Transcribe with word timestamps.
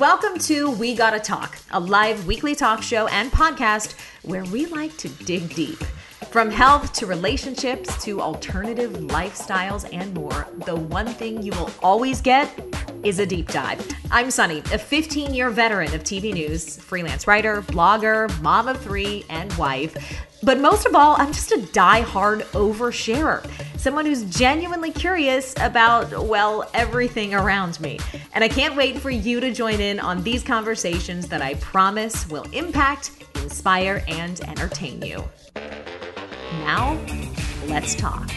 Welcome 0.00 0.38
to 0.38 0.70
We 0.70 0.94
Gotta 0.94 1.20
Talk, 1.20 1.58
a 1.72 1.78
live 1.78 2.26
weekly 2.26 2.54
talk 2.54 2.82
show 2.82 3.06
and 3.08 3.30
podcast 3.30 3.92
where 4.22 4.44
we 4.44 4.64
like 4.64 4.96
to 4.96 5.10
dig 5.10 5.54
deep. 5.54 5.76
From 6.30 6.50
health 6.50 6.94
to 6.94 7.06
relationships 7.06 8.02
to 8.04 8.22
alternative 8.22 8.92
lifestyles 8.92 9.86
and 9.92 10.14
more, 10.14 10.48
the 10.64 10.74
one 10.74 11.06
thing 11.06 11.42
you 11.42 11.52
will 11.52 11.70
always 11.82 12.22
get 12.22 12.48
is 13.02 13.18
a 13.18 13.26
deep 13.26 13.48
dive. 13.48 13.86
I'm 14.10 14.30
Sunny, 14.30 14.58
a 14.72 14.78
15 14.78 15.34
year 15.34 15.50
veteran 15.50 15.94
of 15.94 16.02
TV 16.02 16.32
news, 16.32 16.76
freelance 16.78 17.26
writer, 17.26 17.62
blogger, 17.62 18.40
mom 18.42 18.68
of 18.68 18.80
three, 18.80 19.24
and 19.28 19.52
wife. 19.54 19.96
But 20.42 20.58
most 20.58 20.86
of 20.86 20.94
all, 20.94 21.16
I'm 21.18 21.32
just 21.32 21.52
a 21.52 21.60
die-hard 21.60 22.40
oversharer, 22.52 23.46
someone 23.78 24.06
who's 24.06 24.24
genuinely 24.24 24.90
curious 24.90 25.54
about, 25.60 26.26
well, 26.26 26.70
everything 26.72 27.34
around 27.34 27.78
me. 27.78 27.98
And 28.32 28.42
I 28.42 28.48
can't 28.48 28.74
wait 28.74 28.98
for 28.98 29.10
you 29.10 29.40
to 29.40 29.52
join 29.52 29.80
in 29.80 30.00
on 30.00 30.22
these 30.22 30.42
conversations 30.42 31.28
that 31.28 31.42
I 31.42 31.54
promise 31.54 32.26
will 32.30 32.46
impact, 32.52 33.12
inspire, 33.36 34.02
and 34.08 34.40
entertain 34.48 35.02
you. 35.02 35.24
Now, 36.64 36.98
let's 37.66 37.94
talk. 37.94 38.30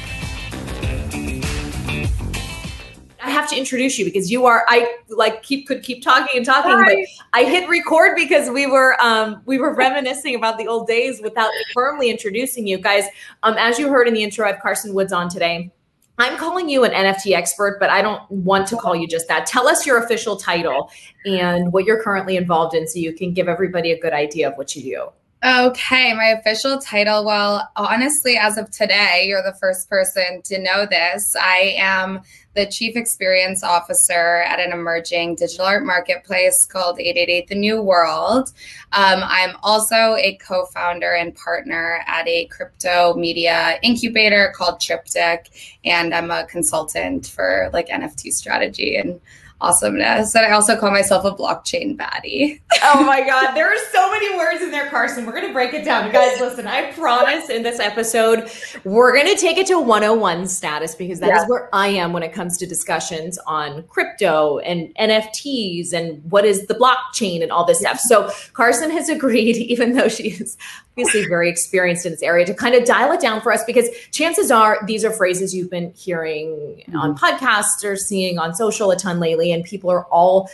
I 3.24 3.30
have 3.30 3.50
to 3.50 3.58
introduce 3.58 3.98
you 3.98 4.04
because 4.04 4.30
you 4.30 4.46
are 4.46 4.66
I 4.68 4.98
like 5.10 5.44
keep 5.44 5.68
could 5.68 5.82
keep 5.82 6.04
talking 6.04 6.36
and 6.36 6.46
talking, 6.46 6.72
Hi. 6.72 6.84
but 6.84 6.98
I 7.34 7.46
hit 7.46 7.70
record 7.70 8.16
because 8.16 8.50
we 8.50 8.68
were 8.68 9.02
um 9.02 9.42
we 9.46 9.58
were 9.58 9.74
reminiscing 9.74 10.36
about 10.36 10.58
the 10.58 10.68
old 10.68 10.88
days 10.88 11.22
without 11.22 11.50
firmly 11.74 12.10
introducing 12.10 12.68
you 12.68 12.78
guys. 12.78 13.06
Um, 13.44 13.56
as 13.58 13.80
you 13.80 13.90
heard 13.90 14.08
in 14.08 14.14
the 14.14 14.24
intro, 14.24 14.46
I 14.46 14.52
have 14.52 14.62
Carson 14.62 14.94
Woods 14.94 15.14
on 15.14 15.30
today. 15.30 15.72
I'm 16.20 16.38
calling 16.38 16.70
you 16.70 16.84
an 16.84 16.92
NFT 16.92 17.34
expert, 17.34 17.80
but 17.80 17.90
I 17.90 18.02
don't 18.02 18.30
want 18.30 18.68
to 18.68 18.78
call 18.78 18.96
you 18.96 19.08
just 19.08 19.28
that. 19.30 19.48
Tell 19.48 19.68
us 19.68 19.86
your 19.86 20.04
official 20.04 20.36
title 20.36 20.92
and 21.26 21.74
what 21.74 21.86
you're 21.86 22.04
currently 22.04 22.38
involved 22.38 22.76
in 22.76 22.88
so 22.88 23.00
you 23.00 23.14
can 23.14 23.34
give 23.34 23.48
everybody 23.48 23.92
a 23.92 24.00
good 24.00 24.14
idea 24.14 24.50
of 24.50 24.58
what 24.58 24.76
you 24.76 24.84
do. 24.84 25.08
Okay, 25.44 26.14
my 26.14 26.28
official 26.28 26.78
title. 26.78 27.26
Well, 27.26 27.70
honestly, 27.76 28.38
as 28.38 28.58
of 28.58 28.72
today, 28.72 29.26
you're 29.28 29.44
the 29.44 29.58
first 29.60 29.90
person 29.90 30.42
to 30.44 30.58
know 30.58 30.86
this. 30.86 31.36
I 31.36 31.76
am 31.78 32.22
the 32.56 32.68
Chief 32.68 32.96
Experience 32.96 33.64
Officer 33.64 34.42
at 34.42 34.60
an 34.60 34.72
emerging 34.72 35.36
digital 35.36 35.66
art 35.66 35.86
marketplace 35.86 36.66
called 36.66 37.00
888 37.00 37.48
The 37.48 37.56
New 37.56 37.82
World. 37.82 38.50
Um, 38.92 39.22
I'm 39.24 39.56
also 39.64 40.16
a 40.16 40.36
co 40.36 40.66
founder 40.66 41.14
and 41.14 41.36
partner 41.36 42.04
at 42.06 42.28
a 42.28 42.46
crypto 42.46 43.16
media 43.16 43.80
incubator 43.82 44.54
called 44.56 44.80
Triptych, 44.80 45.78
and 45.84 46.14
I'm 46.14 46.32
a 46.32 46.46
consultant 46.46 47.28
for 47.28 47.70
like 47.74 47.88
NFT 47.88 48.32
strategy 48.32 48.98
and 48.98 49.20
awesomeness. 49.64 50.36
And 50.36 50.46
I 50.46 50.52
also 50.52 50.78
call 50.78 50.92
myself 50.92 51.26
a 51.26 51.32
blockchain 51.32 51.98
baddie. 51.98 52.60
oh 52.84 53.04
my 53.04 53.22
God. 53.22 53.54
There 53.54 53.68
are 53.68 53.86
so 53.92 54.12
many 54.12 54.36
words 54.36 54.62
in 54.62 54.72
there, 54.72 54.90
Carson. 54.90 55.26
We're 55.26 55.34
going 55.34 55.48
to 55.48 55.54
break 55.54 55.74
it 55.74 55.86
down. 55.86 56.06
You 56.08 56.12
guys, 56.12 56.40
listen, 56.40 56.68
I 56.68 56.92
promise 56.92 57.50
in 57.50 57.64
this 57.64 57.80
episode, 57.80 58.52
we're 58.84 59.14
going 59.14 59.34
to 59.34 59.40
take 59.40 59.58
it 59.58 59.68
to 59.68 59.80
101 59.80 60.48
status 60.48 60.96
because 60.96 61.20
that 61.20 61.30
yeah. 61.30 61.42
is 61.42 61.50
where 61.50 61.70
I 61.74 61.88
am 61.88 62.14
when 62.14 62.24
it 62.24 62.34
comes 62.34 62.58
to 62.58 62.66
discussions 62.66 63.40
on 63.48 63.84
crypto 63.84 64.60
and 64.60 64.94
NFTs 64.96 65.94
and 65.94 66.24
what 66.30 66.46
is 66.46 66.68
the 66.68 66.76
blockchain 66.76 67.42
and 67.42 67.52
all 67.52 67.66
this 67.66 67.80
stuff. 67.80 68.00
So 68.00 68.32
Carson 68.54 68.90
has 68.92 69.10
agreed, 69.10 69.56
even 69.58 69.94
though 69.94 70.10
she's 70.10 70.58
obviously 70.94 71.28
very 71.28 71.50
experienced 71.50 72.06
in 72.06 72.12
this 72.12 72.22
area, 72.22 72.46
to 72.46 72.54
kind 72.54 72.76
of 72.76 72.86
dial 72.86 73.12
it 73.12 73.20
down 73.20 73.42
for 73.42 73.52
us 73.52 73.64
because 73.66 73.90
chances 74.12 74.52
are 74.52 74.80
these 74.86 75.04
are 75.04 75.12
phrases 75.12 75.54
you've 75.54 75.70
been 75.70 75.92
hearing 75.96 76.84
mm-hmm. 76.88 76.96
on 76.96 77.18
podcasts 77.18 77.84
or 77.84 77.96
seeing 77.96 78.38
on 78.38 78.54
social 78.54 78.92
a 78.92 78.96
ton 78.96 79.20
lately 79.20 79.52
and 79.52 79.64
people 79.64 79.90
are 79.90 80.06
all 80.06 80.50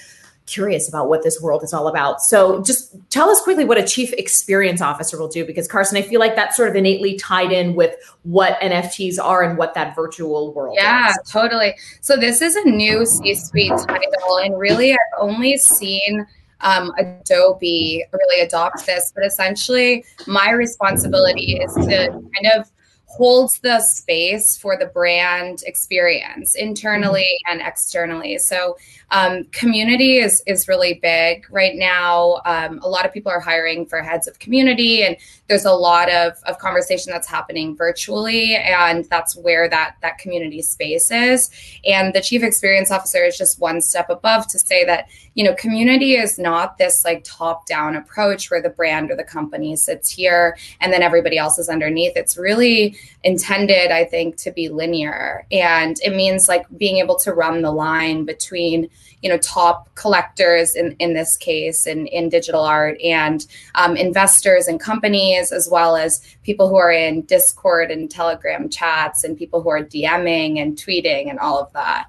curious 0.46 0.90
about 0.90 1.10
what 1.10 1.24
this 1.24 1.40
world 1.42 1.64
is 1.64 1.74
all 1.74 1.88
about. 1.88 2.22
So 2.22 2.64
just 2.64 2.96
tell 3.12 3.30
us 3.30 3.40
quickly 3.42 3.66
what 3.66 3.78
a 3.78 3.86
chief 3.86 4.12
experience 4.14 4.82
officer 4.82 5.20
will 5.20 5.28
do 5.28 5.46
because 5.46 5.68
Carson, 5.68 5.98
I 5.98 6.02
feel 6.02 6.20
like 6.20 6.36
that's 6.36 6.58
sort 6.58 6.70
of 6.70 6.76
innately 6.76 7.16
tied 7.18 7.52
in 7.52 7.76
with 7.76 7.96
what 8.24 8.60
NFTs 8.60 9.20
are 9.24 9.44
and 9.44 9.58
what 9.58 9.76
that 9.76 9.96
virtual 9.96 10.52
world 10.54 10.76
yeah, 10.80 11.10
is. 11.10 11.20
totally. 11.30 11.76
So 12.02 12.16
this 12.16 12.42
is 12.42 12.56
a 12.56 12.64
new 12.64 13.06
C-suite 13.06 13.70
title 13.70 14.38
and 14.44 14.58
really 14.58 14.94
I've 14.94 14.98
only 15.20 15.58
seen 15.58 16.26
um, 16.62 16.92
Adobe 16.98 18.04
really 18.12 18.42
adopt 18.42 18.86
this, 18.86 19.12
but 19.14 19.26
essentially 19.26 20.06
my 20.28 20.52
responsibility 20.52 21.58
is 21.58 21.74
to 21.74 22.10
kind 22.10 22.52
of 22.56 22.70
holds 23.10 23.60
the 23.62 23.82
space 23.82 24.56
for 24.56 24.78
the 24.78 24.86
brand 24.86 25.64
experience 25.66 26.56
internally 26.56 27.28
mm-hmm. 27.48 27.60
and 27.60 27.68
externally. 27.68 28.38
So 28.38 28.78
um, 29.10 29.46
community 29.46 30.20
is 30.20 30.44
is 30.46 30.68
really 30.68 31.00
big 31.02 31.46
right 31.50 31.76
now. 31.76 32.42
Um, 32.46 32.80
a 32.84 32.88
lot 32.88 33.06
of 33.06 33.12
people 33.12 33.32
are 33.32 33.40
hiring 33.40 33.88
for 33.88 34.02
heads 34.02 34.28
of 34.28 34.38
community, 34.38 35.04
and 35.04 35.18
there's 35.48 35.66
a 35.66 35.74
lot 35.74 36.12
of, 36.12 36.34
of 36.46 36.60
conversation 36.60 37.12
that's 37.12 37.28
happening 37.28 37.76
virtually, 37.76 38.56
and 38.56 39.06
that's 39.06 39.36
where 39.36 39.68
that 39.68 39.96
that 40.04 40.20
community 40.20 40.62
space 40.62 41.10
is. 41.10 41.50
And 41.86 42.14
the 42.14 42.22
chief 42.22 42.44
experience 42.44 42.92
officer 42.92 43.24
is 43.26 43.38
just 43.38 43.60
one 43.60 43.82
step 43.82 44.10
above 44.10 44.48
to 44.50 44.60
say 44.60 44.86
that 44.86 45.08
you 45.40 45.46
know 45.46 45.54
community 45.54 46.16
is 46.16 46.38
not 46.38 46.78
this 46.78 47.06
like 47.06 47.24
top 47.24 47.66
down 47.66 47.96
approach 47.96 48.52
where 48.52 48.62
the 48.62 48.70
brand 48.70 49.10
or 49.10 49.16
the 49.16 49.24
company 49.24 49.74
sits 49.74 50.10
here 50.10 50.58
and 50.82 50.92
then 50.92 51.02
everybody 51.02 51.38
else 51.38 51.58
is 51.58 51.70
underneath. 51.70 52.12
It's 52.18 52.36
really 52.38 52.98
intended, 53.24 53.90
I 53.90 54.04
think, 54.04 54.36
to 54.36 54.52
be 54.52 54.68
linear, 54.68 55.46
and 55.50 55.98
it 56.04 56.14
means 56.14 56.50
like 56.50 56.66
being 56.78 56.98
able 56.98 57.18
to 57.20 57.34
run 57.34 57.62
the 57.62 57.72
line 57.72 58.26
between 58.26 58.90
you 59.22 59.30
know 59.30 59.38
top 59.38 59.88
collectors 59.96 60.76
in, 60.76 60.92
in 61.00 61.14
this 61.14 61.38
case 61.38 61.88
in, 61.88 62.08
in 62.08 62.28
digital 62.28 62.66
art 62.66 63.00
and 63.02 63.48
um, 63.76 63.96
investors 63.96 64.68
and 64.68 64.82
companies 64.82 65.54
as 65.54 65.70
well 65.72 65.96
as 65.96 66.22
people 66.44 66.68
who 66.68 66.76
are 66.76 66.92
in 66.92 67.22
discord 67.24 67.92
and 67.92 68.12
telegram 68.12 68.68
chats 68.70 69.24
and 69.24 69.38
people 69.38 69.62
who 69.62 69.70
are 69.70 69.84
dming 69.84 70.58
and 70.62 70.78
tweeting 70.78 71.30
and 71.30 71.40
all 71.40 71.60
of 71.60 71.72
that 71.74 72.08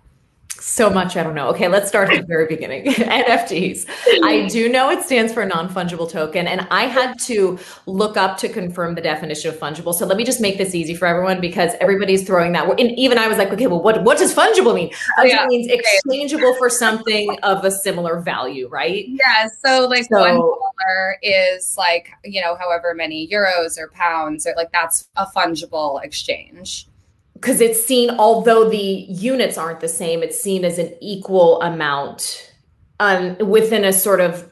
so 0.60 0.90
much 0.90 1.16
I 1.16 1.22
don't 1.22 1.34
know. 1.34 1.48
Okay, 1.48 1.68
let's 1.68 1.88
start 1.88 2.10
at 2.10 2.20
the 2.20 2.26
very 2.26 2.46
beginning. 2.46 2.84
NFTs. 2.92 3.86
I 3.88 3.90
mm-hmm. 4.10 4.48
do 4.48 4.68
know 4.68 4.90
it 4.90 5.02
stands 5.02 5.32
for 5.32 5.44
non 5.44 5.68
fungible 5.68 6.10
token, 6.10 6.46
and 6.46 6.66
I 6.70 6.84
had 6.84 7.18
to 7.20 7.58
look 7.86 8.16
up 8.16 8.36
to 8.38 8.48
confirm 8.48 8.94
the 8.94 9.00
definition 9.00 9.52
of 9.52 9.58
fungible. 9.58 9.94
So 9.94 10.06
let 10.06 10.16
me 10.16 10.24
just 10.24 10.40
make 10.40 10.58
this 10.58 10.74
easy 10.74 10.94
for 10.94 11.06
everyone 11.06 11.40
because 11.40 11.72
everybody's 11.80 12.26
throwing 12.26 12.52
that. 12.52 12.68
And 12.78 12.90
even 12.98 13.18
I 13.18 13.28
was 13.28 13.38
like, 13.38 13.50
okay, 13.50 13.66
well, 13.66 13.82
what, 13.82 14.02
what 14.04 14.18
does 14.18 14.34
fungible 14.34 14.74
mean? 14.74 14.90
Oh, 15.18 15.24
yeah. 15.24 15.46
means 15.46 15.66
exchangeable 15.68 16.54
for 16.54 16.68
something 16.68 17.38
of 17.42 17.64
a 17.64 17.70
similar 17.70 18.20
value, 18.20 18.68
right? 18.68 19.06
Yeah. 19.08 19.48
So 19.64 19.86
like 19.88 20.04
so, 20.04 20.20
one 20.20 20.36
dollar 20.36 21.16
is 21.22 21.76
like, 21.78 22.10
you 22.24 22.40
know, 22.40 22.56
however 22.56 22.94
many 22.94 23.28
euros 23.28 23.78
or 23.78 23.88
pounds 23.88 24.46
or 24.46 24.54
like 24.56 24.72
that's 24.72 25.08
a 25.16 25.26
fungible 25.26 26.02
exchange 26.02 26.89
because 27.40 27.62
it's 27.62 27.82
seen, 27.82 28.10
although 28.10 28.68
the 28.68 28.76
units 28.76 29.56
aren't 29.56 29.80
the 29.80 29.88
same, 29.88 30.22
it's 30.22 30.38
seen 30.38 30.62
as 30.64 30.78
an 30.78 30.94
equal 31.00 31.60
amount 31.62 32.52
um, 33.00 33.36
within 33.38 33.82
a 33.82 33.94
sort 33.94 34.20
of 34.20 34.50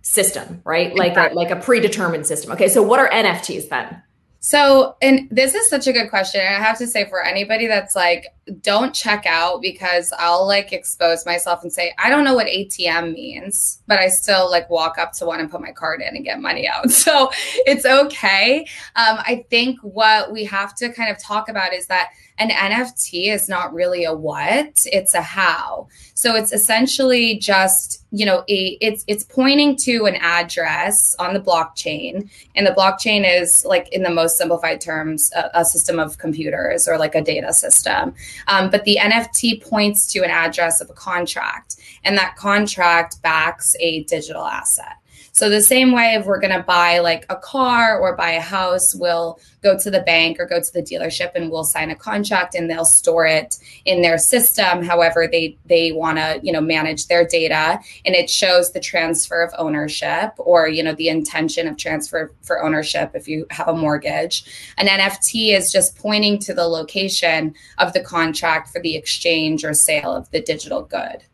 system, 0.00 0.62
right? 0.64 0.94
Like 0.96 1.10
exactly. 1.10 1.44
a, 1.44 1.48
like 1.48 1.50
a 1.50 1.60
predetermined 1.60 2.26
system. 2.26 2.52
Okay, 2.52 2.68
so 2.68 2.82
what 2.82 2.98
are 2.98 3.10
NFTs 3.10 3.68
then? 3.68 4.02
So, 4.40 4.96
and 5.02 5.28
this 5.30 5.54
is 5.54 5.68
such 5.68 5.86
a 5.86 5.92
good 5.92 6.08
question. 6.08 6.40
I 6.40 6.62
have 6.62 6.78
to 6.78 6.86
say, 6.86 7.08
for 7.08 7.22
anybody 7.22 7.66
that's 7.66 7.94
like, 7.94 8.26
don't 8.60 8.94
check 8.94 9.24
out 9.26 9.62
because 9.62 10.12
I'll 10.18 10.46
like 10.46 10.72
expose 10.72 11.24
myself 11.24 11.62
and 11.62 11.72
say, 11.72 11.94
I 11.98 12.10
don't 12.10 12.24
know 12.24 12.34
what 12.34 12.46
ATM 12.46 13.14
means, 13.14 13.80
but 13.86 13.98
I 13.98 14.08
still 14.08 14.50
like 14.50 14.68
walk 14.68 14.98
up 14.98 15.12
to 15.14 15.26
one 15.26 15.40
and 15.40 15.50
put 15.50 15.60
my 15.60 15.72
card 15.72 16.02
in 16.02 16.14
and 16.14 16.24
get 16.24 16.40
money 16.40 16.68
out. 16.68 16.90
So 17.04 17.30
it's 17.66 17.84
okay. 17.84 18.60
Um, 18.96 19.18
I 19.18 19.44
think 19.50 19.78
what 19.80 20.32
we 20.32 20.44
have 20.44 20.74
to 20.76 20.90
kind 20.90 21.10
of 21.10 21.22
talk 21.22 21.50
about 21.50 21.74
is 21.74 21.86
that 21.88 22.12
an 22.38 22.50
NFT 22.50 23.32
is 23.32 23.48
not 23.48 23.72
really 23.72 24.04
a 24.04 24.12
what, 24.12 24.72
it's 24.86 25.14
a 25.14 25.22
how. 25.22 25.88
So 26.14 26.34
it's 26.34 26.52
essentially 26.52 27.38
just, 27.38 28.04
you 28.10 28.26
know, 28.26 28.44
a, 28.48 28.76
it's 28.80 29.04
it's 29.06 29.22
pointing 29.22 29.76
to 29.82 30.06
an 30.06 30.16
address 30.16 31.14
on 31.20 31.32
the 31.32 31.40
blockchain. 31.40 32.28
And 32.56 32.66
the 32.66 32.72
blockchain 32.72 33.24
is 33.24 33.64
like 33.64 33.88
in 33.92 34.02
the 34.02 34.10
most 34.10 34.36
simplified 34.36 34.80
terms, 34.80 35.30
a, 35.36 35.60
a 35.60 35.64
system 35.64 36.00
of 36.00 36.18
computers 36.18 36.88
or 36.88 36.98
like 36.98 37.14
a 37.14 37.22
data 37.22 37.52
system. 37.52 38.14
Um, 38.48 38.70
but 38.70 38.84
the 38.84 38.98
NFT 39.00 39.62
points 39.62 40.06
to 40.12 40.20
an 40.20 40.30
address 40.30 40.80
of 40.80 40.90
a 40.90 40.94
contract, 40.94 41.76
and 42.04 42.16
that 42.18 42.36
contract 42.36 43.22
backs 43.22 43.74
a 43.80 44.04
digital 44.04 44.44
asset. 44.44 44.96
So 45.34 45.50
the 45.50 45.60
same 45.60 45.90
way 45.90 46.14
if 46.14 46.26
we're 46.26 46.38
going 46.38 46.56
to 46.56 46.62
buy 46.62 47.00
like 47.00 47.26
a 47.28 47.34
car 47.34 47.98
or 47.98 48.14
buy 48.14 48.30
a 48.30 48.40
house, 48.40 48.94
we'll 48.94 49.40
go 49.64 49.76
to 49.76 49.90
the 49.90 50.02
bank 50.02 50.38
or 50.38 50.46
go 50.46 50.60
to 50.60 50.72
the 50.72 50.80
dealership 50.80 51.32
and 51.34 51.50
we'll 51.50 51.64
sign 51.64 51.90
a 51.90 51.96
contract 51.96 52.54
and 52.54 52.70
they'll 52.70 52.84
store 52.84 53.26
it 53.26 53.58
in 53.84 54.00
their 54.00 54.16
system 54.16 54.84
however 54.84 55.26
they 55.26 55.58
they 55.66 55.90
want 55.90 56.18
to, 56.18 56.38
you 56.44 56.52
know, 56.52 56.60
manage 56.60 57.08
their 57.08 57.26
data 57.26 57.80
and 58.06 58.14
it 58.14 58.30
shows 58.30 58.70
the 58.70 58.78
transfer 58.78 59.42
of 59.42 59.52
ownership 59.58 60.34
or, 60.38 60.68
you 60.68 60.84
know, 60.84 60.94
the 60.94 61.08
intention 61.08 61.66
of 61.66 61.76
transfer 61.76 62.32
for 62.42 62.62
ownership 62.62 63.10
if 63.14 63.26
you 63.26 63.44
have 63.50 63.66
a 63.66 63.74
mortgage. 63.74 64.44
An 64.78 64.86
NFT 64.86 65.52
is 65.52 65.72
just 65.72 65.98
pointing 65.98 66.38
to 66.38 66.54
the 66.54 66.68
location 66.68 67.56
of 67.78 67.92
the 67.92 68.04
contract 68.04 68.68
for 68.68 68.80
the 68.80 68.94
exchange 68.94 69.64
or 69.64 69.74
sale 69.74 70.14
of 70.14 70.30
the 70.30 70.40
digital 70.40 70.82
good. 70.82 71.24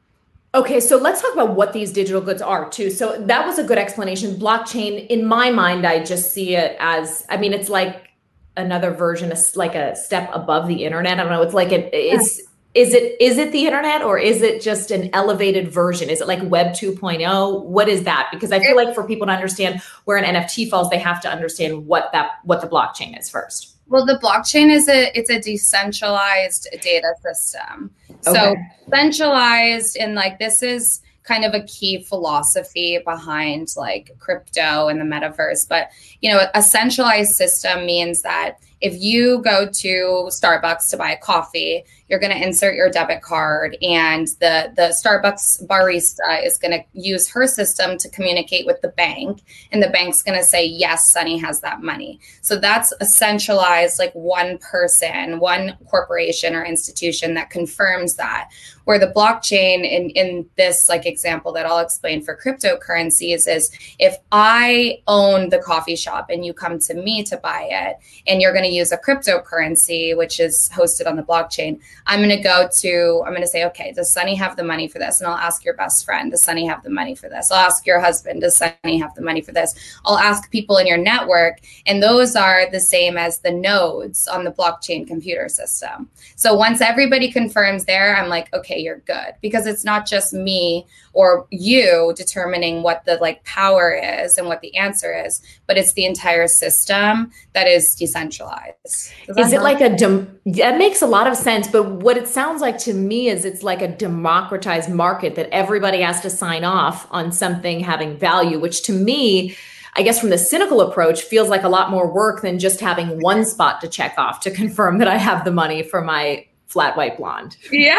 Okay, 0.53 0.81
so 0.81 0.97
let's 0.97 1.23
talk 1.23 1.33
about 1.33 1.55
what 1.55 1.73
these 1.73 1.93
digital 1.93 2.21
goods 2.21 2.43
are 2.43 2.69
too. 2.69 2.91
So 2.91 3.17
that 3.27 3.47
was 3.47 3.59
a 3.59 3.65
good 3.65 3.79
explanation. 3.79 4.35
Blockchain, 4.35 5.07
in 5.07 5.25
my 5.25 5.51
mind, 5.51 5.87
I 5.87 6.03
just 6.03 6.33
see 6.33 6.57
it 6.57 6.77
as, 6.81 7.25
I 7.29 7.37
mean, 7.37 7.53
it's 7.53 7.69
like 7.69 8.11
another 8.57 8.91
version, 8.91 9.33
like 9.55 9.77
a 9.77 9.95
step 9.95 10.29
above 10.33 10.67
the 10.67 10.85
internet. 10.85 11.21
I 11.21 11.23
don't 11.23 11.31
know. 11.31 11.43
It's 11.43 11.55
like 11.55 11.71
it 11.71 11.95
is. 11.95 12.43
Is 12.73 12.95
it 12.95 13.21
is 13.21 13.37
it 13.37 13.51
the 13.51 13.67
internet 13.67 14.03
or 14.03 14.17
is 14.17 14.43
it 14.43 14.63
just 14.63 14.93
an 14.93 15.11
elevated 15.13 15.73
version? 15.73 16.09
Is 16.09 16.21
it 16.21 16.29
like 16.29 16.41
Web 16.43 16.69
2.0? 16.69 17.65
What 17.65 17.89
is 17.89 18.05
that? 18.05 18.29
Because 18.33 18.53
I 18.53 18.61
feel 18.61 18.77
like 18.77 18.95
for 18.95 19.03
people 19.03 19.27
to 19.27 19.33
understand 19.33 19.83
where 20.05 20.17
an 20.17 20.37
NFT 20.37 20.71
falls, 20.71 20.89
they 20.89 20.99
have 20.99 21.21
to 21.23 21.29
understand 21.29 21.89
what 21.89 22.11
that 22.13 22.39
what 22.45 22.61
the 22.61 22.69
blockchain 22.69 23.19
is 23.19 23.29
first. 23.29 23.70
Well, 23.91 24.07
the 24.07 24.19
blockchain 24.23 24.71
is 24.71 24.89
a 24.89 25.17
it's 25.19 25.31
a 25.31 25.41
decentralized 25.41 26.69
data 26.81 27.13
system. 27.23 27.91
Okay. 28.27 28.33
So 28.33 28.55
centralized 28.89 29.97
and 29.97 30.15
like 30.15 30.39
this 30.39 30.63
is 30.63 31.03
kind 31.25 31.45
of 31.45 31.55
a 31.55 31.65
key 31.65 32.03
philosophy 32.03 32.99
behind 33.05 33.69
like 33.77 34.11
crypto 34.21 34.89
and 34.89 35.01
the 35.01 35.05
metaverse. 35.05 35.69
But 35.69 35.91
you 36.21 36.31
know, 36.31 36.47
a 36.55 36.63
centralized 36.63 37.33
system 37.33 37.85
means 37.85 38.23
that 38.23 38.59
if 38.81 38.95
you 39.01 39.43
go 39.43 39.69
to 39.69 40.31
Starbucks 40.31 40.89
to 40.91 40.97
buy 40.97 41.11
a 41.11 41.19
coffee, 41.19 41.85
you're 42.11 42.19
going 42.19 42.37
to 42.37 42.45
insert 42.45 42.75
your 42.75 42.91
debit 42.91 43.23
card 43.23 43.77
and 43.81 44.27
the 44.41 44.73
the 44.75 44.93
Starbucks 45.03 45.65
barista 45.67 46.45
is 46.45 46.59
going 46.59 46.73
to 46.73 46.85
use 46.93 47.29
her 47.29 47.47
system 47.47 47.97
to 47.99 48.09
communicate 48.09 48.67
with 48.67 48.81
the 48.81 48.89
bank 48.89 49.43
and 49.71 49.81
the 49.81 49.89
bank's 49.91 50.23
going 50.23 50.37
to 50.37 50.45
say 50.45 50.67
yes, 50.67 51.09
Sunny 51.09 51.39
has 51.39 51.61
that 51.61 51.83
money. 51.83 52.19
So 52.43 52.57
that's 52.57 52.93
a 53.01 53.07
centralized 53.07 54.01
like 54.01 54.13
one 54.13 54.59
person, 54.59 55.39
one 55.39 55.79
corporation 55.89 56.55
or 56.57 56.65
institution 56.65 57.35
that 57.35 57.49
confirms 57.49 58.17
that. 58.17 58.51
Where 58.85 58.99
the 58.99 59.13
blockchain 59.15 59.89
in 59.89 60.11
in 60.11 60.47
this 60.57 60.89
like 60.89 61.07
example 61.07 61.53
that 61.53 61.65
I'll 61.65 61.79
explain 61.79 62.23
for 62.23 62.37
cryptocurrencies 62.37 63.47
is 63.47 63.71
if 64.01 64.17
I 64.33 64.99
own 65.07 65.51
the 65.51 65.59
coffee 65.59 65.95
shop 65.95 66.29
and 66.29 66.45
you 66.45 66.53
come 66.53 66.81
to 66.81 66.95
me 66.95 67.23
to 67.25 67.37
buy 67.37 67.69
it 67.71 67.99
and 68.27 68.43
you're 68.43 68.53
going 68.53 68.65
to 68.65 68.75
use 68.75 68.91
a 68.91 68.99
cryptocurrency 68.99 70.17
which 70.17 70.41
is 70.41 70.69
hosted 70.75 71.07
on 71.07 71.15
the 71.15 71.23
blockchain 71.23 71.79
I'm 72.07 72.21
going 72.21 72.37
to 72.37 72.43
go 72.43 72.69
to, 72.81 73.23
I'm 73.25 73.33
going 73.33 73.43
to 73.43 73.49
say, 73.49 73.65
okay, 73.67 73.93
does 73.93 74.13
Sunny 74.13 74.35
have 74.35 74.57
the 74.57 74.65
money 74.65 74.89
for 74.89 74.99
this? 74.99 75.21
And 75.21 75.29
I'll 75.29 75.37
ask 75.37 75.65
your 75.65 75.75
best 75.75 76.05
friend, 76.05 76.31
does 76.31 76.43
Sunny 76.43 76.67
have 76.67 76.83
the 76.83 76.91
money 76.91 77.15
for 77.15 77.29
this? 77.29 77.51
I'll 77.51 77.65
ask 77.65 77.87
your 77.87 78.01
husband, 78.01 78.41
does 78.41 78.57
Sunny 78.57 78.99
have 78.99 79.15
the 79.15 79.23
money 79.23 79.41
for 79.41 79.53
this? 79.53 79.75
I'll 80.05 80.19
ask 80.19 80.51
people 80.51 80.77
in 80.79 80.87
your 80.87 80.99
network. 80.99 81.61
And 81.87 82.03
those 82.03 82.37
are 82.37 82.71
the 82.71 82.81
same 82.81 83.17
as 83.17 83.39
the 83.39 83.53
nodes 83.53 84.27
on 84.29 84.45
the 84.45 84.53
blockchain 84.53 85.07
computer 85.07 85.49
system. 85.49 86.11
So 86.37 86.55
once 86.55 86.81
everybody 86.81 87.31
confirms 87.31 87.85
there, 87.85 88.17
I'm 88.17 88.29
like, 88.29 88.53
okay, 88.55 88.79
you're 88.79 88.99
good. 89.01 89.35
Because 89.41 89.67
it's 89.67 89.85
not 89.85 90.07
just 90.07 90.33
me 90.33 90.87
or 91.13 91.47
you 91.51 92.13
determining 92.17 92.83
what 92.83 93.05
the 93.05 93.17
like 93.17 93.45
power 93.45 93.93
is 93.93 94.39
and 94.39 94.47
what 94.47 94.61
the 94.61 94.77
answer 94.77 95.13
is, 95.27 95.43
but 95.67 95.77
it's 95.77 95.93
the 95.95 96.05
entire 96.05 96.47
system 96.47 97.31
that 97.53 97.67
is 97.67 97.95
decentralized. 97.95 99.13
Is 99.37 99.53
it 99.53 99.63
like 99.63 99.81
a, 99.81 99.95
dem- 99.97 100.39
that 100.47 100.79
makes 100.79 101.03
a 101.03 101.07
lot 101.07 101.27
of 101.27 101.37
sense, 101.37 101.67
but 101.69 101.85
what 101.85 102.17
it 102.17 102.29
sounds 102.29 102.61
like 102.61 102.79
to 102.79 102.95
me 102.95 103.29
is 103.29 103.45
it's 103.45 103.63
like 103.63 103.83
a 103.83 103.89
democratized 103.89 104.91
market 104.91 105.35
that 105.35 105.49
everybody 105.51 106.01
has 106.01 106.21
to 106.21 106.31
sign 106.31 106.65
off 106.65 107.07
on 107.11 107.33
something 107.33 107.81
having 107.81 108.17
value, 108.17 108.59
which 108.61 108.83
to 108.85 108.93
me, 108.93 109.57
I 109.95 110.03
guess 110.03 110.21
from 110.21 110.31
the 110.31 110.39
cynical 110.39 110.81
approach 110.81 111.23
feels 111.23 111.49
like 111.49 111.65
a 111.65 111.69
lot 111.69 111.91
more 111.91 112.13
work 112.13 112.43
than 112.43 112.61
just 112.61 112.81
having 112.81 113.21
one 113.21 113.45
spot 113.45 113.81
to 113.81 113.89
check 113.89 114.15
off 114.17 114.41
to 114.41 114.51
confirm 114.51 114.99
that 114.99 115.09
I 115.09 115.17
have 115.17 115.45
the 115.45 115.51
money 115.51 115.83
for 115.83 116.01
my 116.01 116.47
flat 116.71 116.97
white 116.97 117.19
blonde. 117.19 117.57
Yeah, 117.73 117.99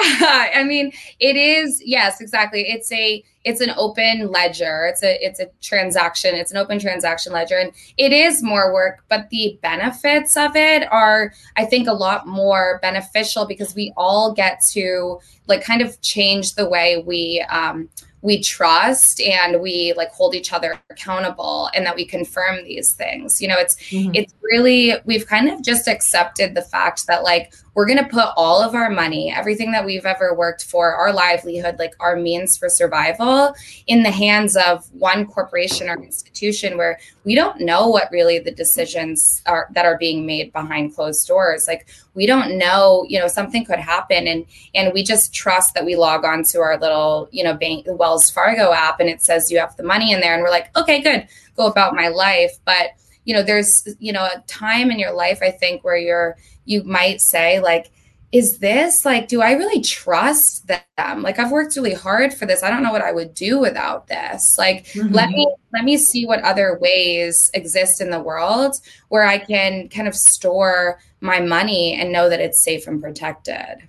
I 0.56 0.64
mean, 0.64 0.92
it 1.20 1.36
is. 1.36 1.82
Yes, 1.86 2.22
exactly. 2.22 2.62
It's 2.62 2.92
a 2.92 3.24
it's 3.44 3.60
an 3.60 3.72
open 3.76 4.32
ledger. 4.32 4.86
It's 4.86 5.04
a 5.04 5.24
it's 5.24 5.40
a 5.40 5.48
transaction. 5.62 6.36
It's 6.36 6.52
an 6.52 6.58
open 6.58 6.80
transaction 6.80 7.34
ledger, 7.34 7.58
and 7.58 7.72
it 7.98 8.14
is 8.14 8.42
more 8.42 8.74
work, 8.74 9.04
but 9.10 9.30
the 9.30 9.60
benefits 9.62 10.38
of 10.38 10.56
it 10.56 10.92
are, 10.92 11.34
I 11.58 11.66
think, 11.66 11.88
a 11.88 11.94
lot 11.94 12.28
more 12.28 12.80
beneficial 12.82 13.46
because 13.46 13.76
we 13.76 13.94
all 13.98 14.34
get 14.34 14.62
to 14.72 15.20
like 15.48 15.64
kind 15.64 15.82
of 15.82 16.00
change 16.02 16.56
the 16.56 16.70
way 16.70 17.04
we. 17.06 17.46
Um, 17.50 17.90
we 18.24 18.40
trust 18.40 19.20
and 19.20 19.62
we 19.62 19.94
like 19.98 20.12
hold 20.12 20.36
each 20.36 20.54
other 20.54 20.80
accountable 20.92 21.72
and 21.74 21.88
that 21.88 21.96
we 21.96 22.06
confirm 22.06 22.64
these 22.64 22.94
things 22.94 23.42
you 23.42 23.48
know 23.48 23.58
it's 23.58 23.76
mm-hmm. 23.90 24.14
it's 24.14 24.32
really 24.44 24.94
we've 25.06 25.26
kind 25.26 25.50
of 25.50 25.64
just 25.64 25.88
accepted 25.88 26.54
the 26.54 26.62
fact 26.62 27.08
that 27.08 27.24
like 27.24 27.52
we're 27.74 27.86
going 27.88 27.98
to 27.98 28.10
put 28.10 28.30
all 28.36 28.62
of 28.62 28.76
our 28.76 28.90
money 28.90 29.32
everything 29.32 29.72
that 29.72 29.86
we've 29.86 30.06
ever 30.06 30.34
worked 30.34 30.66
for 30.66 30.94
our 30.94 31.14
livelihood 31.14 31.78
like 31.80 31.94
our 32.00 32.16
means 32.16 32.58
for 32.58 32.70
survival 32.70 33.54
in 33.88 34.04
the 34.04 34.12
hands 34.12 34.56
of 34.56 34.92
one 34.94 35.26
corporation 35.26 35.90
or 35.90 36.02
institution 36.04 36.78
where 36.78 37.00
we 37.24 37.36
don't 37.36 37.62
know 37.62 37.88
what 37.88 38.12
really 38.12 38.40
the 38.40 38.52
decisions 38.52 39.42
are 39.46 39.68
that 39.74 39.86
are 39.86 39.98
being 39.98 40.26
made 40.26 40.52
behind 40.54 40.96
closed 40.96 41.28
doors. 41.28 41.68
Like 41.68 41.88
we 42.14 42.26
don't 42.26 42.58
know 42.58 43.06
you 43.08 43.20
know 43.20 43.28
something 43.28 43.64
could 43.64 43.80
happen 43.80 44.28
and 44.28 44.46
and 44.74 44.94
we 44.94 45.04
just 45.04 45.34
trust 45.34 45.74
that 45.74 45.86
we 45.86 45.96
log 45.96 46.26
on 46.26 46.44
to 46.44 46.60
our 46.60 46.80
little 46.80 47.30
you 47.32 47.44
know 47.44 47.54
bank 47.54 47.86
wells 47.88 48.30
fargo 48.30 48.74
app 48.74 49.00
and 49.00 49.10
it 49.10 49.22
says 49.22 49.52
you 49.52 49.60
have 49.60 49.76
the 49.78 49.84
money 49.84 50.12
in 50.12 50.20
there 50.20 50.34
and 50.34 50.44
we're 50.44 50.50
like 50.50 50.76
okay 50.76 51.02
good. 51.02 51.28
Go 51.56 51.68
about 51.68 51.96
my 51.96 52.08
life. 52.08 52.58
But 52.66 52.92
you 53.26 53.34
know 53.34 53.44
there's 53.44 53.88
you 54.00 54.12
know 54.12 54.26
a 54.26 54.44
time 54.48 54.92
in 54.92 55.00
your 55.00 55.14
life 55.14 55.40
i 55.42 55.52
think 55.52 55.84
where 55.84 55.98
you're 55.98 56.38
you 56.66 56.84
might 56.84 57.22
say 57.22 57.60
like 57.60 57.92
is 58.32 58.60
this 58.60 59.04
like 59.04 59.28
do 59.28 59.42
i 59.42 59.52
really 59.52 59.82
trust 59.82 60.68
them? 60.68 61.22
Like 61.22 61.40
i've 61.40 61.52
worked 61.52 61.76
really 61.76 61.94
hard 61.94 62.34
for 62.34 62.46
this. 62.46 62.64
I 62.64 62.70
don't 62.70 62.84
know 62.84 62.92
what 62.92 63.02
i 63.02 63.12
would 63.12 63.34
do 63.34 63.60
without 63.60 64.08
this. 64.08 64.58
Like 64.58 64.86
mm-hmm. 64.88 65.14
let 65.14 65.30
me 65.30 65.54
let 65.74 65.84
me 65.84 65.98
see 65.98 66.26
what 66.26 66.42
other 66.42 66.78
ways 66.80 67.52
exist 67.54 68.02
in 68.02 68.10
the 68.10 68.20
world 68.22 68.76
where 69.10 69.26
i 69.26 69.38
can 69.38 69.90
kind 69.90 70.08
of 70.08 70.16
store 70.16 71.00
my 71.20 71.40
money 71.40 71.94
and 71.94 72.12
know 72.12 72.30
that 72.30 72.40
it's 72.40 72.64
safe 72.64 72.88
and 72.88 73.02
protected. 73.02 73.88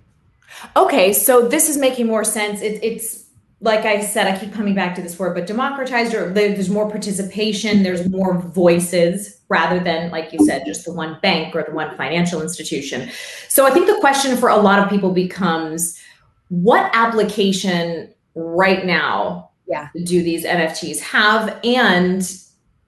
Okay 0.75 1.13
so 1.13 1.47
this 1.47 1.69
is 1.69 1.77
making 1.77 2.07
more 2.07 2.23
sense. 2.23 2.61
It, 2.61 2.83
it's 2.83 3.22
like 3.63 3.85
I 3.85 4.01
said, 4.01 4.27
I 4.27 4.37
keep 4.37 4.51
coming 4.53 4.75
back 4.75 4.93
to 4.95 5.01
this 5.01 5.17
word, 5.17 5.33
but 5.33 5.47
democratized 5.47 6.13
or 6.13 6.29
there's 6.29 6.69
more 6.69 6.89
participation, 6.89 7.81
there's 7.81 8.09
more 8.09 8.37
voices 8.37 9.39
rather 9.47 9.79
than, 9.79 10.11
like 10.11 10.33
you 10.33 10.45
said, 10.45 10.63
just 10.65 10.83
the 10.83 10.91
one 10.91 11.17
bank 11.21 11.55
or 11.55 11.63
the 11.63 11.71
one 11.71 11.95
financial 11.95 12.41
institution. 12.41 13.09
So 13.47 13.65
I 13.65 13.71
think 13.71 13.87
the 13.87 13.97
question 14.01 14.35
for 14.35 14.49
a 14.49 14.57
lot 14.57 14.79
of 14.79 14.89
people 14.89 15.11
becomes 15.11 15.97
what 16.49 16.91
application 16.93 18.13
right 18.35 18.85
now 18.85 19.51
yeah. 19.65 19.87
do 20.03 20.21
these 20.21 20.43
NFTs 20.43 20.99
have? 20.99 21.57
And 21.63 22.29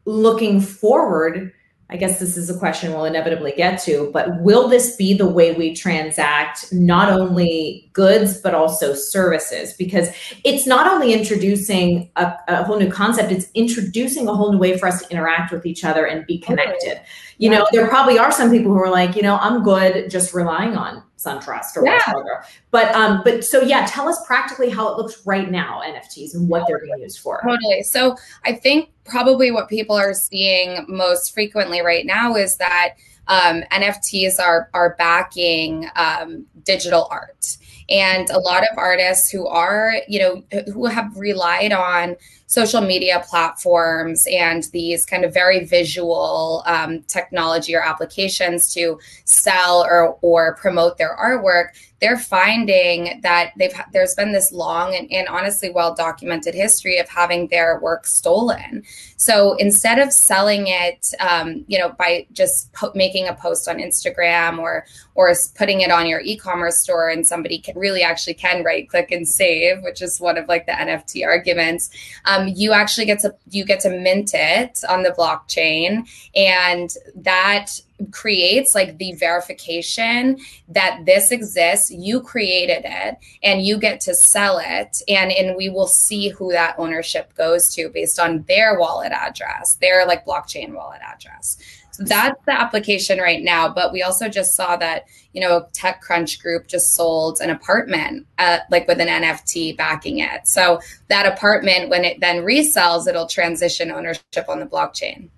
looking 0.04 0.60
forward, 0.60 1.54
I 1.88 1.98
guess 1.98 2.20
this 2.20 2.36
is 2.36 2.50
a 2.50 2.58
question 2.58 2.92
we'll 2.92 3.06
inevitably 3.06 3.54
get 3.56 3.80
to, 3.84 4.10
but 4.12 4.42
will 4.42 4.68
this 4.68 4.96
be 4.96 5.14
the 5.14 5.28
way 5.28 5.54
we 5.54 5.76
transact 5.76 6.74
not 6.74 7.10
only 7.10 7.92
goods, 7.94 8.42
but 8.42 8.56
also 8.56 8.96
services? 8.96 9.74
Because 9.74 10.10
it's 10.44 10.66
not 10.66 10.92
only 10.92 11.14
introducing 11.14 12.10
a, 12.16 12.34
a 12.48 12.64
whole 12.64 12.80
new 12.80 12.92
concept, 12.92 13.32
it's 13.32 13.52
introducing 13.54 14.28
a 14.28 14.34
whole 14.34 14.52
new 14.52 14.58
way 14.58 14.80
for 14.80 14.88
us 14.88 15.04
to 15.04 15.12
interact 15.12 15.52
with 15.52 15.68
each 15.68 15.84
other 15.84 16.08
and 16.08 16.26
be 16.26 16.40
connected. 16.40 17.02
You 17.38 17.52
know, 17.52 17.68
there 17.72 17.88
probably 17.88 18.18
are 18.18 18.32
some 18.32 18.50
people 18.50 18.72
who 18.72 18.80
are 18.80 18.90
like, 18.90 19.16
you 19.16 19.22
know, 19.22 19.38
I'm 19.38 19.62
good 19.62 20.10
just 20.10 20.34
relying 20.34 20.76
on 20.76 21.04
SunTrust 21.20 21.78
or 21.78 21.86
yeah. 21.86 22.00
whatever. 22.08 22.46
But 22.72 22.96
um, 22.96 23.22
but 23.24 23.44
so 23.44 23.62
yeah, 23.62 23.86
tell 23.86 24.08
us 24.08 24.26
practically 24.26 24.72
how 24.72 24.92
it 24.92 24.98
looks 24.98 25.26
right 25.26 25.52
now, 25.52 25.82
NFTs 25.86 26.34
and 26.34 26.50
what 26.50 26.66
they're 26.68 26.80
being 26.80 27.00
used 27.00 27.20
for. 27.20 27.42
Totally. 27.44 27.84
So 27.84 28.16
I 28.44 28.54
think 28.54 28.90
probably 29.06 29.52
what 29.52 29.70
people 29.70 29.96
are 29.96 30.14
seeing 30.14 30.86
most 30.88 31.34
frequently 31.34 31.82
right 31.82 32.06
now 32.06 32.36
is 32.36 32.58
that 32.58 32.96
um, 33.28 33.64
NFTs 33.72 34.40
are 34.40 34.70
are 34.74 34.96
backing 34.98 35.88
um, 35.96 36.46
digital 36.64 37.08
art, 37.10 37.58
and 37.90 38.30
a 38.30 38.40
lot 38.40 38.64
of 38.64 38.78
artists 38.78 39.30
who 39.30 39.48
are 39.48 39.96
you 40.08 40.20
know 40.20 40.44
who 40.74 40.86
have 40.86 41.16
relied 41.18 41.74
on 41.74 42.16
social 42.48 42.82
media 42.82 43.24
platforms 43.28 44.28
and 44.32 44.66
these 44.72 45.06
kind 45.06 45.26
of 45.26 45.34
very 45.34 45.66
visual 45.66 46.64
um, 46.68 47.02
technology 47.04 47.76
or 47.76 47.82
applications 47.82 48.72
to 48.74 49.00
sell 49.24 49.84
or 49.84 50.18
or 50.22 50.56
promote 50.56 50.98
their 50.98 51.18
artwork 51.18 51.70
they're 52.06 52.20
finding 52.20 53.20
that 53.24 53.52
they've 53.58 53.74
there's 53.92 54.14
been 54.14 54.32
this 54.32 54.52
long 54.52 54.94
and, 54.94 55.12
and 55.12 55.28
honestly 55.28 55.72
well 55.72 55.96
documented 55.96 56.54
history 56.54 57.00
of 57.00 57.10
having 57.10 57.48
their 57.48 57.80
work 57.80 58.06
stolen. 58.06 58.84
So 59.18 59.56
instead 59.56 59.98
of 59.98 60.14
selling 60.14 60.68
it, 60.68 61.08
um, 61.20 61.66
you 61.68 61.80
know, 61.80 61.96
by 61.98 62.28
just 62.32 62.72
po- 62.74 62.92
making 62.94 63.28
a 63.28 63.34
post 63.34 63.68
on 63.68 63.78
Instagram 63.78 64.60
or 64.60 64.86
or 65.16 65.34
putting 65.58 65.82
it 65.82 65.90
on 65.90 66.06
your 66.06 66.20
e-commerce 66.20 66.80
store, 66.84 67.10
and 67.10 67.26
somebody 67.26 67.58
can 67.58 67.76
really 67.76 68.04
actually 68.04 68.36
can 68.36 68.64
right 68.64 68.88
click 68.88 69.10
and 69.10 69.28
save, 69.28 69.82
which 69.82 70.04
is 70.04 70.22
one 70.22 70.38
of 70.38 70.48
like 70.48 70.68
the 70.68 70.74
NFT 70.74 71.26
arguments. 71.26 71.90
Um, 72.26 72.50
you 72.50 72.72
actually 72.72 73.08
get 73.08 73.18
to 73.22 73.34
you 73.50 73.66
get 73.66 73.80
to 73.80 73.90
mint 73.90 74.36
it 74.36 74.82
on 74.88 75.02
the 75.02 75.10
blockchain, 75.10 76.08
and 76.36 76.92
that 77.16 77.72
creates 78.12 78.76
like 78.76 78.98
the 78.98 79.14
verification 79.14 80.38
that 80.68 81.02
this 81.06 81.32
exists 81.32 81.90
you 81.90 82.22
created 82.22 82.82
it 82.84 83.18
and 83.42 83.66
you 83.66 83.78
get 83.78 84.02
to 84.02 84.14
sell 84.14 84.60
it 84.64 85.02
and 85.08 85.32
and 85.32 85.56
we 85.56 85.70
will 85.70 85.88
see 85.88 86.30
who 86.30 86.52
that 86.52 86.76
ownership 86.78 87.34
goes 87.36 87.74
to 87.74 87.90
based 87.90 88.20
on 88.20 88.44
their 88.44 88.78
wallet 88.78 89.14
address 89.14 89.76
their 89.76 90.06
like 90.06 90.26
blockchain 90.26 90.74
wallet 90.74 91.02
address. 91.06 91.58
So 91.92 92.04
that's 92.04 92.44
the 92.46 92.52
application 92.52 93.20
right 93.20 93.42
now 93.42 93.70
but 93.70 93.94
we 93.94 94.04
also 94.04 94.28
just 94.28 94.56
saw 94.56 94.76
that 94.76 95.06
you 95.32 95.40
know 95.40 95.68
techcrunch 95.72 96.42
group 96.42 96.68
just 96.68 96.96
sold 96.96 97.40
an 97.40 97.50
apartment 97.50 98.28
uh, 98.40 98.60
like 98.70 98.90
with 98.90 99.00
an 99.00 99.08
nft 99.08 99.78
backing 99.78 100.20
it. 100.20 100.48
So 100.48 100.82
that 101.08 101.26
apartment 101.26 101.90
when 101.90 102.04
it 102.04 102.20
then 102.20 102.44
resells 102.44 103.08
it'll 103.08 103.28
transition 103.28 103.90
ownership 103.90 104.50
on 104.50 104.60
the 104.60 104.66
blockchain 104.66 105.30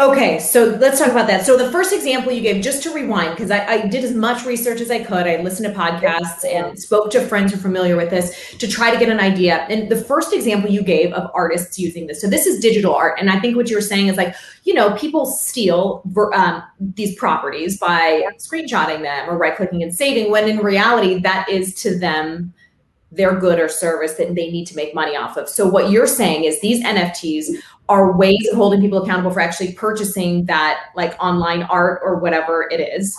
Okay, 0.00 0.38
so 0.38 0.66
let's 0.80 1.00
talk 1.00 1.10
about 1.10 1.26
that. 1.26 1.44
So 1.44 1.56
the 1.56 1.72
first 1.72 1.92
example 1.92 2.30
you 2.30 2.40
gave, 2.40 2.62
just 2.62 2.84
to 2.84 2.94
rewind, 2.94 3.30
because 3.30 3.50
I, 3.50 3.66
I, 3.66 3.86
did 3.88 4.04
as 4.04 4.14
much 4.14 4.46
research 4.46 4.80
as 4.80 4.92
I 4.92 5.02
could. 5.02 5.26
I 5.26 5.42
listened 5.42 5.74
to 5.74 5.76
podcasts 5.76 6.44
and 6.44 6.78
spoke 6.78 7.10
to 7.10 7.26
friends 7.26 7.50
who 7.50 7.58
are 7.58 7.62
familiar 7.62 7.96
with 7.96 8.08
this 8.08 8.54
to 8.58 8.68
try 8.68 8.92
to 8.92 8.96
get 8.96 9.08
an 9.08 9.18
idea. 9.18 9.66
And 9.68 9.88
the 9.88 9.96
first 9.96 10.32
example 10.32 10.70
you 10.70 10.84
gave 10.84 11.12
of 11.14 11.28
artists 11.34 11.80
using 11.80 12.06
this, 12.06 12.20
so 12.20 12.28
this 12.28 12.46
is 12.46 12.60
digital 12.60 12.94
art, 12.94 13.18
and 13.18 13.28
I 13.28 13.40
think 13.40 13.56
what 13.56 13.70
you 13.70 13.74
were 13.74 13.82
saying 13.82 14.06
is 14.06 14.16
like, 14.16 14.36
you 14.62 14.72
know, 14.72 14.94
people 14.94 15.26
steal 15.26 16.04
um, 16.32 16.62
these 16.78 17.16
properties 17.16 17.76
by 17.76 18.22
screenshotting 18.36 19.02
them 19.02 19.28
or 19.28 19.36
right 19.36 19.56
clicking 19.56 19.82
and 19.82 19.92
saving, 19.92 20.30
when 20.30 20.48
in 20.48 20.58
reality 20.58 21.18
that 21.18 21.48
is 21.48 21.74
to 21.82 21.98
them 21.98 22.54
their 23.10 23.34
good 23.34 23.58
or 23.58 23.68
service 23.68 24.14
that 24.14 24.34
they 24.34 24.50
need 24.50 24.66
to 24.66 24.76
make 24.76 24.94
money 24.94 25.16
off 25.16 25.36
of. 25.36 25.48
So 25.48 25.66
what 25.66 25.90
you're 25.90 26.06
saying 26.06 26.44
is 26.44 26.60
these 26.60 26.84
NFTs 26.84 27.46
are 27.88 28.12
ways 28.12 28.46
of 28.50 28.56
holding 28.56 28.80
people 28.80 29.02
accountable 29.02 29.30
for 29.30 29.40
actually 29.40 29.72
purchasing 29.72 30.44
that 30.46 30.90
like 30.94 31.14
online 31.22 31.62
art 31.64 32.00
or 32.02 32.16
whatever 32.16 32.68
it 32.70 32.80
is. 32.80 33.16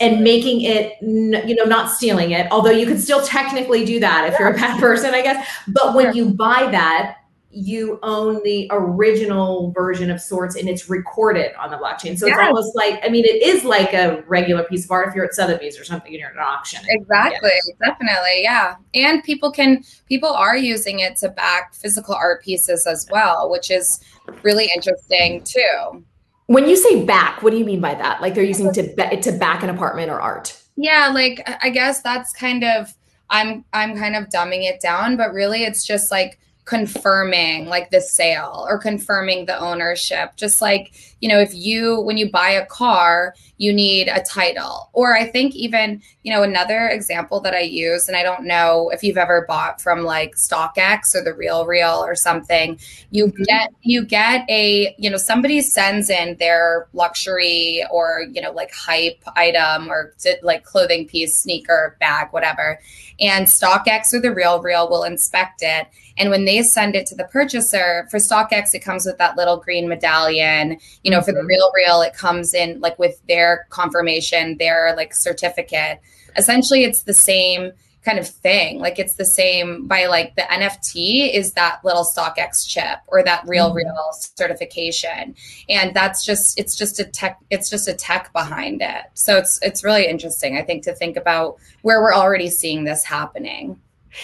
and 0.00 0.22
making 0.22 0.60
it 0.60 0.92
you 1.00 1.54
know 1.54 1.64
not 1.64 1.90
stealing 1.90 2.30
it 2.32 2.46
although 2.52 2.70
you 2.70 2.86
could 2.86 3.00
still 3.00 3.22
technically 3.22 3.84
do 3.84 3.98
that 3.98 4.30
if 4.30 4.38
you're 4.38 4.50
a 4.50 4.54
bad 4.54 4.78
person 4.78 5.14
i 5.14 5.22
guess. 5.22 5.44
But 5.68 5.94
when 5.94 6.14
you 6.14 6.28
buy 6.30 6.68
that 6.70 7.16
you 7.52 7.98
own 8.04 8.40
the 8.44 8.68
original 8.70 9.72
version 9.72 10.08
of 10.08 10.20
sorts 10.20 10.54
and 10.54 10.68
it's 10.68 10.88
recorded 10.88 11.52
on 11.58 11.68
the 11.70 11.76
blockchain. 11.76 12.16
So 12.16 12.26
yes. 12.26 12.38
it's 12.38 12.46
almost 12.46 12.76
like, 12.76 13.00
I 13.04 13.08
mean, 13.08 13.24
it 13.24 13.42
is 13.42 13.64
like 13.64 13.92
a 13.92 14.22
regular 14.28 14.62
piece 14.62 14.84
of 14.84 14.90
art 14.92 15.08
if 15.08 15.16
you're 15.16 15.24
at 15.24 15.34
Sotheby's 15.34 15.78
or 15.78 15.84
something 15.84 16.12
and 16.12 16.20
you're 16.20 16.28
at 16.28 16.36
an 16.36 16.42
auction. 16.42 16.80
Exactly. 16.88 17.50
Definitely. 17.84 18.42
Yeah. 18.42 18.76
And 18.94 19.24
people 19.24 19.50
can, 19.50 19.82
people 20.08 20.28
are 20.28 20.56
using 20.56 21.00
it 21.00 21.16
to 21.16 21.28
back 21.28 21.74
physical 21.74 22.14
art 22.14 22.44
pieces 22.44 22.86
as 22.86 23.08
well, 23.10 23.50
which 23.50 23.68
is 23.68 23.98
really 24.44 24.70
interesting 24.72 25.42
too. 25.42 26.04
When 26.46 26.68
you 26.68 26.76
say 26.76 27.04
back, 27.04 27.42
what 27.42 27.50
do 27.50 27.58
you 27.58 27.64
mean 27.64 27.80
by 27.80 27.96
that? 27.96 28.22
Like 28.22 28.36
they're 28.36 28.44
using 28.44 28.72
to, 28.74 29.20
to 29.22 29.32
back 29.32 29.64
an 29.64 29.70
apartment 29.70 30.08
or 30.12 30.20
art? 30.20 30.56
Yeah. 30.76 31.10
Like 31.12 31.42
I 31.62 31.70
guess 31.70 32.00
that's 32.00 32.32
kind 32.32 32.62
of, 32.62 32.94
I'm, 33.28 33.64
I'm 33.72 33.96
kind 33.96 34.14
of 34.14 34.28
dumbing 34.28 34.62
it 34.70 34.80
down, 34.80 35.16
but 35.16 35.32
really 35.32 35.64
it's 35.64 35.84
just 35.84 36.12
like, 36.12 36.38
confirming 36.70 37.66
like 37.66 37.90
the 37.90 38.00
sale 38.00 38.64
or 38.68 38.78
confirming 38.78 39.44
the 39.44 39.58
ownership 39.58 40.36
just 40.36 40.62
like 40.62 40.92
you 41.20 41.28
know 41.28 41.40
if 41.40 41.52
you 41.52 42.00
when 42.02 42.16
you 42.16 42.30
buy 42.30 42.48
a 42.48 42.64
car 42.66 43.34
you 43.58 43.72
need 43.72 44.06
a 44.06 44.22
title 44.22 44.88
or 44.92 45.16
i 45.16 45.26
think 45.26 45.52
even 45.56 46.00
you 46.22 46.32
know 46.32 46.44
another 46.44 46.86
example 46.86 47.40
that 47.40 47.54
i 47.54 47.60
use 47.60 48.06
and 48.06 48.16
i 48.16 48.22
don't 48.22 48.44
know 48.44 48.88
if 48.94 49.02
you've 49.02 49.16
ever 49.16 49.44
bought 49.48 49.80
from 49.80 50.02
like 50.02 50.36
stockx 50.36 51.12
or 51.12 51.24
the 51.24 51.34
real 51.34 51.66
real 51.66 52.04
or 52.04 52.14
something 52.14 52.78
you 53.10 53.26
mm-hmm. 53.26 53.42
get 53.42 53.74
you 53.82 54.04
get 54.04 54.48
a 54.48 54.94
you 54.96 55.10
know 55.10 55.16
somebody 55.16 55.60
sends 55.60 56.08
in 56.08 56.36
their 56.36 56.86
luxury 56.92 57.84
or 57.90 58.22
you 58.30 58.40
know 58.40 58.52
like 58.52 58.72
hype 58.72 59.20
item 59.34 59.90
or 59.90 60.14
like 60.44 60.62
clothing 60.62 61.04
piece 61.04 61.36
sneaker 61.36 61.96
bag 61.98 62.28
whatever 62.30 62.78
and 63.18 63.48
stockx 63.48 64.14
or 64.14 64.20
the 64.20 64.32
real 64.32 64.62
real 64.62 64.88
will 64.88 65.02
inspect 65.02 65.62
it 65.62 65.88
and 66.20 66.28
when 66.28 66.44
they 66.44 66.62
send 66.62 66.94
it 66.94 67.06
to 67.06 67.14
the 67.14 67.24
purchaser 67.24 68.06
for 68.10 68.18
StockX, 68.18 68.74
it 68.74 68.80
comes 68.80 69.06
with 69.06 69.16
that 69.16 69.38
little 69.38 69.56
green 69.56 69.88
medallion. 69.88 70.78
You 71.02 71.10
know, 71.10 71.16
mm-hmm. 71.16 71.24
for 71.24 71.32
the 71.32 71.38
mm-hmm. 71.38 71.46
real 71.46 71.72
real, 71.74 72.02
it 72.02 72.12
comes 72.12 72.52
in 72.52 72.78
like 72.80 72.98
with 72.98 73.20
their 73.26 73.66
confirmation, 73.70 74.58
their 74.58 74.94
like 74.96 75.14
certificate. 75.14 75.98
Essentially, 76.36 76.84
it's 76.84 77.04
the 77.04 77.14
same 77.14 77.72
kind 78.04 78.18
of 78.18 78.28
thing. 78.28 78.80
Like 78.80 78.98
it's 78.98 79.14
the 79.14 79.24
same 79.24 79.86
by 79.86 80.06
like 80.06 80.34
the 80.36 80.42
NFT 80.42 81.34
is 81.34 81.54
that 81.54 81.80
little 81.84 82.04
StockX 82.04 82.68
chip 82.68 82.98
or 83.06 83.22
that 83.22 83.42
real 83.46 83.68
mm-hmm. 83.68 83.78
real 83.78 84.08
certification. 84.12 85.34
And 85.70 85.94
that's 85.94 86.22
just 86.22 86.58
it's 86.58 86.76
just 86.76 87.00
a 87.00 87.04
tech 87.04 87.38
it's 87.48 87.70
just 87.70 87.88
a 87.88 87.94
tech 87.94 88.30
behind 88.34 88.82
it. 88.82 89.04
So 89.14 89.38
it's 89.38 89.58
it's 89.62 89.82
really 89.82 90.06
interesting 90.06 90.58
I 90.58 90.62
think 90.62 90.84
to 90.84 90.94
think 90.94 91.16
about 91.16 91.56
where 91.80 92.02
we're 92.02 92.14
already 92.14 92.50
seeing 92.50 92.84
this 92.84 93.04
happening. 93.04 93.80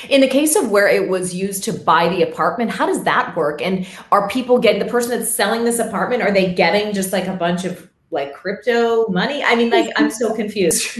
In 0.09 0.21
the 0.21 0.28
case 0.28 0.57
of 0.57 0.71
where 0.71 0.88
it 0.88 1.09
was 1.09 1.35
used 1.35 1.64
to 1.64 1.73
buy 1.73 2.09
the 2.09 2.23
apartment, 2.23 2.71
how 2.71 2.87
does 2.87 3.05
that 3.05 3.37
work? 3.37 3.62
And 3.62 3.87
are 4.11 4.28
people 4.28 4.59
getting 4.59 4.81
the 4.81 4.90
person 4.90 5.11
that's 5.11 5.33
selling 5.33 5.64
this 5.64 5.78
apartment, 5.78 6.23
are 6.23 6.33
they 6.33 6.52
getting 6.52 6.93
just 6.93 7.12
like 7.12 7.26
a 7.26 7.35
bunch 7.35 7.64
of 7.64 7.88
like 8.11 8.35
crypto 8.35 9.07
money? 9.09 9.43
I 9.45 9.55
mean, 9.55 9.71
like, 9.71 9.90
I'm 9.97 10.11
so 10.11 10.35
confused. 10.37 10.99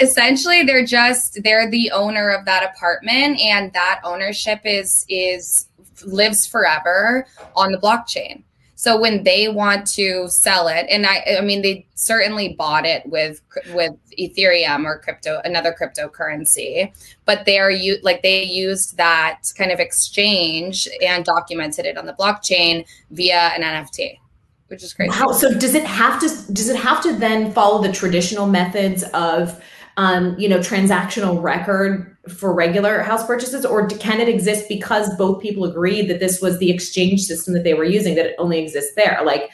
Essentially, 0.00 0.62
they're 0.62 0.86
just 0.86 1.40
they're 1.44 1.70
the 1.70 1.90
owner 1.90 2.30
of 2.30 2.46
that 2.46 2.62
apartment, 2.74 3.38
and 3.40 3.72
that 3.74 4.00
ownership 4.04 4.60
is 4.64 5.04
is 5.08 5.68
lives 6.04 6.46
forever 6.46 7.26
on 7.54 7.72
the 7.72 7.78
blockchain. 7.78 8.42
So 8.76 9.00
when 9.00 9.22
they 9.22 9.48
want 9.48 9.86
to 9.94 10.28
sell 10.28 10.68
it, 10.68 10.86
and 10.90 11.06
I, 11.06 11.24
I 11.38 11.40
mean, 11.40 11.62
they 11.62 11.86
certainly 11.94 12.54
bought 12.54 12.84
it 12.84 13.06
with 13.06 13.40
with 13.72 13.92
Ethereum 14.18 14.84
or 14.84 14.98
crypto, 14.98 15.40
another 15.44 15.74
cryptocurrency, 15.78 16.92
but 17.24 17.44
they 17.44 17.58
are 17.58 17.70
you 17.70 17.98
like 18.02 18.22
they 18.22 18.42
used 18.42 18.96
that 18.96 19.40
kind 19.56 19.70
of 19.70 19.80
exchange 19.80 20.88
and 21.02 21.24
documented 21.24 21.86
it 21.86 21.96
on 21.96 22.06
the 22.06 22.14
blockchain 22.14 22.84
via 23.10 23.52
an 23.56 23.62
NFT 23.62 24.18
which 24.68 24.82
is 24.82 24.94
crazy. 24.94 25.10
Wow. 25.10 25.32
So 25.32 25.56
does 25.56 25.74
it 25.74 25.84
have 25.84 26.18
to 26.20 26.52
does 26.52 26.68
it 26.68 26.76
have 26.76 27.02
to 27.02 27.12
then 27.12 27.52
follow 27.52 27.82
the 27.82 27.92
traditional 27.92 28.46
methods 28.46 29.04
of 29.14 29.62
um, 29.96 30.38
you 30.38 30.48
know, 30.48 30.58
transactional 30.58 31.42
record 31.42 32.16
for 32.28 32.52
regular 32.54 33.00
house 33.00 33.26
purchases, 33.26 33.64
or 33.64 33.86
can 33.86 34.20
it 34.20 34.28
exist 34.28 34.68
because 34.68 35.14
both 35.16 35.42
people 35.42 35.64
agreed 35.64 36.08
that 36.08 36.20
this 36.20 36.40
was 36.40 36.58
the 36.58 36.70
exchange 36.70 37.22
system 37.22 37.54
that 37.54 37.64
they 37.64 37.74
were 37.74 37.84
using 37.84 38.14
that 38.14 38.26
it 38.26 38.34
only 38.38 38.58
exists 38.58 38.94
there? 38.96 39.20
Like, 39.24 39.50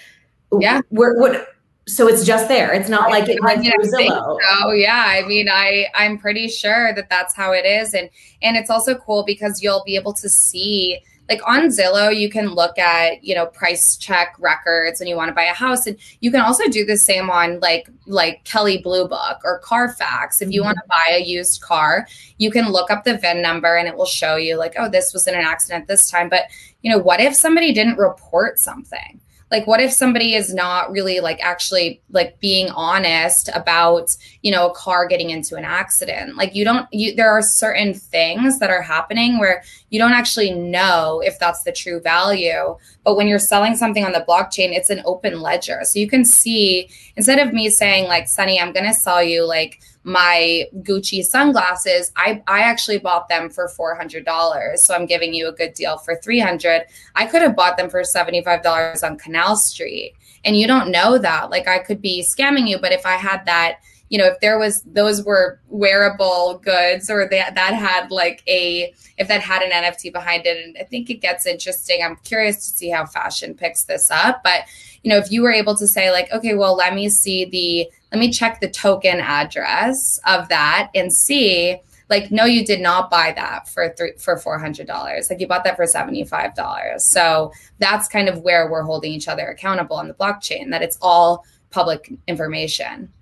yeah, 0.58 0.80
we're, 0.90 1.18
what? 1.18 1.48
So 1.86 2.06
it's 2.06 2.24
just 2.24 2.48
there. 2.48 2.72
It's 2.72 2.88
not 2.88 3.10
like 3.10 3.28
it 3.28 3.42
went 3.42 3.62
through 3.62 3.90
Zillow. 3.90 4.38
Oh 4.62 4.70
yeah, 4.70 5.04
I 5.06 5.26
mean, 5.26 5.48
I 5.48 5.86
I'm 5.94 6.18
pretty 6.18 6.48
sure 6.48 6.94
that 6.94 7.10
that's 7.10 7.34
how 7.34 7.52
it 7.52 7.66
is, 7.66 7.94
and 7.94 8.08
and 8.42 8.56
it's 8.56 8.70
also 8.70 8.94
cool 8.94 9.24
because 9.24 9.62
you'll 9.62 9.84
be 9.84 9.96
able 9.96 10.12
to 10.14 10.28
see 10.28 11.00
like 11.30 11.40
on 11.46 11.68
Zillow, 11.68 12.14
you 12.14 12.28
can 12.28 12.48
look 12.48 12.76
at, 12.76 13.22
you 13.22 13.36
know, 13.36 13.46
price 13.46 13.96
check 13.96 14.34
records 14.40 15.00
and 15.00 15.08
you 15.08 15.14
want 15.14 15.28
to 15.28 15.34
buy 15.34 15.44
a 15.44 15.54
house. 15.54 15.86
And 15.86 15.96
you 16.18 16.32
can 16.32 16.40
also 16.40 16.68
do 16.68 16.84
the 16.84 16.96
same 16.96 17.30
on 17.30 17.60
like 17.60 17.88
like 18.06 18.42
Kelley 18.42 18.78
Blue 18.78 19.06
Book 19.06 19.38
or 19.44 19.60
Carfax. 19.60 20.42
If 20.42 20.50
you 20.50 20.60
mm-hmm. 20.60 20.66
want 20.66 20.78
to 20.78 20.88
buy 20.88 21.14
a 21.14 21.22
used 21.22 21.62
car, 21.62 22.08
you 22.38 22.50
can 22.50 22.70
look 22.70 22.90
up 22.90 23.04
the 23.04 23.16
VIN 23.16 23.40
number 23.40 23.76
and 23.76 23.86
it 23.86 23.96
will 23.96 24.06
show 24.06 24.34
you 24.34 24.56
like, 24.56 24.74
oh, 24.76 24.90
this 24.90 25.12
was 25.12 25.28
in 25.28 25.34
an 25.34 25.42
accident 25.42 25.86
this 25.86 26.10
time. 26.10 26.28
But 26.28 26.46
you 26.82 26.90
know, 26.90 26.98
what 26.98 27.20
if 27.20 27.34
somebody 27.36 27.72
didn't 27.72 27.96
report 27.96 28.58
something? 28.58 29.20
Like 29.50 29.66
what 29.66 29.80
if 29.80 29.92
somebody 29.92 30.34
is 30.34 30.54
not 30.54 30.90
really 30.90 31.20
like 31.20 31.40
actually 31.42 32.00
like 32.10 32.38
being 32.38 32.68
honest 32.70 33.50
about 33.52 34.08
you 34.42 34.52
know 34.52 34.68
a 34.68 34.74
car 34.74 35.06
getting 35.06 35.30
into 35.30 35.56
an 35.56 35.64
accident? 35.64 36.36
Like 36.36 36.54
you 36.54 36.64
don't 36.64 36.86
you 36.92 37.14
there 37.14 37.30
are 37.30 37.42
certain 37.42 37.94
things 37.94 38.58
that 38.60 38.70
are 38.70 38.82
happening 38.82 39.38
where 39.38 39.62
you 39.90 39.98
don't 39.98 40.12
actually 40.12 40.52
know 40.52 41.20
if 41.24 41.38
that's 41.38 41.64
the 41.64 41.72
true 41.72 42.00
value. 42.00 42.76
But 43.04 43.16
when 43.16 43.26
you're 43.26 43.38
selling 43.38 43.76
something 43.76 44.04
on 44.04 44.12
the 44.12 44.24
blockchain 44.26 44.74
it's 44.74 44.90
an 44.90 45.02
open 45.04 45.40
ledger. 45.40 45.80
So 45.82 45.98
you 45.98 46.08
can 46.08 46.24
see 46.24 46.88
instead 47.16 47.38
of 47.38 47.52
me 47.52 47.70
saying 47.70 48.06
like 48.06 48.28
sunny 48.28 48.60
i'm 48.60 48.72
going 48.72 48.86
to 48.86 48.94
sell 48.94 49.22
you 49.22 49.46
like 49.46 49.80
my 50.02 50.66
Gucci 50.78 51.22
sunglasses, 51.22 52.10
I, 52.16 52.42
I 52.46 52.60
actually 52.60 52.98
bought 52.98 53.28
them 53.28 53.50
for 53.50 53.68
$400. 53.68 54.76
So 54.78 54.94
I'm 54.94 55.06
giving 55.06 55.34
you 55.34 55.48
a 55.48 55.52
good 55.52 55.74
deal 55.74 55.98
for 55.98 56.16
300. 56.16 56.84
I 57.14 57.26
could 57.26 57.42
have 57.42 57.56
bought 57.56 57.76
them 57.76 57.90
for 57.90 58.02
$75 58.02 59.04
on 59.04 59.18
Canal 59.18 59.56
Street. 59.56 60.14
And 60.44 60.56
you 60.56 60.66
don't 60.66 60.90
know 60.90 61.18
that. 61.18 61.50
Like 61.50 61.68
I 61.68 61.78
could 61.78 62.00
be 62.00 62.24
scamming 62.24 62.68
you, 62.68 62.78
but 62.78 62.92
if 62.92 63.04
I 63.04 63.16
had 63.16 63.44
that, 63.44 63.80
you 64.08 64.18
know, 64.18 64.26
if 64.26 64.40
there 64.40 64.58
was 64.58 64.82
those 64.82 65.24
were 65.24 65.60
wearable 65.68 66.60
goods 66.64 67.08
or 67.10 67.28
that 67.28 67.54
that 67.54 67.74
had 67.74 68.10
like 68.10 68.42
a 68.48 68.92
if 69.18 69.28
that 69.28 69.40
had 69.40 69.62
an 69.62 69.70
NFT 69.70 70.12
behind 70.12 70.46
it, 70.46 70.64
and 70.64 70.76
I 70.80 70.84
think 70.84 71.10
it 71.10 71.20
gets 71.20 71.46
interesting. 71.46 72.02
I'm 72.02 72.16
curious 72.24 72.56
to 72.56 72.76
see 72.76 72.88
how 72.88 73.06
fashion 73.06 73.54
picks 73.54 73.84
this 73.84 74.10
up. 74.10 74.42
But 74.42 74.64
you 75.02 75.10
know, 75.10 75.16
if 75.16 75.30
you 75.30 75.42
were 75.42 75.52
able 75.52 75.76
to 75.76 75.86
say 75.86 76.10
like, 76.10 76.32
okay, 76.32 76.54
well, 76.54 76.74
let 76.74 76.94
me 76.94 77.08
see 77.08 77.44
the 77.44 77.88
let 78.12 78.18
me 78.18 78.30
check 78.30 78.60
the 78.60 78.68
token 78.68 79.20
address 79.20 80.18
of 80.26 80.48
that 80.48 80.90
and 80.94 81.12
see 81.12 81.76
like 82.08 82.30
no 82.30 82.44
you 82.44 82.64
did 82.64 82.80
not 82.80 83.10
buy 83.10 83.32
that 83.34 83.68
for 83.68 83.88
three 83.96 84.12
for 84.18 84.36
$400 84.36 85.30
like 85.30 85.40
you 85.40 85.46
bought 85.46 85.64
that 85.64 85.76
for 85.76 85.84
$75 85.84 87.00
so 87.00 87.52
that's 87.78 88.08
kind 88.08 88.28
of 88.28 88.42
where 88.42 88.70
we're 88.70 88.82
holding 88.82 89.12
each 89.12 89.28
other 89.28 89.46
accountable 89.46 89.96
on 89.96 90.08
the 90.08 90.14
blockchain 90.14 90.70
that 90.70 90.82
it's 90.82 90.98
all 91.00 91.44
public 91.70 92.12
information. 92.26 93.12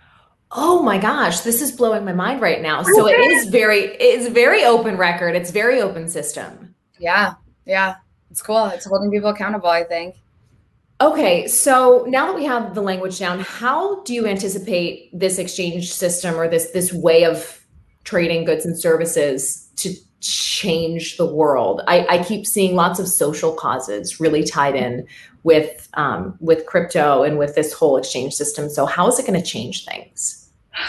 Oh 0.50 0.82
my 0.82 0.98
gosh, 0.98 1.40
this 1.40 1.60
is 1.60 1.72
blowing 1.72 2.04
my 2.04 2.14
mind 2.14 2.40
right 2.40 2.62
now. 2.62 2.82
So 2.82 3.06
it 3.06 3.20
is 3.20 3.48
very 3.48 3.80
it's 3.80 4.28
very 4.28 4.64
open 4.64 4.96
record. 4.96 5.36
It's 5.36 5.50
very 5.50 5.80
open 5.80 6.08
system. 6.08 6.74
Yeah. 6.98 7.34
Yeah. 7.66 7.96
It's 8.30 8.40
cool. 8.40 8.66
It's 8.66 8.86
holding 8.86 9.10
people 9.10 9.30
accountable, 9.30 9.68
I 9.68 9.84
think. 9.84 10.16
Okay, 11.00 11.46
so 11.46 12.04
now 12.08 12.26
that 12.26 12.34
we 12.34 12.44
have 12.44 12.74
the 12.74 12.80
language 12.80 13.20
down, 13.20 13.38
how 13.38 14.02
do 14.02 14.12
you 14.12 14.26
anticipate 14.26 15.16
this 15.16 15.38
exchange 15.38 15.92
system 15.92 16.34
or 16.34 16.48
this 16.48 16.70
this 16.72 16.92
way 16.92 17.24
of 17.24 17.64
trading 18.02 18.44
goods 18.44 18.66
and 18.66 18.76
services 18.76 19.68
to 19.76 19.94
change 20.20 21.16
the 21.16 21.26
world? 21.26 21.82
I, 21.86 22.04
I 22.08 22.24
keep 22.24 22.48
seeing 22.48 22.74
lots 22.74 22.98
of 22.98 23.06
social 23.06 23.52
causes 23.52 24.18
really 24.18 24.42
tied 24.42 24.74
in 24.74 25.06
with 25.44 25.88
um, 25.94 26.36
with 26.40 26.66
crypto 26.66 27.22
and 27.22 27.38
with 27.38 27.54
this 27.54 27.72
whole 27.72 27.96
exchange 27.96 28.34
system. 28.34 28.68
So 28.68 28.84
how 28.84 29.06
is 29.06 29.20
it 29.20 29.26
going 29.26 29.40
to 29.40 29.46
change 29.46 29.84
things? 29.84 30.37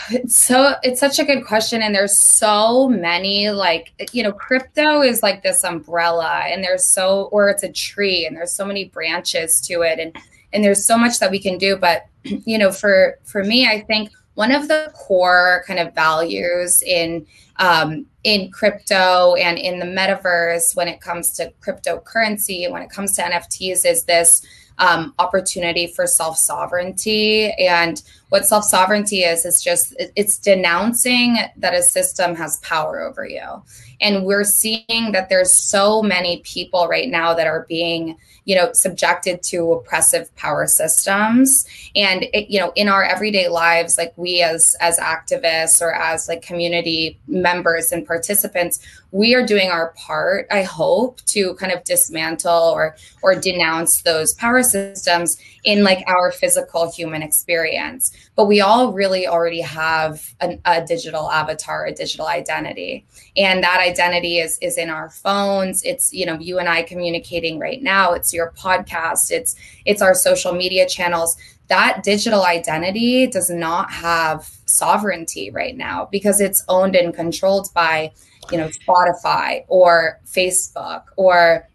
It's 0.10 0.36
so 0.46 0.75
it's 0.84 1.00
such 1.00 1.19
a 1.19 1.25
good 1.25 1.46
question 1.46 1.81
and 1.81 1.93
there's 1.93 2.17
so 2.17 2.89
many 2.89 3.50
like 3.50 3.93
you 4.13 4.24
know 4.24 4.31
crypto 4.31 5.01
is 5.01 5.24
like 5.24 5.43
this 5.43 5.63
umbrella 5.63 6.43
and 6.48 6.63
there's 6.63 6.88
so 6.88 7.29
or 7.31 7.50
it's 7.50 7.63
a 7.63 7.72
tree 7.72 8.25
and 8.25 8.36
there's 8.36 8.51
so 8.51 8.65
many 8.65 8.86
branches 8.86 9.62
to 9.62 9.81
it 9.81 10.00
and 10.00 10.15
and 10.53 10.63
there's 10.63 10.86
so 10.86 10.98
much 10.98 11.19
that 11.19 11.31
we 11.31 11.39
can 11.39 11.58
do 11.58 11.75
but 11.75 12.05
you 12.24 12.58
know 12.58 12.72
for 12.72 13.17
for 13.24 13.43
me 13.43 13.67
I 13.67 13.81
think 13.81 14.12
one 14.36 14.51
of 14.51 14.67
the 14.67 14.91
core 14.96 15.63
kind 15.67 15.79
of 15.79 15.93
values 15.93 16.81
in 16.81 17.25
um, 17.58 18.05
in 18.24 18.50
crypto 18.51 19.36
and 19.36 19.58
in 19.58 19.79
the 19.79 19.86
metaverse 19.86 20.75
when 20.77 20.88
it 20.88 21.01
comes 21.01 21.31
to 21.31 21.51
cryptocurrency 21.62 22.72
when 22.72 22.81
it 22.81 22.89
comes 22.89 23.13
to 23.13 23.22
NFTs 23.22 23.86
is 23.86 24.05
this 24.05 24.46
um, 24.79 25.13
opportunity 25.19 25.88
for 25.88 26.08
self 26.08 26.38
sovereignty. 26.38 27.51
And 27.53 28.01
what 28.30 28.46
self 28.46 28.64
sovereignty 28.64 29.22
is, 29.22 29.46
is 29.46 29.62
just 29.62 29.96
it's 30.16 30.38
denouncing 30.38 31.38
that 31.58 31.74
a 31.74 31.82
system 31.82 32.36
has 32.36 32.58
power 32.60 33.02
over 33.02 33.26
you. 33.26 33.64
And 34.02 34.24
we're 34.26 34.44
seeing 34.44 35.12
that 35.12 35.30
there's 35.30 35.54
so 35.54 36.02
many 36.02 36.42
people 36.46 36.88
right 36.88 37.10
now 37.10 37.34
that 37.34 37.48
are 37.48 37.66
being 37.68 38.18
you 38.50 38.56
know 38.56 38.74
subjected 38.74 39.44
to 39.44 39.74
oppressive 39.74 40.36
power 40.36 40.66
systems 40.66 41.68
and 41.96 42.26
it, 42.34 42.50
you 42.50 42.60
know 42.60 42.74
in 42.76 42.90
our 42.90 43.04
everyday 43.04 43.48
lives 43.48 43.96
like 43.96 44.12
we 44.18 44.42
as 44.42 44.76
as 44.82 44.98
activists 44.98 45.84
or 45.84 45.94
as 45.94 46.28
like 46.28 46.42
community 46.42 47.20
members 47.28 47.92
and 47.92 48.08
participants 48.08 48.80
we 49.12 49.36
are 49.36 49.46
doing 49.46 49.70
our 49.70 49.92
part 49.92 50.48
i 50.50 50.64
hope 50.64 51.22
to 51.26 51.54
kind 51.56 51.72
of 51.72 51.84
dismantle 51.84 52.72
or 52.74 52.96
or 53.22 53.36
denounce 53.36 54.02
those 54.02 54.34
power 54.34 54.64
systems 54.64 55.38
in 55.64 55.84
like 55.84 56.04
our 56.08 56.32
physical 56.32 56.92
human 56.92 57.22
experience 57.22 58.12
but 58.36 58.46
we 58.46 58.62
all 58.62 58.94
really 58.94 59.28
already 59.28 59.62
have 59.62 60.34
an, 60.40 60.62
a 60.66 60.86
digital 60.86 61.30
avatar 61.30 61.86
a 61.86 61.94
digital 61.94 62.28
identity. 62.28 63.06
And 63.36 63.64
that 63.64 63.80
identity 63.80 64.40
is 64.40 64.58
is 64.60 64.78
in 64.78 64.90
our 64.90 65.10
phones. 65.10 65.84
It's 65.84 66.14
you 66.14 66.26
know 66.26 66.40
you 66.40 66.60
and 66.60 66.70
i 66.70 66.82
communicating 66.84 67.60
right 67.60 67.82
now. 67.82 68.14
It's 68.14 68.34
your 68.34 68.52
podcast. 68.52 69.32
It's 69.32 69.56
it's 69.86 70.02
our 70.02 70.14
social 70.14 70.54
media 70.54 70.88
channels. 70.88 71.36
That 71.68 72.02
digital 72.04 72.46
identity 72.46 73.28
does 73.28 73.50
not 73.50 73.92
have 73.92 74.50
sovereignty 74.66 75.52
right 75.52 75.76
now 75.76 76.08
because 76.12 76.40
it's 76.42 76.64
owned 76.68 76.96
and 76.96 77.14
controlled 77.14 77.68
by 77.74 78.12
you 78.52 78.58
know 78.58 78.70
spotify 78.70 79.66
or 79.68 80.20
facebook 80.26 81.04
or 81.18 81.68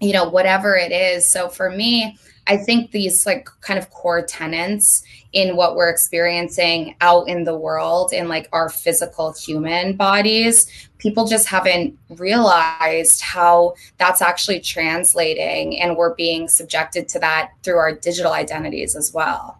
you 0.00 0.12
know 0.12 0.28
whatever 0.28 0.76
it 0.76 0.92
is. 0.92 1.30
So 1.30 1.48
for 1.48 1.70
me 1.70 2.18
I 2.46 2.56
think 2.56 2.90
these 2.90 3.24
like 3.26 3.48
kind 3.60 3.78
of 3.78 3.90
core 3.90 4.22
tenants 4.22 5.02
in 5.32 5.56
what 5.56 5.76
we're 5.76 5.88
experiencing 5.88 6.94
out 7.00 7.28
in 7.28 7.44
the 7.44 7.56
world 7.56 8.12
in 8.12 8.28
like 8.28 8.48
our 8.52 8.68
physical 8.68 9.32
human 9.32 9.96
bodies, 9.96 10.66
people 10.98 11.26
just 11.26 11.48
haven't 11.48 11.98
realized 12.10 13.20
how 13.22 13.74
that's 13.98 14.20
actually 14.20 14.60
translating 14.60 15.80
and 15.80 15.96
we're 15.96 16.14
being 16.14 16.48
subjected 16.48 17.08
to 17.08 17.18
that 17.18 17.50
through 17.62 17.78
our 17.78 17.92
digital 17.92 18.32
identities 18.32 18.94
as 18.94 19.12
well. 19.12 19.58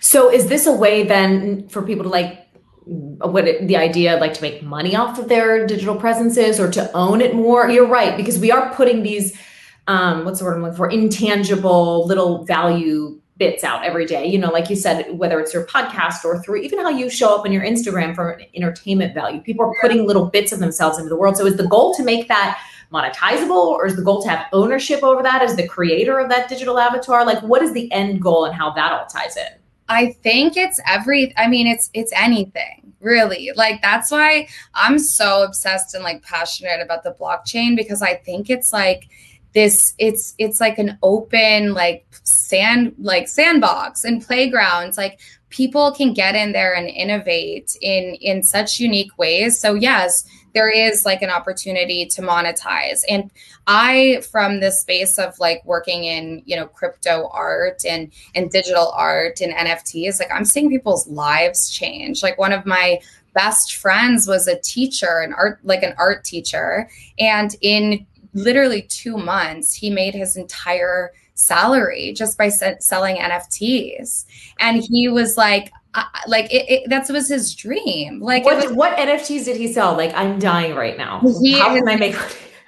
So 0.00 0.30
is 0.30 0.46
this 0.46 0.66
a 0.66 0.72
way 0.72 1.02
then 1.02 1.68
for 1.68 1.82
people 1.82 2.04
to 2.04 2.10
like 2.10 2.46
what 2.88 3.46
it, 3.46 3.68
the 3.68 3.76
idea 3.76 4.16
like 4.16 4.32
to 4.34 4.42
make 4.42 4.62
money 4.62 4.96
off 4.96 5.18
of 5.18 5.28
their 5.28 5.66
digital 5.66 5.96
presences 5.96 6.58
or 6.58 6.70
to 6.70 6.90
own 6.92 7.20
it 7.20 7.34
more? 7.34 7.68
You're 7.68 7.86
right 7.86 8.16
because 8.16 8.38
we 8.38 8.50
are 8.50 8.72
putting 8.74 9.02
these 9.02 9.38
um, 9.88 10.24
what's 10.24 10.38
the 10.38 10.44
word 10.44 10.54
I'm 10.54 10.62
looking 10.62 10.76
for? 10.76 10.88
Intangible 10.90 12.06
little 12.06 12.44
value 12.44 13.20
bits 13.38 13.64
out 13.64 13.84
every 13.84 14.04
day. 14.04 14.26
You 14.26 14.38
know, 14.38 14.50
like 14.50 14.68
you 14.68 14.76
said, 14.76 15.16
whether 15.16 15.40
it's 15.40 15.54
your 15.54 15.64
podcast 15.64 16.24
or 16.24 16.42
through 16.42 16.56
even 16.56 16.80
how 16.80 16.90
you 16.90 17.08
show 17.08 17.34
up 17.34 17.46
on 17.46 17.52
your 17.52 17.62
Instagram 17.64 18.14
for 18.14 18.40
entertainment 18.54 19.14
value, 19.14 19.40
people 19.40 19.64
are 19.64 19.74
putting 19.80 20.06
little 20.06 20.26
bits 20.26 20.52
of 20.52 20.58
themselves 20.58 20.98
into 20.98 21.08
the 21.08 21.16
world. 21.16 21.36
So 21.36 21.46
is 21.46 21.56
the 21.56 21.66
goal 21.66 21.94
to 21.94 22.04
make 22.04 22.28
that 22.28 22.60
monetizable 22.92 23.50
or 23.50 23.86
is 23.86 23.96
the 23.96 24.02
goal 24.02 24.22
to 24.22 24.28
have 24.28 24.46
ownership 24.52 25.02
over 25.02 25.22
that 25.22 25.40
as 25.42 25.56
the 25.56 25.66
creator 25.66 26.18
of 26.18 26.28
that 26.28 26.48
digital 26.48 26.78
avatar? 26.78 27.24
Like 27.24 27.42
what 27.42 27.62
is 27.62 27.72
the 27.72 27.90
end 27.90 28.20
goal 28.20 28.44
and 28.44 28.54
how 28.54 28.70
that 28.72 28.92
all 28.92 29.06
ties 29.06 29.36
in? 29.36 29.48
I 29.88 30.12
think 30.22 30.58
it's 30.58 30.78
every 30.86 31.32
I 31.38 31.48
mean 31.48 31.66
it's 31.66 31.88
it's 31.94 32.12
anything 32.14 32.92
really 33.00 33.52
like 33.54 33.80
that's 33.80 34.10
why 34.10 34.48
i'm 34.74 34.98
so 34.98 35.44
obsessed 35.44 35.94
and 35.94 36.02
like 36.02 36.20
passionate 36.24 36.80
about 36.82 37.04
the 37.04 37.12
blockchain 37.12 37.76
because 37.76 38.02
i 38.02 38.12
think 38.12 38.50
it's 38.50 38.72
like 38.72 39.08
this 39.54 39.94
it's 39.98 40.34
it's 40.38 40.60
like 40.60 40.78
an 40.78 40.98
open 41.02 41.74
like 41.74 42.06
sand 42.24 42.94
like 42.98 43.28
sandbox 43.28 44.04
and 44.04 44.24
playgrounds. 44.24 44.96
Like 44.96 45.20
people 45.50 45.92
can 45.92 46.12
get 46.12 46.34
in 46.34 46.52
there 46.52 46.74
and 46.74 46.88
innovate 46.88 47.76
in 47.80 48.14
in 48.20 48.42
such 48.42 48.78
unique 48.78 49.16
ways. 49.18 49.60
So 49.60 49.74
yes 49.74 50.24
there 50.54 50.70
is 50.70 51.04
like 51.04 51.22
an 51.22 51.30
opportunity 51.30 52.06
to 52.06 52.22
monetize. 52.22 53.00
And 53.08 53.30
i 53.66 54.22
from 54.30 54.60
the 54.60 54.72
space 54.72 55.18
of 55.18 55.38
like 55.38 55.62
working 55.64 56.04
in 56.04 56.42
you 56.46 56.56
know 56.56 56.66
crypto 56.66 57.28
art 57.32 57.84
and 57.86 58.10
and 58.34 58.50
digital 58.50 58.90
art 58.92 59.40
and 59.42 59.52
nfts 59.52 60.18
like 60.18 60.30
i'm 60.32 60.44
seeing 60.44 60.70
people's 60.70 61.06
lives 61.08 61.70
change. 61.70 62.22
Like 62.22 62.38
one 62.38 62.52
of 62.52 62.66
my 62.66 63.00
best 63.34 63.76
friends 63.76 64.26
was 64.26 64.48
a 64.48 64.58
teacher 64.60 65.20
an 65.20 65.32
art 65.34 65.60
like 65.62 65.82
an 65.82 65.94
art 65.98 66.24
teacher. 66.24 66.88
And 67.18 67.54
in 67.60 68.06
literally 68.38 68.82
two 68.82 69.16
months, 69.16 69.74
he 69.74 69.90
made 69.90 70.14
his 70.14 70.36
entire 70.36 71.12
salary 71.34 72.12
just 72.16 72.36
by 72.36 72.48
selling 72.48 73.16
NFTs. 73.16 74.24
And 74.58 74.82
he 74.82 75.08
was 75.08 75.36
like, 75.36 75.72
uh, 75.94 76.04
like 76.26 76.52
it, 76.52 76.70
it, 76.70 76.90
that 76.90 77.08
was 77.10 77.28
his 77.28 77.54
dream. 77.54 78.20
Like 78.20 78.44
what, 78.44 78.56
was, 78.56 78.72
what 78.72 78.96
NFTs 78.98 79.44
did 79.44 79.56
he 79.56 79.72
sell? 79.72 79.96
Like 79.96 80.12
I'm 80.14 80.38
dying 80.38 80.74
right 80.74 80.98
now. 80.98 81.20
He, 81.40 81.58
How 81.58 81.74
can 81.74 81.88
I 81.88 81.96
make 81.96 82.16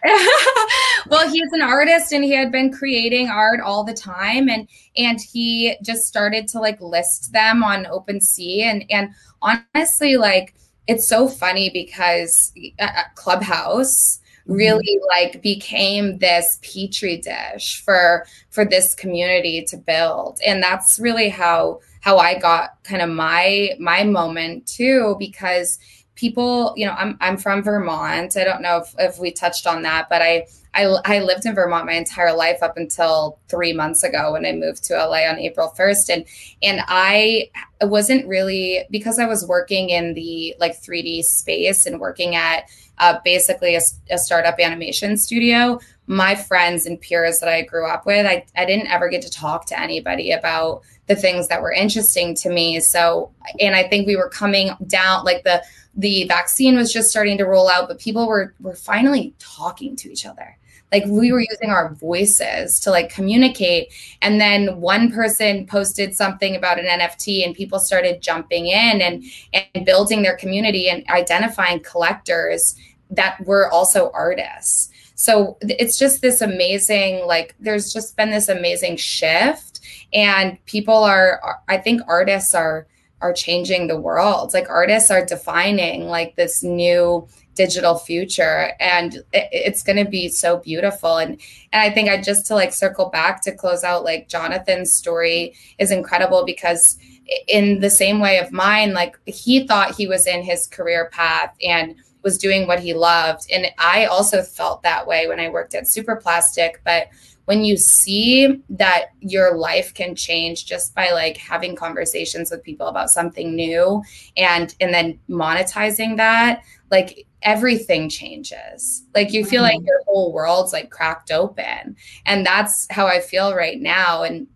well, 1.08 1.28
he's 1.28 1.52
an 1.52 1.60
artist 1.60 2.12
and 2.12 2.24
he 2.24 2.32
had 2.32 2.50
been 2.50 2.72
creating 2.72 3.28
art 3.28 3.60
all 3.60 3.84
the 3.84 3.92
time 3.92 4.48
and 4.48 4.66
and 4.96 5.20
he 5.20 5.76
just 5.82 6.04
started 6.04 6.48
to 6.48 6.58
like 6.58 6.80
list 6.80 7.32
them 7.32 7.62
on 7.62 7.84
OpenSea 7.84 8.62
and 8.62 8.84
and 8.88 9.10
honestly 9.42 10.16
like 10.16 10.54
it's 10.86 11.06
so 11.06 11.28
funny 11.28 11.70
because 11.70 12.52
uh, 12.80 12.84
uh 12.84 13.02
Clubhouse. 13.14 14.19
Mm-hmm. 14.50 14.58
really 14.58 14.98
like 15.08 15.42
became 15.42 16.18
this 16.18 16.58
petri 16.62 17.18
dish 17.18 17.82
for 17.84 18.26
for 18.50 18.64
this 18.64 18.94
community 18.94 19.64
to 19.66 19.76
build. 19.76 20.40
And 20.44 20.62
that's 20.62 20.98
really 20.98 21.28
how 21.28 21.80
how 22.00 22.16
i 22.16 22.38
got 22.38 22.82
kind 22.82 23.02
of 23.02 23.10
my 23.10 23.70
my 23.78 24.02
moment 24.04 24.66
too 24.66 25.16
because 25.18 25.78
people 26.20 26.74
you 26.76 26.84
know 26.84 26.92
i'm 26.92 27.16
i'm 27.20 27.38
from 27.38 27.62
vermont 27.62 28.36
i 28.36 28.44
don't 28.44 28.60
know 28.60 28.76
if, 28.76 28.94
if 28.98 29.18
we 29.18 29.32
touched 29.32 29.66
on 29.66 29.82
that 29.82 30.08
but 30.10 30.20
i 30.20 30.44
I, 30.74 30.84
I 31.04 31.18
lived 31.20 31.46
in 31.46 31.54
Vermont 31.54 31.86
my 31.86 31.94
entire 31.94 32.34
life 32.34 32.62
up 32.62 32.76
until 32.76 33.38
three 33.48 33.72
months 33.72 34.04
ago 34.04 34.32
when 34.32 34.46
I 34.46 34.52
moved 34.52 34.84
to 34.84 34.94
LA 34.94 35.28
on 35.28 35.38
April 35.38 35.72
1st. 35.76 36.10
And 36.10 36.24
and 36.62 36.80
I 36.86 37.50
wasn't 37.80 38.26
really 38.28 38.84
because 38.90 39.18
I 39.18 39.26
was 39.26 39.46
working 39.46 39.90
in 39.90 40.14
the 40.14 40.54
like 40.60 40.80
3D 40.80 41.22
space 41.22 41.86
and 41.86 41.98
working 41.98 42.36
at 42.36 42.64
uh, 42.98 43.18
basically 43.24 43.74
a, 43.74 43.80
a, 44.10 44.18
startup 44.18 44.60
animation 44.60 45.16
studio. 45.16 45.80
My 46.06 46.34
friends 46.34 46.84
and 46.84 47.00
peers 47.00 47.40
that 47.40 47.48
I 47.48 47.62
grew 47.62 47.88
up 47.88 48.04
with, 48.04 48.26
I, 48.26 48.44
I 48.54 48.66
didn't 48.66 48.88
ever 48.88 49.08
get 49.08 49.22
to 49.22 49.30
talk 49.30 49.64
to 49.66 49.80
anybody 49.80 50.32
about 50.32 50.82
the 51.10 51.16
things 51.16 51.48
that 51.48 51.60
were 51.60 51.72
interesting 51.72 52.36
to 52.36 52.48
me. 52.48 52.78
So, 52.78 53.32
and 53.58 53.74
I 53.74 53.82
think 53.88 54.06
we 54.06 54.14
were 54.14 54.28
coming 54.28 54.70
down 54.86 55.24
like 55.24 55.42
the 55.42 55.60
the 55.96 56.24
vaccine 56.28 56.76
was 56.76 56.92
just 56.92 57.10
starting 57.10 57.36
to 57.38 57.44
roll 57.44 57.68
out, 57.68 57.88
but 57.88 57.98
people 57.98 58.28
were 58.28 58.54
were 58.60 58.76
finally 58.76 59.34
talking 59.40 59.96
to 59.96 60.10
each 60.10 60.24
other. 60.24 60.56
Like 60.92 61.04
we 61.06 61.32
were 61.32 61.40
using 61.40 61.70
our 61.70 61.94
voices 61.94 62.78
to 62.80 62.90
like 62.92 63.12
communicate. 63.12 63.92
And 64.22 64.40
then 64.40 64.80
one 64.80 65.10
person 65.10 65.66
posted 65.66 66.14
something 66.14 66.54
about 66.54 66.78
an 66.78 66.86
nft 66.86 67.44
and 67.44 67.56
people 67.56 67.80
started 67.80 68.22
jumping 68.22 68.66
in 68.66 69.02
and 69.02 69.24
and 69.52 69.84
building 69.84 70.22
their 70.22 70.36
community 70.36 70.88
and 70.88 71.04
identifying 71.10 71.80
collectors 71.80 72.76
that 73.10 73.44
were 73.44 73.68
also 73.72 74.12
artists. 74.14 74.90
So 75.16 75.58
it's 75.60 75.98
just 75.98 76.22
this 76.22 76.40
amazing 76.40 77.26
like 77.26 77.56
there's 77.58 77.92
just 77.92 78.16
been 78.16 78.30
this 78.30 78.48
amazing 78.48 78.96
shift 78.96 79.69
and 80.12 80.58
people 80.66 81.04
are, 81.04 81.40
are 81.42 81.60
i 81.68 81.76
think 81.76 82.00
artists 82.06 82.54
are 82.54 82.86
are 83.20 83.32
changing 83.32 83.86
the 83.86 84.00
world. 84.00 84.54
Like 84.54 84.68
artists 84.68 85.10
are 85.10 85.24
defining 85.24 86.06
like 86.06 86.36
this 86.36 86.62
new 86.62 87.28
digital 87.54 87.98
future. 87.98 88.72
And 88.80 89.16
it, 89.32 89.48
it's 89.52 89.82
going 89.82 90.02
to 90.02 90.10
be 90.10 90.28
so 90.28 90.58
beautiful. 90.58 91.18
And 91.18 91.38
and 91.72 91.82
i 91.82 91.90
think 91.90 92.08
i 92.08 92.20
just 92.20 92.46
to 92.46 92.54
like 92.54 92.72
circle 92.72 93.10
back 93.10 93.42
to 93.42 93.52
close 93.52 93.84
out 93.84 94.04
like 94.04 94.28
jonathan's 94.28 94.92
story 94.92 95.54
is 95.78 95.90
incredible 95.90 96.44
because 96.44 96.98
in 97.46 97.80
the 97.80 97.90
same 97.90 98.18
way 98.18 98.38
of 98.38 98.50
mine 98.50 98.92
like 98.92 99.16
he 99.26 99.66
thought 99.66 99.94
he 99.94 100.08
was 100.08 100.26
in 100.26 100.42
his 100.42 100.66
career 100.66 101.08
path 101.12 101.54
and 101.62 101.94
was 102.22 102.36
doing 102.36 102.66
what 102.66 102.80
he 102.80 102.92
loved. 102.92 103.46
And 103.52 103.66
i 103.78 104.06
also 104.06 104.42
felt 104.42 104.82
that 104.82 105.06
way 105.06 105.28
when 105.28 105.40
i 105.40 105.48
worked 105.48 105.74
at 105.74 105.84
superplastic 105.84 106.74
but 106.84 107.08
when 107.50 107.64
you 107.64 107.76
see 107.76 108.62
that 108.70 109.06
your 109.18 109.56
life 109.56 109.92
can 109.92 110.14
change 110.14 110.66
just 110.66 110.94
by 110.94 111.10
like 111.10 111.36
having 111.36 111.74
conversations 111.74 112.48
with 112.48 112.62
people 112.62 112.86
about 112.86 113.10
something 113.10 113.56
new 113.56 114.00
and 114.36 114.76
and 114.80 114.94
then 114.94 115.18
monetizing 115.28 116.16
that 116.16 116.62
like 116.92 117.26
everything 117.42 118.08
changes. 118.08 119.04
Like 119.16 119.32
you 119.32 119.44
feel 119.44 119.64
mm-hmm. 119.64 119.78
like 119.78 119.84
your 119.84 120.00
whole 120.06 120.32
world's 120.32 120.72
like 120.72 120.90
cracked 120.90 121.32
open. 121.32 121.96
And 122.24 122.46
that's 122.46 122.86
how 122.88 123.08
i 123.08 123.18
feel 123.18 123.52
right 123.52 123.80
now. 123.80 124.22
And 124.22 124.46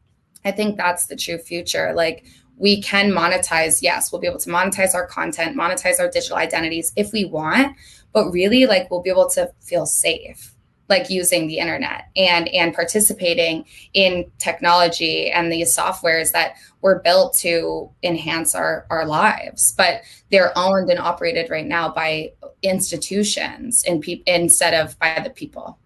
i 0.45 0.53
think 0.53 0.77
that's 0.77 1.07
the 1.07 1.17
true 1.17 1.39
future. 1.39 1.93
Like 1.97 2.25
we 2.59 2.81
can 2.81 3.11
monetize. 3.11 3.83
Yes 3.83 4.13
we'll 4.13 4.21
be 4.21 4.29
able 4.29 4.39
to 4.39 4.51
monetize 4.51 4.95
our 4.95 5.09
content 5.09 5.59
monetize 5.59 5.99
our 5.99 6.09
digital 6.09 6.37
identities 6.37 6.93
if 6.95 7.13
we 7.13 7.25
want 7.25 7.77
but 8.13 8.31
really 8.31 8.67
like 8.67 8.89
we'll 8.89 9.03
be 9.03 9.11
able 9.11 9.31
to 9.31 9.51
feel 9.59 9.85
safe 9.85 10.54
like 10.89 11.09
using 11.11 11.47
the 11.47 11.59
internet 11.59 12.09
and 12.17 12.49
and 12.49 12.75
participating 12.75 13.65
in 13.95 14.31
technology 14.39 15.31
and 15.31 15.51
these 15.51 15.75
softwares 15.75 16.33
that 16.33 16.57
were 16.83 17.01
built 17.01 17.37
to 17.39 17.91
enhance 18.03 18.55
our 18.55 18.87
our 18.91 19.07
lives. 19.07 19.73
But 19.77 20.03
they're 20.31 20.57
owned 20.57 20.91
and 20.91 20.99
operated 20.99 21.51
right 21.51 21.67
now 21.67 21.89
by 21.93 22.33
institutions 22.63 23.85
and 23.87 24.03
pe- 24.03 24.23
instead 24.27 24.75
of 24.75 24.99
by 24.99 25.21
the 25.23 25.31
people. 25.31 25.79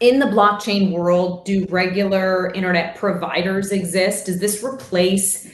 In 0.00 0.18
the 0.18 0.26
blockchain 0.26 0.92
world 0.92 1.44
do 1.44 1.66
regular 1.66 2.50
internet 2.52 2.96
providers 2.96 3.70
exist? 3.70 4.26
Does 4.26 4.40
this 4.40 4.64
replace 4.64 5.46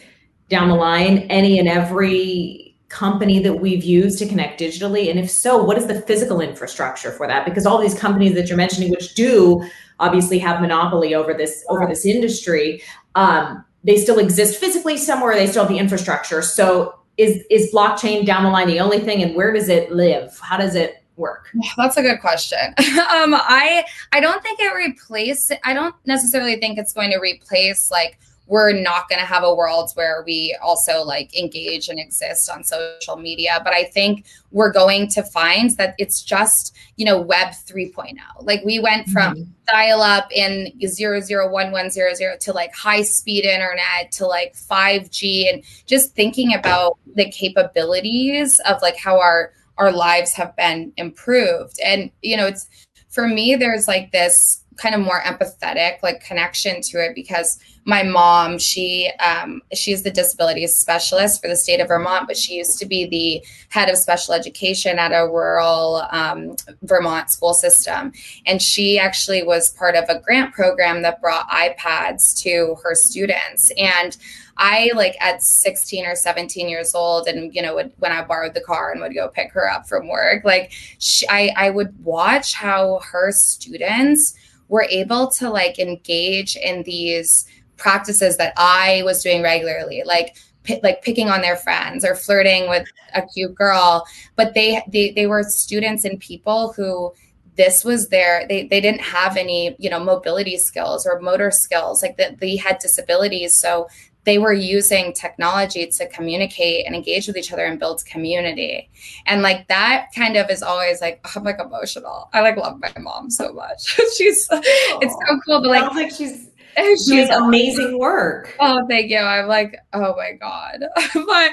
down 0.48 0.68
the 0.68 0.76
line 0.76 1.18
any 1.30 1.58
and 1.58 1.68
every 1.68 2.65
company 2.88 3.38
that 3.40 3.54
we've 3.54 3.84
used 3.84 4.18
to 4.18 4.26
connect 4.26 4.60
digitally? 4.60 5.10
And 5.10 5.18
if 5.18 5.30
so, 5.30 5.62
what 5.62 5.78
is 5.78 5.86
the 5.86 6.00
physical 6.02 6.40
infrastructure 6.40 7.10
for 7.10 7.26
that? 7.26 7.44
Because 7.44 7.66
all 7.66 7.78
these 7.78 7.98
companies 7.98 8.34
that 8.34 8.48
you're 8.48 8.56
mentioning, 8.56 8.90
which 8.90 9.14
do 9.14 9.62
obviously 9.98 10.38
have 10.38 10.60
monopoly 10.60 11.14
over 11.14 11.34
this 11.34 11.64
over 11.68 11.86
this 11.86 12.04
industry, 12.04 12.82
um, 13.14 13.64
they 13.84 13.96
still 13.96 14.18
exist 14.18 14.58
physically 14.58 14.96
somewhere. 14.96 15.34
They 15.34 15.46
still 15.46 15.62
have 15.62 15.70
the 15.70 15.78
infrastructure. 15.78 16.42
So 16.42 16.94
is 17.16 17.44
is 17.50 17.72
blockchain 17.72 18.26
down 18.26 18.44
the 18.44 18.50
line 18.50 18.68
the 18.68 18.80
only 18.80 19.00
thing, 19.00 19.22
and 19.22 19.34
where 19.34 19.52
does 19.52 19.68
it 19.68 19.92
live? 19.92 20.38
How 20.40 20.56
does 20.56 20.74
it 20.74 21.02
work? 21.16 21.48
That's 21.76 21.96
a 21.96 22.02
good 22.02 22.20
question. 22.20 22.58
um, 22.78 23.34
I 23.34 23.84
I 24.12 24.20
don't 24.20 24.42
think 24.42 24.60
it 24.60 24.74
replaces. 24.74 25.56
I 25.64 25.72
don't 25.72 25.94
necessarily 26.04 26.56
think 26.56 26.78
it's 26.78 26.92
going 26.92 27.10
to 27.10 27.18
replace 27.18 27.90
like 27.90 28.18
we're 28.46 28.72
not 28.72 29.08
going 29.08 29.18
to 29.18 29.26
have 29.26 29.42
a 29.42 29.54
world 29.54 29.90
where 29.94 30.22
we 30.24 30.56
also 30.62 31.02
like 31.02 31.36
engage 31.36 31.88
and 31.88 31.98
exist 31.98 32.50
on 32.50 32.62
social 32.64 33.16
media 33.16 33.60
but 33.64 33.72
i 33.72 33.84
think 33.84 34.24
we're 34.50 34.72
going 34.72 35.08
to 35.08 35.22
find 35.22 35.70
that 35.76 35.94
it's 35.98 36.22
just 36.22 36.76
you 36.96 37.04
know 37.04 37.20
web 37.20 37.48
3.0 37.48 38.16
like 38.40 38.64
we 38.64 38.78
went 38.78 39.08
from 39.08 39.34
mm-hmm. 39.34 39.50
dial 39.66 40.00
up 40.00 40.28
in 40.32 40.72
001100 40.80 42.40
to 42.40 42.52
like 42.52 42.74
high 42.74 43.02
speed 43.02 43.44
internet 43.44 44.10
to 44.12 44.26
like 44.26 44.54
5g 44.54 45.52
and 45.52 45.62
just 45.86 46.14
thinking 46.14 46.54
about 46.54 46.98
the 47.14 47.28
capabilities 47.30 48.58
of 48.60 48.80
like 48.82 48.96
how 48.96 49.18
our 49.20 49.52
our 49.78 49.92
lives 49.92 50.32
have 50.32 50.54
been 50.56 50.92
improved 50.96 51.78
and 51.84 52.10
you 52.22 52.36
know 52.36 52.46
it's 52.46 52.68
for 53.08 53.26
me 53.26 53.54
there's 53.56 53.88
like 53.88 54.12
this 54.12 54.62
kind 54.76 54.94
of 54.94 55.00
more 55.00 55.20
empathetic 55.22 56.02
like 56.02 56.24
connection 56.24 56.80
to 56.80 56.98
it 56.98 57.14
because 57.14 57.58
my 57.84 58.02
mom 58.02 58.58
she 58.58 59.10
um, 59.24 59.62
she's 59.72 60.02
the 60.02 60.10
disability 60.10 60.66
specialist 60.66 61.40
for 61.40 61.48
the 61.48 61.56
state 61.56 61.80
of 61.80 61.88
vermont 61.88 62.26
but 62.26 62.36
she 62.36 62.54
used 62.54 62.78
to 62.78 62.86
be 62.86 63.06
the 63.06 63.46
head 63.70 63.88
of 63.88 63.96
special 63.96 64.34
education 64.34 64.98
at 64.98 65.12
a 65.12 65.26
rural 65.26 66.06
um, 66.10 66.56
vermont 66.82 67.30
school 67.30 67.54
system. 67.54 68.12
And 68.46 68.60
she 68.60 68.98
actually 68.98 69.42
was 69.42 69.70
part 69.70 69.94
of 69.94 70.04
a 70.08 70.20
grant 70.20 70.54
program 70.54 71.02
that 71.02 71.20
brought 71.20 71.48
ipads 71.48 72.40
to 72.42 72.76
her 72.82 72.94
students. 72.94 73.70
And 73.76 74.16
I 74.58 74.90
like 74.94 75.16
at 75.20 75.42
16 75.42 76.06
or 76.06 76.14
17 76.14 76.68
years 76.68 76.94
old, 76.94 77.28
and 77.28 77.54
you 77.54 77.60
know, 77.60 77.74
would, 77.74 77.92
when 77.98 78.12
I 78.12 78.24
borrowed 78.24 78.54
the 78.54 78.62
car 78.62 78.90
and 78.90 79.02
would 79.02 79.14
go 79.14 79.28
pick 79.28 79.52
her 79.52 79.70
up 79.70 79.86
from 79.86 80.08
work, 80.08 80.44
like 80.44 80.72
she, 80.98 81.28
I, 81.28 81.52
I 81.56 81.70
would 81.70 82.02
watch 82.02 82.54
how 82.54 83.00
her 83.12 83.32
students 83.32 84.34
were 84.68 84.86
able 84.90 85.28
to 85.32 85.50
like 85.50 85.78
engage 85.78 86.56
in 86.56 86.82
these 86.82 87.46
practices 87.76 88.36
that 88.36 88.52
I 88.56 89.02
was 89.04 89.22
doing 89.22 89.42
regularly, 89.42 90.02
like 90.04 90.36
p- 90.62 90.80
like 90.82 91.02
picking 91.02 91.28
on 91.28 91.40
their 91.40 91.56
friends 91.56 92.04
or 92.04 92.14
flirting 92.14 92.68
with 92.68 92.86
a 93.14 93.22
cute 93.22 93.54
girl. 93.54 94.06
But 94.34 94.54
they 94.54 94.82
they 94.88 95.12
they 95.12 95.26
were 95.26 95.42
students 95.42 96.04
and 96.04 96.18
people 96.20 96.72
who 96.72 97.12
this 97.56 97.84
was 97.84 98.08
their 98.08 98.46
they 98.48 98.66
they 98.66 98.80
didn't 98.80 99.00
have 99.00 99.36
any 99.36 99.74
you 99.78 99.90
know 99.90 100.02
mobility 100.02 100.56
skills 100.56 101.06
or 101.06 101.20
motor 101.20 101.50
skills 101.50 102.02
like 102.02 102.16
that 102.18 102.38
they 102.38 102.56
had 102.56 102.78
disabilities 102.78 103.56
so 103.56 103.88
they 104.26 104.38
were 104.38 104.52
using 104.52 105.12
technology 105.12 105.86
to 105.86 106.06
communicate 106.08 106.84
and 106.84 106.94
engage 106.94 107.28
with 107.28 107.36
each 107.36 107.52
other 107.52 107.64
and 107.64 107.78
build 107.78 108.04
community. 108.04 108.90
And 109.24 109.40
like 109.40 109.68
that 109.68 110.08
kind 110.14 110.36
of 110.36 110.50
is 110.50 110.62
always 110.62 111.00
like 111.00 111.24
I'm 111.36 111.44
like 111.44 111.60
emotional. 111.60 112.28
I 112.34 112.42
like 112.42 112.56
love 112.56 112.78
my 112.80 112.92
mom 113.00 113.30
so 113.30 113.52
much. 113.52 113.82
she's 114.16 114.46
Aww. 114.48 114.60
it's 115.00 115.14
so 115.14 115.40
cool. 115.46 115.62
But 115.62 115.68
like, 115.68 115.94
like 115.94 116.10
she's 116.10 116.50
she's 116.76 117.06
doing 117.06 117.30
amazing 117.30 117.98
work. 117.98 118.54
Oh, 118.60 118.84
thank 118.88 119.10
you. 119.10 119.18
I'm 119.18 119.46
like, 119.46 119.76
oh 119.94 120.14
my 120.16 120.32
God. 120.32 120.80
but 121.14 121.52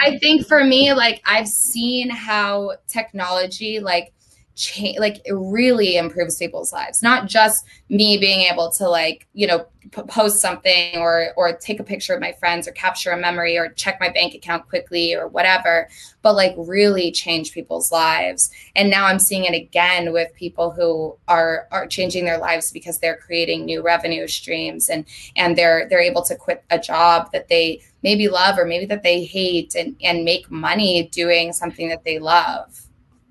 I 0.00 0.18
think 0.20 0.46
for 0.46 0.62
me, 0.64 0.92
like 0.92 1.22
I've 1.24 1.48
seen 1.48 2.10
how 2.10 2.72
technology 2.88 3.80
like 3.80 4.12
change 4.58 4.98
like 4.98 5.22
it 5.24 5.32
really 5.32 5.96
improves 5.96 6.36
people's 6.36 6.72
lives. 6.72 7.02
Not 7.02 7.26
just 7.26 7.64
me 7.88 8.18
being 8.18 8.40
able 8.40 8.70
to 8.72 8.88
like 8.88 9.26
you 9.32 9.46
know 9.46 9.66
p- 9.92 10.02
post 10.02 10.40
something 10.40 10.98
or 10.98 11.28
or 11.36 11.52
take 11.56 11.78
a 11.78 11.84
picture 11.84 12.12
of 12.12 12.20
my 12.20 12.32
friends 12.32 12.66
or 12.66 12.72
capture 12.72 13.12
a 13.12 13.16
memory 13.16 13.56
or 13.56 13.68
check 13.70 13.98
my 14.00 14.08
bank 14.08 14.34
account 14.34 14.68
quickly 14.68 15.14
or 15.14 15.28
whatever 15.28 15.88
but 16.22 16.34
like 16.34 16.54
really 16.58 17.12
change 17.12 17.52
people's 17.52 17.92
lives. 17.92 18.50
And 18.74 18.90
now 18.90 19.06
i'm 19.06 19.20
seeing 19.20 19.44
it 19.44 19.54
again 19.54 20.12
with 20.12 20.34
people 20.34 20.72
who 20.72 21.16
are 21.28 21.68
are 21.70 21.86
changing 21.86 22.24
their 22.24 22.38
lives 22.38 22.72
because 22.72 22.98
they're 22.98 23.16
creating 23.16 23.64
new 23.64 23.82
revenue 23.82 24.26
streams 24.26 24.90
and 24.90 25.04
and 25.36 25.56
they're 25.56 25.88
they're 25.88 26.00
able 26.00 26.22
to 26.22 26.34
quit 26.34 26.64
a 26.70 26.78
job 26.80 27.30
that 27.32 27.48
they 27.48 27.80
maybe 28.02 28.28
love 28.28 28.58
or 28.58 28.64
maybe 28.64 28.86
that 28.86 29.04
they 29.04 29.22
hate 29.22 29.76
and 29.76 29.94
and 30.02 30.24
make 30.24 30.50
money 30.50 31.08
doing 31.12 31.52
something 31.52 31.88
that 31.88 32.02
they 32.02 32.18
love 32.18 32.87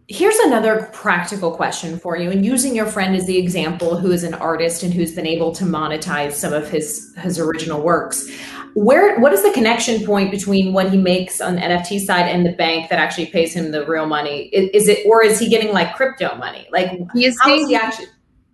Here's 0.09 0.37
another 0.37 0.89
practical 0.93 1.51
question 1.51 1.99
for 1.99 2.15
you. 2.15 2.31
And 2.31 2.45
using 2.45 2.73
your 2.73 2.85
friend 2.85 3.13
as 3.13 3.25
the 3.25 3.37
example, 3.37 3.97
who 3.97 4.11
is 4.11 4.23
an 4.23 4.33
artist 4.35 4.81
and 4.81 4.93
who's 4.93 5.13
been 5.13 5.27
able 5.27 5.51
to 5.53 5.65
monetize 5.65 6.33
some 6.33 6.53
of 6.53 6.69
his 6.69 7.13
his 7.17 7.37
original 7.37 7.81
works. 7.81 8.29
Where 8.73 9.19
what 9.19 9.33
is 9.33 9.43
the 9.43 9.51
connection 9.51 10.05
point 10.05 10.31
between 10.31 10.71
what 10.71 10.91
he 10.91 10.97
makes 10.97 11.41
on 11.41 11.55
the 11.55 11.61
NFT 11.61 11.99
side 11.99 12.29
and 12.29 12.45
the 12.45 12.53
bank 12.53 12.89
that 12.89 12.99
actually 12.99 13.25
pays 13.25 13.53
him 13.53 13.71
the 13.71 13.85
real 13.85 14.05
money? 14.05 14.43
Is, 14.53 14.69
is 14.83 14.87
it 14.87 15.05
or 15.05 15.23
is 15.23 15.39
he 15.39 15.49
getting 15.49 15.73
like 15.73 15.95
crypto 15.95 16.35
money? 16.35 16.67
Like 16.71 16.91
he's 17.13 17.37
how 17.41 17.53
is 17.53 17.67
he 17.67 17.75
actually 17.75 18.07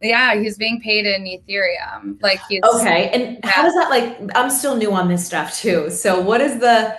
yeah, 0.04 0.36
he's 0.36 0.58
being 0.58 0.82
paid 0.82 1.06
in 1.06 1.24
Ethereum. 1.24 2.22
Like 2.22 2.40
he's 2.50 2.62
okay. 2.76 3.10
And 3.10 3.40
yeah. 3.44 3.50
how 3.50 3.64
does 3.64 3.74
that 3.76 3.90
like? 3.90 4.18
I'm 4.36 4.50
still 4.50 4.76
new 4.76 4.92
on 4.92 5.08
this 5.08 5.26
stuff 5.26 5.56
too. 5.56 5.90
So 5.90 6.20
what 6.20 6.42
is 6.42 6.60
the 6.60 6.98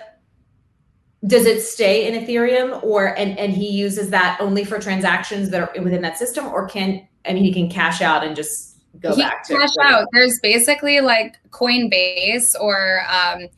does 1.27 1.47
it 1.47 1.63
stay 1.63 2.07
in 2.07 2.23
ethereum 2.23 2.83
or 2.83 3.17
and 3.19 3.39
and 3.39 3.53
he 3.53 3.69
uses 3.71 4.11
that 4.11 4.39
only 4.41 4.65
for 4.65 4.79
transactions 4.79 5.51
that 5.51 5.63
are 5.63 5.83
within 5.83 6.03
that 6.03 6.19
system 6.19 6.47
or 6.47 6.69
can 6.69 7.07
i 7.27 7.33
mean 7.33 7.43
he 7.43 7.53
can 7.53 7.69
cash 7.69 8.03
out 8.03 8.25
and 8.25 8.37
just 8.37 8.79
go 9.01 9.15
he 9.15 9.23
back 9.23 9.43
to 9.45 9.55
cash 9.55 9.71
out. 9.83 10.07
There's 10.13 10.39
basically 10.41 11.01
like 11.01 11.37
coinbase 11.51 12.55
or 12.61 13.01
um 13.09 13.49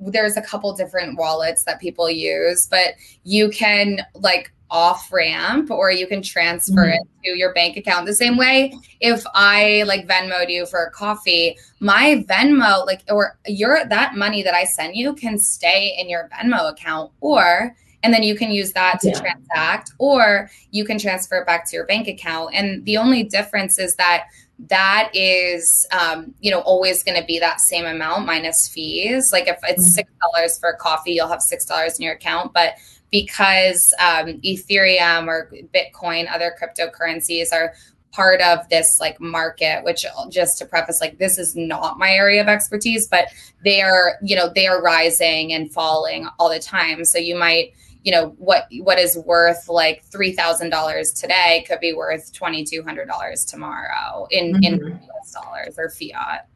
there's 0.00 0.36
a 0.36 0.42
couple 0.42 0.74
different 0.74 1.16
wallets 1.16 1.64
that 1.64 1.80
people 1.80 2.10
use 2.10 2.66
but 2.66 2.94
you 3.22 3.48
can 3.48 4.00
like 4.14 4.52
off 4.70 5.12
ramp 5.12 5.70
or 5.70 5.90
you 5.90 6.06
can 6.06 6.22
transfer 6.22 6.86
mm-hmm. 6.86 7.02
it 7.02 7.08
to 7.24 7.38
your 7.38 7.52
bank 7.54 7.76
account. 7.76 8.06
The 8.06 8.14
same 8.14 8.36
way 8.36 8.74
if 9.00 9.22
I 9.34 9.84
like 9.86 10.06
Venmo 10.06 10.48
you 10.48 10.66
for 10.66 10.84
a 10.84 10.90
coffee, 10.90 11.56
my 11.80 12.24
Venmo, 12.28 12.84
like, 12.86 13.02
or 13.08 13.38
your 13.46 13.84
that 13.86 14.16
money 14.16 14.42
that 14.42 14.54
I 14.54 14.64
send 14.64 14.96
you 14.96 15.14
can 15.14 15.38
stay 15.38 15.94
in 15.98 16.08
your 16.08 16.28
Venmo 16.28 16.70
account 16.70 17.12
or 17.20 17.76
and 18.02 18.12
then 18.12 18.22
you 18.22 18.36
can 18.36 18.50
use 18.50 18.72
that 18.72 19.00
to 19.00 19.08
yeah. 19.08 19.18
transact 19.18 19.92
or 19.98 20.50
you 20.70 20.84
can 20.84 20.98
transfer 20.98 21.38
it 21.38 21.46
back 21.46 21.68
to 21.70 21.76
your 21.76 21.86
bank 21.86 22.06
account 22.06 22.50
and 22.54 22.84
the 22.84 22.96
only 22.96 23.22
difference 23.22 23.78
is 23.78 23.96
that 23.96 24.26
that 24.68 25.10
is 25.14 25.86
um, 25.90 26.32
you 26.40 26.50
know 26.50 26.60
always 26.60 27.02
going 27.02 27.18
to 27.20 27.26
be 27.26 27.38
that 27.38 27.60
same 27.60 27.86
amount 27.86 28.26
minus 28.26 28.68
fees 28.68 29.32
like 29.32 29.48
if 29.48 29.58
it's 29.64 29.82
mm-hmm. 29.82 29.92
six 29.92 30.10
dollars 30.20 30.58
for 30.58 30.72
coffee 30.74 31.12
you'll 31.12 31.28
have 31.28 31.42
six 31.42 31.64
dollars 31.64 31.98
in 31.98 32.04
your 32.04 32.14
account 32.14 32.52
but 32.52 32.74
because 33.14 33.94
um, 34.00 34.40
ethereum 34.40 35.28
or 35.28 35.48
bitcoin 35.72 36.26
other 36.34 36.52
cryptocurrencies 36.60 37.52
are 37.52 37.72
part 38.10 38.40
of 38.40 38.68
this 38.70 38.98
like 38.98 39.20
market 39.20 39.84
which 39.84 40.04
just 40.32 40.58
to 40.58 40.66
preface 40.66 41.00
like 41.00 41.16
this 41.18 41.38
is 41.38 41.54
not 41.54 41.96
my 41.96 42.10
area 42.10 42.42
of 42.42 42.48
expertise 42.48 43.06
but 43.06 43.28
they 43.62 43.80
are 43.80 44.16
you 44.20 44.34
know 44.34 44.50
they 44.52 44.66
are 44.66 44.82
rising 44.82 45.52
and 45.52 45.72
falling 45.72 46.26
all 46.40 46.50
the 46.50 46.58
time 46.58 47.04
so 47.04 47.16
you 47.16 47.36
might 47.36 47.72
you 48.02 48.10
know 48.10 48.34
what 48.38 48.66
what 48.80 48.98
is 48.98 49.16
worth 49.18 49.68
like 49.68 50.02
three 50.06 50.32
thousand 50.32 50.70
dollars 50.70 51.12
today 51.12 51.64
could 51.68 51.78
be 51.78 51.92
worth 51.92 52.32
twenty 52.32 52.64
two 52.64 52.82
hundred 52.82 53.06
dollars 53.06 53.44
tomorrow 53.44 54.26
in 54.32 54.54
mm-hmm. 54.54 54.64
in 54.64 55.00
US 55.20 55.32
dollars 55.32 55.76
or 55.78 55.88
fiat. 55.88 56.48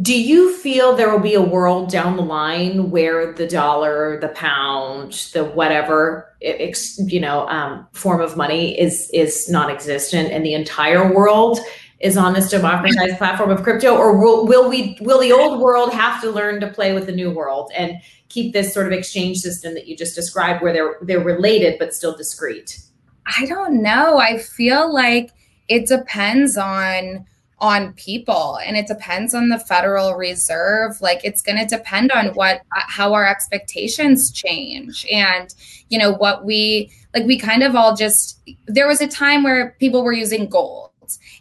Do 0.00 0.18
you 0.18 0.56
feel 0.56 0.96
there 0.96 1.10
will 1.10 1.18
be 1.18 1.34
a 1.34 1.42
world 1.42 1.90
down 1.90 2.16
the 2.16 2.22
line 2.22 2.90
where 2.90 3.34
the 3.34 3.46
dollar, 3.46 4.18
the 4.20 4.28
pound, 4.28 5.12
the 5.34 5.44
whatever 5.44 6.34
you 6.40 7.20
know 7.20 7.46
um, 7.48 7.86
form 7.92 8.22
of 8.22 8.34
money 8.34 8.80
is 8.80 9.10
is 9.12 9.50
non-existent, 9.50 10.30
and 10.30 10.46
the 10.46 10.54
entire 10.54 11.12
world 11.12 11.58
is 12.00 12.16
on 12.16 12.32
this 12.32 12.50
democratized 12.50 13.18
platform 13.18 13.50
of 13.50 13.62
crypto, 13.62 13.94
or 13.94 14.16
will, 14.16 14.46
will 14.46 14.68
we 14.70 14.96
will 15.02 15.20
the 15.20 15.30
old 15.30 15.60
world 15.60 15.92
have 15.92 16.22
to 16.22 16.30
learn 16.30 16.58
to 16.60 16.68
play 16.68 16.94
with 16.94 17.04
the 17.04 17.12
new 17.12 17.30
world 17.30 17.70
and 17.76 17.96
keep 18.30 18.54
this 18.54 18.72
sort 18.72 18.86
of 18.86 18.92
exchange 18.92 19.38
system 19.38 19.74
that 19.74 19.86
you 19.86 19.94
just 19.94 20.14
described, 20.14 20.62
where 20.62 20.72
they're 20.72 20.96
they're 21.02 21.20
related 21.20 21.78
but 21.78 21.94
still 21.94 22.16
discrete? 22.16 22.80
I 23.38 23.44
don't 23.44 23.82
know. 23.82 24.16
I 24.16 24.38
feel 24.38 24.92
like 24.92 25.32
it 25.68 25.86
depends 25.86 26.56
on 26.56 27.26
on 27.62 27.92
people 27.92 28.58
and 28.66 28.76
it 28.76 28.88
depends 28.88 29.32
on 29.32 29.48
the 29.48 29.58
federal 29.58 30.14
reserve. 30.14 31.00
Like 31.00 31.24
it's 31.24 31.40
going 31.40 31.58
to 31.58 31.64
depend 31.64 32.10
on 32.10 32.26
what 32.34 32.62
uh, 32.76 32.82
how 32.88 33.14
our 33.14 33.26
expectations 33.26 34.32
change 34.32 35.06
and 35.10 35.54
you 35.88 35.98
know 35.98 36.12
what 36.12 36.44
we 36.44 36.90
like 37.14 37.24
we 37.24 37.38
kind 37.38 37.62
of 37.62 37.76
all 37.76 37.94
just 37.94 38.40
there 38.66 38.88
was 38.88 39.00
a 39.00 39.06
time 39.06 39.44
where 39.44 39.76
people 39.78 40.02
were 40.02 40.12
using 40.12 40.48
gold 40.48 40.90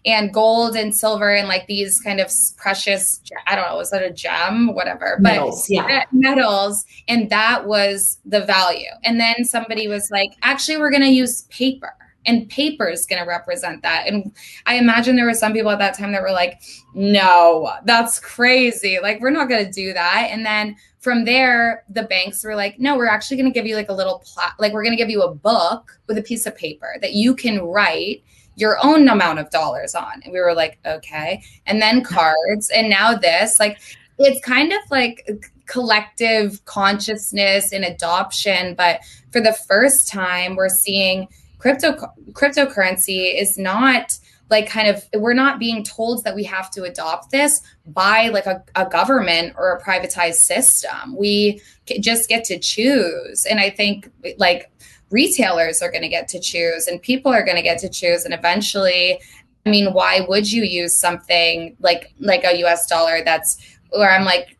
and 0.05 0.33
gold 0.33 0.75
and 0.75 0.95
silver 0.95 1.33
and 1.33 1.47
like 1.47 1.65
these 1.67 1.99
kind 2.01 2.19
of 2.19 2.29
precious 2.57 3.21
i 3.47 3.55
don't 3.55 3.67
know 3.67 3.77
was 3.77 3.89
that 3.89 4.03
a 4.03 4.11
gem? 4.11 4.75
Whatever. 4.75 5.17
Metals, 5.19 5.67
but 5.67 5.73
yeah 5.89 6.03
metals 6.11 6.85
and 7.07 7.29
that 7.31 7.65
was 7.65 8.19
the 8.25 8.41
value. 8.41 8.91
And 9.03 9.19
then 9.19 9.43
somebody 9.43 9.87
was 9.87 10.11
like 10.11 10.33
actually 10.43 10.77
we're 10.77 10.91
going 10.91 11.01
to 11.01 11.07
use 11.07 11.43
paper 11.43 11.95
and 12.25 12.49
paper 12.49 12.87
is 12.87 13.05
going 13.05 13.21
to 13.21 13.27
represent 13.27 13.81
that 13.81 14.07
and 14.07 14.31
i 14.65 14.75
imagine 14.75 15.15
there 15.15 15.25
were 15.25 15.33
some 15.33 15.53
people 15.53 15.71
at 15.71 15.79
that 15.79 15.97
time 15.97 16.11
that 16.11 16.21
were 16.21 16.31
like 16.31 16.61
no 16.93 17.71
that's 17.85 18.19
crazy 18.19 18.99
like 19.01 19.19
we're 19.21 19.29
not 19.29 19.49
going 19.49 19.65
to 19.65 19.71
do 19.71 19.93
that 19.93 20.27
and 20.31 20.45
then 20.45 20.75
from 20.99 21.25
there 21.25 21.83
the 21.89 22.03
banks 22.03 22.43
were 22.43 22.55
like 22.55 22.79
no 22.79 22.95
we're 22.95 23.07
actually 23.07 23.37
going 23.37 23.51
to 23.51 23.57
give 23.57 23.65
you 23.65 23.75
like 23.75 23.89
a 23.89 23.93
little 23.93 24.19
plot 24.19 24.53
like 24.59 24.73
we're 24.73 24.83
going 24.83 24.95
to 24.95 25.01
give 25.01 25.09
you 25.09 25.23
a 25.23 25.33
book 25.33 25.99
with 26.07 26.17
a 26.17 26.21
piece 26.21 26.45
of 26.45 26.55
paper 26.55 26.95
that 27.01 27.13
you 27.13 27.35
can 27.35 27.61
write 27.61 28.23
your 28.55 28.77
own 28.85 29.07
amount 29.07 29.39
of 29.39 29.49
dollars 29.49 29.95
on. 29.95 30.21
And 30.23 30.33
we 30.33 30.39
were 30.39 30.53
like, 30.53 30.77
okay. 30.85 31.43
And 31.65 31.81
then 31.81 32.03
cards. 32.03 32.69
And 32.69 32.89
now 32.89 33.15
this, 33.15 33.59
like, 33.59 33.79
it's 34.19 34.39
kind 34.45 34.71
of 34.71 34.79
like 34.89 35.27
collective 35.65 36.63
consciousness 36.65 37.73
and 37.73 37.83
adoption. 37.83 38.75
But 38.75 39.01
for 39.31 39.41
the 39.41 39.53
first 39.53 40.07
time, 40.07 40.55
we're 40.55 40.69
seeing 40.69 41.27
crypto 41.61 41.93
cryptocurrency 42.31 43.39
is 43.39 43.57
not 43.57 44.17
like 44.49 44.67
kind 44.67 44.87
of 44.87 45.03
we're 45.13 45.33
not 45.33 45.59
being 45.59 45.83
told 45.83 46.23
that 46.23 46.35
we 46.35 46.43
have 46.43 46.71
to 46.71 46.83
adopt 46.83 47.29
this 47.29 47.61
by 47.85 48.29
like 48.29 48.47
a, 48.47 48.63
a 48.75 48.85
government 48.89 49.53
or 49.57 49.71
a 49.71 49.81
privatized 49.81 50.35
system. 50.35 51.15
We 51.15 51.61
just 51.99 52.27
get 52.27 52.43
to 52.45 52.57
choose. 52.57 53.45
And 53.45 53.59
i 53.59 53.69
think 53.69 54.09
like 54.37 54.71
retailers 55.11 55.81
are 55.81 55.91
going 55.91 56.01
to 56.03 56.09
get 56.09 56.27
to 56.29 56.39
choose 56.39 56.87
and 56.87 57.01
people 57.01 57.31
are 57.31 57.43
going 57.43 57.57
to 57.57 57.63
get 57.63 57.77
to 57.79 57.89
choose. 57.89 58.25
And 58.25 58.33
eventually 58.33 59.19
i 59.65 59.69
mean 59.69 59.93
why 59.93 60.25
would 60.27 60.51
you 60.51 60.63
use 60.63 60.99
something 60.99 61.77
like 61.79 62.11
like 62.19 62.43
a 62.43 62.53
us 62.63 62.87
dollar 62.87 63.23
that's 63.23 63.77
where 63.91 64.09
i'm 64.09 64.25
like 64.25 64.57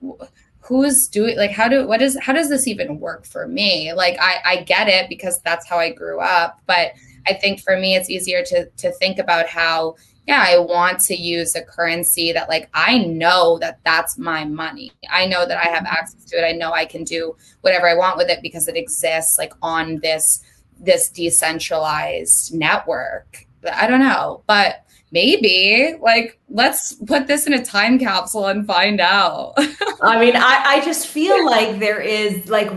who's 0.62 1.08
doing 1.08 1.36
like 1.38 1.52
how 1.52 1.68
do 1.68 1.88
what 1.88 2.02
is 2.02 2.18
how 2.22 2.32
does 2.32 2.50
this 2.50 2.68
even 2.68 3.00
work 3.00 3.26
for 3.26 3.48
me 3.48 3.92
like 3.94 4.16
i 4.20 4.38
i 4.46 4.56
get 4.64 4.88
it 4.88 5.10
because 5.10 5.42
that's 5.42 5.68
how 5.68 5.78
i 5.78 5.90
grew 5.90 6.20
up 6.20 6.62
but 6.66 6.92
i 7.28 7.34
think 7.34 7.60
for 7.60 7.78
me 7.78 7.96
it's 7.96 8.10
easier 8.10 8.44
to 8.44 8.66
to 8.78 8.92
think 8.94 9.18
about 9.18 9.48
how 9.48 9.96
yeah, 10.28 10.46
I 10.48 10.60
want 10.60 11.00
to 11.02 11.16
use 11.16 11.56
a 11.56 11.64
currency 11.64 12.32
that 12.32 12.48
like 12.48 12.70
I 12.74 13.00
know 13.00 13.58
that 13.60 13.80
that's 13.84 14.18
my 14.18 14.46
money. 14.46 14.92
I 15.10 15.26
know 15.26 15.46
that 15.48 15.58
I 15.58 15.70
have 15.70 15.84
mm-hmm. 15.84 15.94
access 15.94 16.24
to 16.26 16.38
it. 16.38 16.46
I 16.46 16.52
know 16.52 16.72
I 16.72 16.86
can 16.86 17.04
do 17.04 17.36
whatever 17.62 17.90
I 17.90 17.96
want 17.96 18.18
with 18.18 18.30
it 18.30 18.42
because 18.42 18.68
it 18.68 18.78
exists 18.78 19.38
like 19.38 19.54
on 19.62 20.00
this 20.00 20.44
this 20.80 21.10
decentralized 21.10 22.54
network. 22.54 23.46
I 23.72 23.88
don't 23.88 24.00
know, 24.00 24.44
but 24.48 24.86
maybe 25.12 25.96
like 26.02 26.40
let's 26.50 26.94
put 26.94 27.28
this 27.28 27.48
in 27.48 27.54
a 27.54 27.64
time 27.64 28.00
capsule 28.00 28.48
and 28.48 28.66
find 28.66 29.00
out. 29.00 29.54
I 30.02 30.20
mean, 30.20 30.36
I 30.36 30.64
I 30.66 30.82
just 30.86 31.08
feel 31.08 31.46
like 31.46 31.80
there 31.80 32.02
is 32.02 32.50
like 32.50 32.72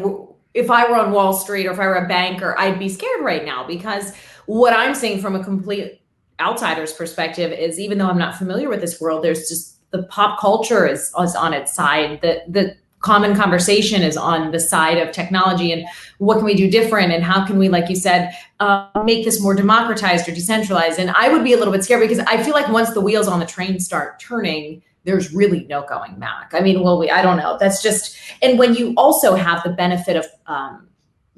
if 0.55 0.70
I 0.70 0.88
were 0.88 0.97
on 0.97 1.12
Wall 1.12 1.33
Street 1.33 1.66
or 1.66 1.73
if 1.73 1.81
I 1.81 1.87
were 1.87 1.97
a 1.97 2.09
banker, 2.09 2.59
I'd 2.59 2.79
be 2.79 2.88
scared 2.88 3.23
right 3.23 3.44
now 3.44 3.66
because 3.66 4.14
what 4.47 4.73
I'm 4.73 4.94
seeing 4.94 5.20
from 5.20 5.35
a 5.35 5.42
complete 5.42 6.01
outsider's 6.40 6.92
perspective 6.92 7.53
is 7.53 7.79
even 7.79 7.99
though 7.99 8.09
I'm 8.09 8.18
not 8.18 8.37
familiar 8.37 8.68
with 8.68 8.81
this 8.81 9.01
world, 9.01 9.25
there's 9.25 9.49
just 9.49 9.79
the 9.90 10.03
pop 10.05 10.40
culture 10.40 10.87
is, 10.87 11.12
is 11.23 11.35
on 11.37 11.55
its 11.55 11.73
side. 11.73 12.20
The 12.20 12.42
the 12.49 12.77
common 13.04 13.36
conversation 13.36 14.02
is 14.02 14.16
on 14.16 14.50
the 14.50 14.58
side 14.58 14.96
of 14.96 15.12
technology 15.12 15.72
and 15.72 15.86
what 16.16 16.36
can 16.36 16.46
we 16.46 16.54
do 16.54 16.70
different 16.70 17.12
and 17.12 17.22
how 17.22 17.46
can 17.46 17.58
we, 17.58 17.68
like 17.68 17.90
you 17.90 17.96
said, 17.96 18.34
uh, 18.60 18.88
make 19.04 19.26
this 19.26 19.42
more 19.42 19.54
democratized 19.54 20.26
or 20.26 20.32
decentralized. 20.32 20.98
And 20.98 21.10
I 21.10 21.28
would 21.28 21.44
be 21.44 21.52
a 21.52 21.58
little 21.58 21.72
bit 21.72 21.84
scared 21.84 22.00
because 22.00 22.18
I 22.20 22.42
feel 22.42 22.54
like 22.54 22.68
once 22.68 22.94
the 22.94 23.02
wheels 23.02 23.28
on 23.28 23.40
the 23.40 23.46
train 23.46 23.78
start 23.78 24.18
turning, 24.18 24.82
there's 25.04 25.34
really 25.34 25.66
no 25.66 25.82
going 25.82 26.14
back. 26.18 26.52
I 26.54 26.60
mean, 26.60 26.82
well, 26.82 26.98
we 26.98 27.10
I 27.10 27.20
don't 27.20 27.36
know. 27.36 27.58
That's 27.60 27.82
just 27.82 28.16
and 28.40 28.58
when 28.58 28.74
you 28.74 28.94
also 28.96 29.34
have 29.34 29.62
the 29.62 29.70
benefit 29.70 30.16
of 30.16 30.26
um, 30.46 30.88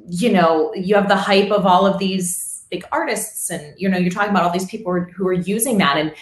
you 0.08 0.32
know, 0.32 0.72
you 0.74 0.94
have 0.94 1.08
the 1.08 1.16
hype 1.16 1.50
of 1.50 1.66
all 1.66 1.84
of 1.84 1.98
these 1.98 2.64
big 2.70 2.84
artists 2.92 3.50
and 3.50 3.74
you 3.76 3.88
know 3.88 3.96
you're 3.96 4.10
talking 4.10 4.30
about 4.30 4.44
all 4.44 4.52
these 4.52 4.66
people 4.66 4.92
who 4.92 5.26
are 5.26 5.32
using 5.32 5.78
that 5.78 5.96
and 5.96 6.12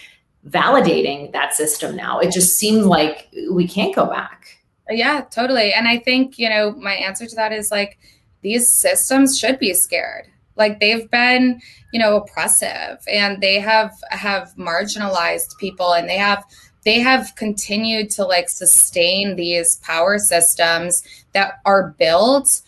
validating 0.47 1.31
that 1.31 1.55
system 1.55 1.95
now 1.95 2.19
it 2.19 2.31
just 2.31 2.55
seems 2.55 2.85
like 2.85 3.27
we 3.49 3.67
can't 3.67 3.95
go 3.95 4.05
back 4.05 4.59
yeah 4.89 5.21
totally. 5.29 5.73
And 5.73 5.87
i 5.87 5.97
think 5.97 6.37
you 6.37 6.49
know 6.49 6.71
my 6.73 6.93
answer 6.93 7.25
to 7.25 7.35
that 7.35 7.51
is 7.51 7.71
like 7.71 7.97
these 8.41 8.77
systems 8.77 9.39
should 9.39 9.57
be 9.57 9.73
scared. 9.73 10.27
Like 10.55 10.79
they've 10.79 11.09
been 11.09 11.61
you 11.91 11.99
know 11.99 12.17
oppressive 12.17 12.99
and 13.11 13.41
they 13.41 13.59
have 13.59 13.91
have 14.09 14.53
marginalized 14.57 15.57
people 15.59 15.93
and 15.93 16.07
they 16.07 16.17
have 16.17 16.45
they 16.85 16.99
have 16.99 17.33
continued 17.35 18.11
to 18.11 18.23
like 18.23 18.47
sustain 18.47 19.35
these 19.35 19.77
power 19.77 20.19
systems 20.19 21.03
that 21.33 21.55
are 21.65 21.95
built 21.97 22.61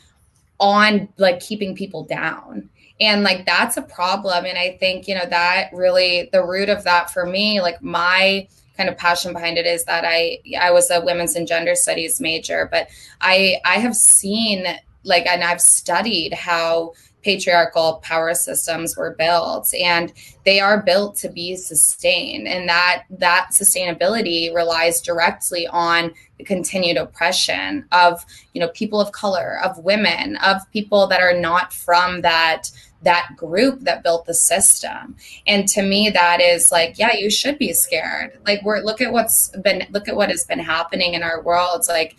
on 0.60 1.08
like 1.18 1.40
keeping 1.40 1.76
people 1.76 2.04
down. 2.04 2.70
And 3.00 3.22
like 3.22 3.46
that's 3.46 3.78
a 3.78 3.84
problem. 3.84 4.46
And 4.46 4.58
i 4.58 4.76
think 4.80 5.08
you 5.08 5.16
know 5.16 5.28
that 5.30 5.70
really 5.72 6.30
the 6.32 6.44
root 6.44 6.70
of 6.70 6.84
that 6.84 7.12
for 7.12 7.26
me 7.26 7.62
like 7.62 7.82
my 7.82 8.48
kind 8.78 8.90
of 8.90 8.98
passion 8.98 9.34
behind 9.34 9.58
it 9.58 9.66
is 9.66 9.84
that 9.86 10.06
i 10.06 10.40
i 10.60 10.72
was 10.72 10.90
a 10.92 11.02
women's 11.02 11.36
and 11.36 11.48
gender 11.48 11.76
studies 11.76 12.22
major 12.22 12.68
but 12.72 12.88
i 13.22 13.58
i 13.66 13.76
have 13.76 13.96
seen 13.96 14.66
like 15.04 15.26
and 15.26 15.44
i've 15.44 15.62
studied 15.62 16.34
how 16.34 16.94
patriarchal 17.24 18.00
power 18.04 18.34
systems 18.34 18.96
were 18.96 19.16
built 19.18 19.74
and 19.74 20.14
they 20.46 20.60
are 20.60 20.82
built 20.84 21.16
to 21.16 21.30
be 21.30 21.56
sustained 21.56 22.48
and 22.48 22.70
that 22.70 23.04
that 23.10 23.50
sustainability 23.52 24.54
relies 24.54 25.02
directly 25.02 25.68
on 25.68 26.14
the 26.38 26.44
continued 26.44 26.96
oppression 26.96 27.86
of 27.92 28.24
you 28.54 28.62
know 28.62 28.70
people 28.70 29.02
of 29.02 29.12
color 29.12 29.60
of 29.64 29.84
women 29.84 30.38
of 30.38 30.62
people 30.72 31.08
that 31.08 31.22
are 31.22 31.38
not 31.38 31.74
from 31.74 32.22
that 32.22 32.72
that 33.04 33.30
group 33.36 33.82
that 33.82 34.04
built 34.04 34.26
the 34.26 34.34
system. 34.34 35.16
And 35.46 35.68
to 35.70 35.84
me, 35.84 36.10
that 36.10 36.42
is 36.42 36.72
like, 36.72 36.98
yeah, 36.98 37.16
you 37.16 37.30
should 37.30 37.60
be 37.60 37.72
scared. 37.74 38.40
Like, 38.46 38.64
we're 38.64 38.80
look 38.80 39.02
at 39.02 39.12
what's 39.12 39.50
been 39.64 39.86
look 39.92 40.08
at 40.08 40.16
what 40.16 40.30
has 40.30 40.46
been 40.46 40.60
happening 40.60 41.14
in 41.14 41.24
our 41.24 41.42
world. 41.42 41.72
It's 41.76 41.90
like 41.90 42.18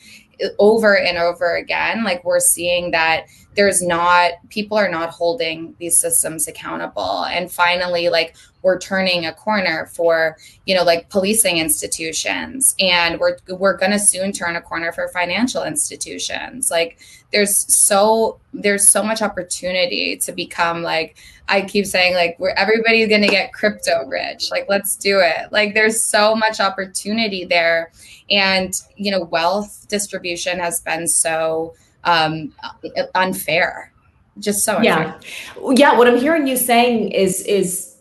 over 0.59 0.98
and 0.98 1.18
over 1.18 1.57
again. 1.57 2.05
Like 2.05 2.24
we're 2.24 2.40
seeing 2.40 2.90
that 2.92 3.27
there's 3.55 3.83
not 3.83 4.33
people 4.51 4.77
are 4.77 4.90
not 4.90 5.11
holding 5.11 5.74
these 5.79 5.98
systems 5.98 6.46
accountable 6.46 7.24
and 7.24 7.51
finally 7.51 8.09
like 8.09 8.37
we're 8.62 8.78
turning 8.78 9.26
a 9.26 9.32
corner 9.32 9.86
for 9.86 10.36
you 10.66 10.74
know 10.74 10.82
like 10.82 11.08
policing 11.10 11.58
institutions. 11.58 12.74
And 12.80 13.20
we're 13.20 13.38
we're 13.48 13.76
going 13.76 13.92
to 13.92 13.98
soon 13.98 14.32
turn 14.32 14.56
a 14.56 14.60
corner 14.60 14.92
for 14.92 15.08
financial 15.08 15.64
institutions. 15.64 16.70
Like 16.70 16.98
there's 17.32 17.72
so 17.74 18.40
there's 18.52 18.88
so 18.88 19.02
much 19.02 19.22
opportunity 19.22 20.16
to 20.16 20.32
become 20.32 20.82
like 20.82 21.16
i 21.48 21.60
keep 21.60 21.84
saying 21.84 22.14
like 22.14 22.34
where 22.38 22.58
everybody's 22.58 23.08
going 23.08 23.22
to 23.22 23.28
get 23.28 23.52
crypto 23.52 24.06
rich. 24.06 24.50
Like 24.50 24.66
let's 24.68 24.96
do 24.96 25.20
it. 25.20 25.52
Like 25.52 25.74
there's 25.74 26.02
so 26.02 26.34
much 26.34 26.60
opportunity 26.60 27.44
there. 27.44 27.92
And 28.30 28.74
you 28.96 29.10
know 29.10 29.24
wealth 29.24 29.86
distribution 29.88 30.58
has 30.58 30.80
been 30.80 31.06
so 31.06 31.74
um 32.04 32.52
unfair. 33.14 33.92
Just 34.38 34.64
so 34.64 34.76
unfair. 34.76 35.18
yeah 35.56 35.72
yeah 35.74 35.98
what 35.98 36.06
i'm 36.06 36.16
hearing 36.16 36.46
you 36.46 36.56
saying 36.56 37.10
is 37.10 37.42
is 37.42 37.97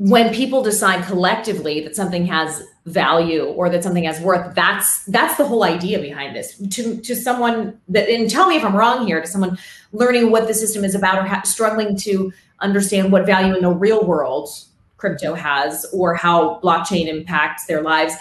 when 0.00 0.32
people 0.32 0.62
decide 0.62 1.04
collectively 1.04 1.82
that 1.82 1.94
something 1.94 2.24
has 2.24 2.62
value 2.86 3.44
or 3.44 3.68
that 3.68 3.84
something 3.84 4.04
has 4.04 4.18
worth 4.20 4.54
that's 4.54 5.04
that's 5.04 5.36
the 5.36 5.44
whole 5.44 5.62
idea 5.62 5.98
behind 5.98 6.34
this. 6.34 6.56
To 6.56 6.96
to 7.02 7.14
someone 7.14 7.78
that 7.88 8.08
and 8.08 8.28
tell 8.30 8.48
me 8.48 8.56
if 8.56 8.64
i'm 8.64 8.74
wrong 8.74 9.06
here 9.06 9.20
to 9.20 9.26
someone 9.26 9.58
learning 9.92 10.30
what 10.30 10.48
the 10.48 10.54
system 10.54 10.84
is 10.84 10.94
about 10.94 11.18
or 11.18 11.24
ha- 11.24 11.42
struggling 11.42 11.98
to 11.98 12.32
understand 12.60 13.12
what 13.12 13.26
value 13.26 13.54
in 13.54 13.60
the 13.60 13.70
real 13.70 14.06
world 14.06 14.48
crypto 14.96 15.34
has 15.34 15.84
or 15.92 16.14
how 16.14 16.58
blockchain 16.60 17.06
impacts 17.06 17.66
their 17.66 17.82
lives. 17.82 18.14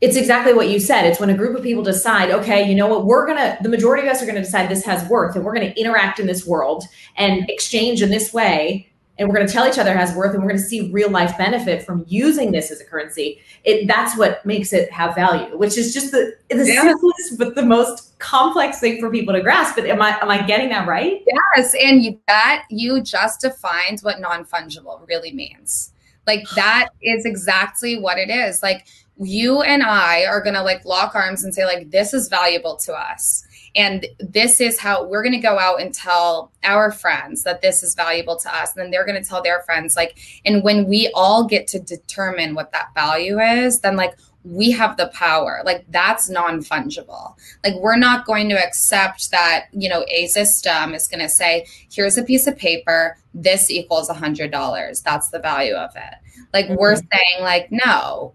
It's 0.00 0.16
exactly 0.16 0.54
what 0.54 0.68
you 0.68 0.80
said. 0.80 1.06
It's 1.06 1.20
when 1.20 1.30
a 1.30 1.36
group 1.36 1.56
of 1.56 1.62
people 1.62 1.84
decide 1.84 2.32
okay 2.32 2.68
you 2.68 2.74
know 2.74 2.88
what 2.88 3.06
we're 3.06 3.28
gonna 3.28 3.56
the 3.62 3.68
majority 3.68 4.04
of 4.04 4.12
us 4.12 4.20
are 4.24 4.26
gonna 4.26 4.42
decide 4.42 4.68
this 4.68 4.84
has 4.84 5.08
worth 5.08 5.36
and 5.36 5.44
we're 5.44 5.54
gonna 5.54 5.72
interact 5.76 6.18
in 6.18 6.26
this 6.26 6.44
world 6.44 6.82
and 7.16 7.48
exchange 7.48 8.02
in 8.02 8.10
this 8.10 8.34
way 8.34 8.90
and 9.18 9.28
we're 9.28 9.34
going 9.34 9.46
to 9.46 9.52
tell 9.52 9.66
each 9.66 9.78
other 9.78 9.92
it 9.92 9.96
has 9.96 10.14
worth 10.14 10.34
and 10.34 10.42
we're 10.42 10.48
going 10.48 10.60
to 10.60 10.66
see 10.66 10.90
real 10.90 11.10
life 11.10 11.36
benefit 11.38 11.82
from 11.82 12.04
using 12.06 12.52
this 12.52 12.70
as 12.70 12.80
a 12.80 12.84
currency 12.84 13.40
it 13.64 13.86
that's 13.86 14.16
what 14.16 14.44
makes 14.44 14.72
it 14.72 14.90
have 14.90 15.14
value 15.14 15.56
which 15.56 15.76
is 15.78 15.92
just 15.92 16.12
the 16.12 16.36
the 16.50 16.66
yeah. 16.66 16.82
simplest 16.82 17.38
but 17.38 17.54
the 17.54 17.64
most 17.64 18.18
complex 18.18 18.80
thing 18.80 19.00
for 19.00 19.10
people 19.10 19.34
to 19.34 19.42
grasp 19.42 19.76
but 19.76 19.86
am 19.86 20.00
i 20.00 20.18
am 20.20 20.30
i 20.30 20.44
getting 20.46 20.68
that 20.68 20.86
right? 20.86 21.22
Yes 21.54 21.74
and 21.82 22.02
you, 22.02 22.20
that 22.26 22.64
you 22.70 23.00
just 23.00 23.40
defined 23.40 24.00
what 24.00 24.20
non-fungible 24.20 25.06
really 25.08 25.32
means. 25.32 25.92
Like 26.26 26.44
that 26.56 26.88
is 27.02 27.24
exactly 27.24 27.98
what 27.98 28.18
it 28.18 28.30
is. 28.30 28.62
Like 28.62 28.86
you 29.18 29.62
and 29.62 29.82
i 29.82 30.26
are 30.26 30.42
going 30.42 30.54
to 30.54 30.62
like 30.62 30.84
lock 30.84 31.14
arms 31.14 31.42
and 31.42 31.54
say 31.54 31.64
like 31.64 31.90
this 31.90 32.12
is 32.12 32.28
valuable 32.28 32.76
to 32.76 32.92
us 32.92 33.45
and 33.76 34.06
this 34.18 34.60
is 34.60 34.80
how 34.80 35.04
we're 35.04 35.22
going 35.22 35.34
to 35.34 35.38
go 35.38 35.58
out 35.58 35.82
and 35.82 35.92
tell 35.92 36.50
our 36.64 36.90
friends 36.90 37.42
that 37.42 37.60
this 37.60 37.82
is 37.82 37.94
valuable 37.94 38.36
to 38.36 38.54
us. 38.54 38.74
And 38.74 38.82
then 38.82 38.90
they're 38.90 39.04
going 39.04 39.22
to 39.22 39.28
tell 39.28 39.42
their 39.42 39.60
friends. 39.62 39.94
Like, 39.94 40.18
and 40.46 40.64
when 40.64 40.86
we 40.86 41.10
all 41.14 41.46
get 41.46 41.66
to 41.68 41.78
determine 41.78 42.54
what 42.54 42.72
that 42.72 42.94
value 42.94 43.38
is, 43.38 43.80
then 43.80 43.96
like 43.96 44.14
we 44.44 44.70
have 44.70 44.96
the 44.96 45.08
power. 45.08 45.60
Like 45.64 45.84
that's 45.90 46.30
non 46.30 46.60
fungible. 46.60 47.34
Like 47.64 47.74
we're 47.76 47.96
not 47.96 48.24
going 48.24 48.48
to 48.48 48.54
accept 48.56 49.30
that, 49.30 49.66
you 49.72 49.90
know, 49.90 50.06
a 50.08 50.26
system 50.28 50.94
is 50.94 51.06
going 51.06 51.20
to 51.20 51.28
say, 51.28 51.66
here's 51.92 52.16
a 52.16 52.22
piece 52.22 52.46
of 52.46 52.56
paper, 52.56 53.18
this 53.34 53.70
equals 53.70 54.08
a 54.08 54.14
hundred 54.14 54.50
dollars. 54.50 55.02
That's 55.02 55.28
the 55.28 55.38
value 55.38 55.74
of 55.74 55.90
it. 55.96 56.14
Like 56.54 56.66
mm-hmm. 56.66 56.76
we're 56.76 56.96
saying, 56.96 57.42
like, 57.42 57.68
no, 57.70 58.32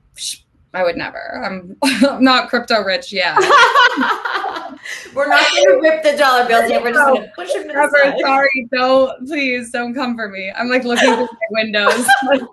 I 0.73 0.83
would 0.83 0.97
never. 0.97 1.41
I'm, 1.43 1.77
I'm 1.83 2.23
not 2.23 2.49
crypto 2.49 2.83
rich 2.83 3.11
yet. 3.11 3.37
We're 5.13 5.27
not 5.27 5.45
going 5.51 5.65
to 5.65 5.79
rip 5.81 6.03
the 6.03 6.17
dollar 6.17 6.47
bills 6.47 6.69
yet. 6.69 6.81
We're 6.81 6.93
just 6.93 7.07
going 7.07 7.21
to 7.23 7.31
push 7.35 7.53
them 7.53 7.63
to 7.63 7.67
the 7.67 7.99
side. 8.03 8.19
Sorry, 8.19 8.67
don't 8.71 9.27
please 9.27 9.71
don't 9.71 9.93
come 9.93 10.15
for 10.15 10.29
me. 10.29 10.51
I'm 10.55 10.69
like 10.69 10.83
looking 10.83 11.13
through 11.15 11.27
my 11.27 11.63
windows. 11.63 12.07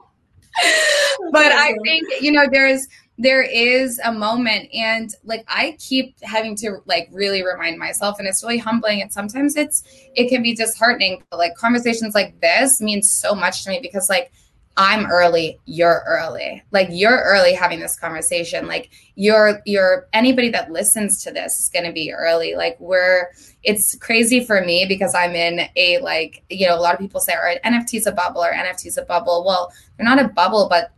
but 1.33 1.53
I 1.53 1.75
think 1.85 2.09
you 2.21 2.33
know 2.33 2.47
there's 2.51 2.87
there 3.19 3.43
is 3.43 4.01
a 4.05 4.13
moment 4.13 4.69
and 4.73 5.11
like 5.25 5.45
I 5.49 5.77
keep 5.81 6.15
having 6.23 6.55
to 6.57 6.79
like 6.87 7.09
really 7.13 7.45
remind 7.45 7.79
myself 7.79 8.19
and 8.19 8.29
it's 8.29 8.43
really 8.43 8.59
humbling 8.59 9.03
and 9.03 9.13
sometimes 9.13 9.57
it's 9.57 9.83
it 10.15 10.29
can 10.29 10.43
be 10.43 10.55
disheartening 10.55 11.23
but 11.31 11.39
like 11.39 11.55
conversations 11.57 12.15
like 12.15 12.41
this 12.41 12.81
means 12.81 13.11
so 13.11 13.35
much 13.35 13.65
to 13.65 13.71
me 13.71 13.81
because 13.83 14.09
like 14.09 14.33
I'm 14.81 15.07
early, 15.11 15.59
you're 15.67 16.05
early. 16.07 16.63
Like 16.71 16.87
you're 16.93 17.21
early 17.25 17.53
having 17.53 17.81
this 17.81 17.99
conversation. 17.99 18.69
Like 18.69 18.91
you're 19.17 19.61
you're 19.67 20.07
anybody 20.13 20.51
that 20.51 20.71
listens 20.71 21.21
to 21.25 21.33
this 21.33 21.59
is 21.59 21.69
going 21.69 21.85
to 21.85 21.93
be 21.93 22.13
early. 22.13 22.55
Like 22.55 22.77
we're 22.79 23.33
it's 23.65 23.97
crazy 23.97 24.45
for 24.45 24.65
me 24.65 24.87
because 24.89 25.17
I'm 25.17 25.35
in 25.35 25.69
a 25.75 25.99
like, 25.99 26.45
you 26.49 26.69
know, 26.69 26.77
a 26.77 26.81
lot 26.81 26.95
of 26.95 27.01
people 27.01 27.21
say 27.21 27.35
right, 27.35 27.61
NFT's 27.65 28.07
a 28.07 28.13
bubble 28.13 28.41
or 28.41 28.53
NFT's 28.53 28.97
a 28.97 29.03
bubble. 29.03 29.43
Well, 29.45 29.73
they're 29.97 30.07
not 30.07 30.25
a 30.25 30.29
bubble, 30.29 30.69
but 30.71 30.93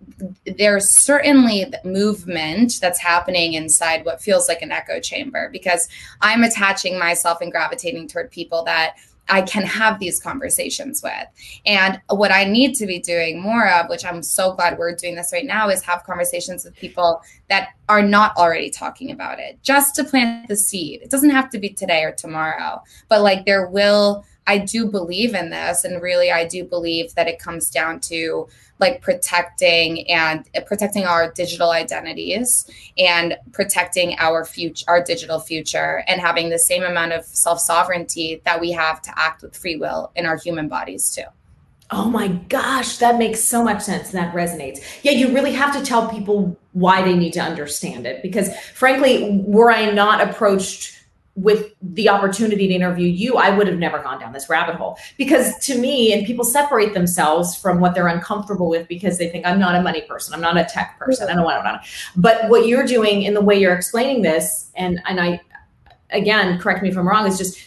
there's 0.44 0.90
certainly 0.90 1.72
movement 1.82 2.74
that's 2.82 3.00
happening 3.00 3.54
inside 3.54 4.04
what 4.04 4.20
feels 4.20 4.46
like 4.46 4.60
an 4.60 4.72
echo 4.72 5.00
chamber 5.00 5.48
because 5.50 5.88
I'm 6.20 6.44
attaching 6.44 6.98
myself 6.98 7.40
and 7.40 7.50
gravitating 7.50 8.08
toward 8.08 8.30
people 8.30 8.62
that 8.64 8.96
I 9.30 9.42
can 9.42 9.62
have 9.62 9.98
these 9.98 10.20
conversations 10.20 11.02
with. 11.02 11.26
And 11.64 12.00
what 12.08 12.32
I 12.32 12.44
need 12.44 12.74
to 12.74 12.86
be 12.86 12.98
doing 12.98 13.40
more 13.40 13.68
of, 13.68 13.88
which 13.88 14.04
I'm 14.04 14.22
so 14.22 14.52
glad 14.54 14.78
we're 14.78 14.94
doing 14.94 15.14
this 15.14 15.30
right 15.32 15.46
now, 15.46 15.68
is 15.68 15.82
have 15.82 16.04
conversations 16.04 16.64
with 16.64 16.74
people 16.76 17.22
that 17.48 17.70
are 17.88 18.02
not 18.02 18.36
already 18.36 18.70
talking 18.70 19.10
about 19.10 19.38
it, 19.38 19.58
just 19.62 19.94
to 19.96 20.04
plant 20.04 20.48
the 20.48 20.56
seed. 20.56 21.00
It 21.02 21.10
doesn't 21.10 21.30
have 21.30 21.50
to 21.50 21.58
be 21.58 21.70
today 21.70 22.02
or 22.02 22.12
tomorrow, 22.12 22.82
but 23.08 23.22
like 23.22 23.46
there 23.46 23.68
will, 23.68 24.24
I 24.46 24.59
do 24.59 24.87
believe 24.87 25.35
in 25.35 25.50
this. 25.50 25.85
And 25.85 26.03
really, 26.03 26.31
I 26.31 26.46
do 26.46 26.64
believe 26.64 27.14
that 27.14 27.29
it 27.29 27.38
comes 27.38 27.70
down 27.70 28.00
to 28.00 28.48
like 28.81 29.03
protecting 29.03 30.11
and 30.11 30.48
uh, 30.57 30.61
protecting 30.62 31.05
our 31.05 31.31
digital 31.33 31.70
identities 31.70 32.68
and 32.98 33.37
protecting 33.53 34.16
our 34.18 34.44
future 34.44 34.85
our 34.88 35.03
digital 35.05 35.38
future 35.38 36.03
and 36.09 36.20
having 36.20 36.48
the 36.48 36.59
same 36.59 36.83
amount 36.83 37.12
of 37.12 37.24
self-sovereignty 37.26 38.40
that 38.44 38.59
we 38.59 38.72
have 38.72 39.03
to 39.03 39.12
act 39.18 39.42
with 39.42 39.55
free 39.55 39.76
will 39.76 40.11
in 40.16 40.24
our 40.24 40.38
human 40.38 40.66
bodies 40.66 41.14
too 41.14 41.24
Oh 41.92 42.09
my 42.09 42.29
gosh, 42.29 42.98
that 42.98 43.18
makes 43.18 43.40
so 43.40 43.64
much 43.64 43.83
sense. 43.83 44.14
And 44.14 44.18
that 44.22 44.33
resonates. 44.33 44.79
Yeah, 45.03 45.11
you 45.11 45.35
really 45.35 45.53
have 45.53 45.76
to 45.76 45.85
tell 45.85 46.09
people 46.09 46.57
why 46.72 47.03
they 47.03 47.16
need 47.16 47.33
to 47.33 47.40
understand 47.40 48.07
it 48.07 48.22
because, 48.22 48.57
frankly, 48.74 49.42
were 49.44 49.72
I 49.72 49.90
not 49.90 50.20
approached 50.20 50.99
with 51.42 51.72
the 51.81 52.09
opportunity 52.09 52.68
to 52.68 52.74
interview 52.74 53.07
you, 53.07 53.37
I 53.37 53.50
would 53.50 53.66
have 53.66 53.79
never 53.79 53.98
gone 53.98 54.20
down 54.20 54.33
this 54.33 54.48
rabbit 54.48 54.74
hole. 54.76 54.98
Because 55.16 55.57
to 55.66 55.79
me, 55.79 56.12
and 56.12 56.26
people 56.26 56.44
separate 56.44 56.92
themselves 56.92 57.57
from 57.57 57.81
what 57.81 57.94
they're 57.94 58.09
uncomfortable 58.09 58.68
with 58.68 58.87
because 58.88 59.18
they 59.18 59.29
think 59.29 59.46
I'm 59.46 59.59
not 59.59 59.74
a 59.74 59.83
money 59.83 60.03
person, 60.03 60.35
I'm 60.35 60.40
not 60.40 60.57
a 60.57 60.64
tech 60.64 60.98
person, 60.98 61.29
I 61.31 61.35
don't 61.35 61.44
want 61.44 61.64
to. 61.64 61.81
But 62.16 62.48
what 62.48 62.66
you're 62.66 62.87
doing 62.87 63.22
in 63.22 63.35
the 63.35 63.40
way 63.40 63.59
you're 63.59 63.74
explaining 63.74 64.22
this, 64.22 64.70
and 64.74 65.00
and 65.07 65.20
I, 65.20 65.40
again, 66.11 66.59
correct 66.59 66.83
me 66.83 66.90
if 66.90 66.98
I'm 66.98 67.09
wrong, 67.09 67.26
is 67.26 67.38
just 67.38 67.59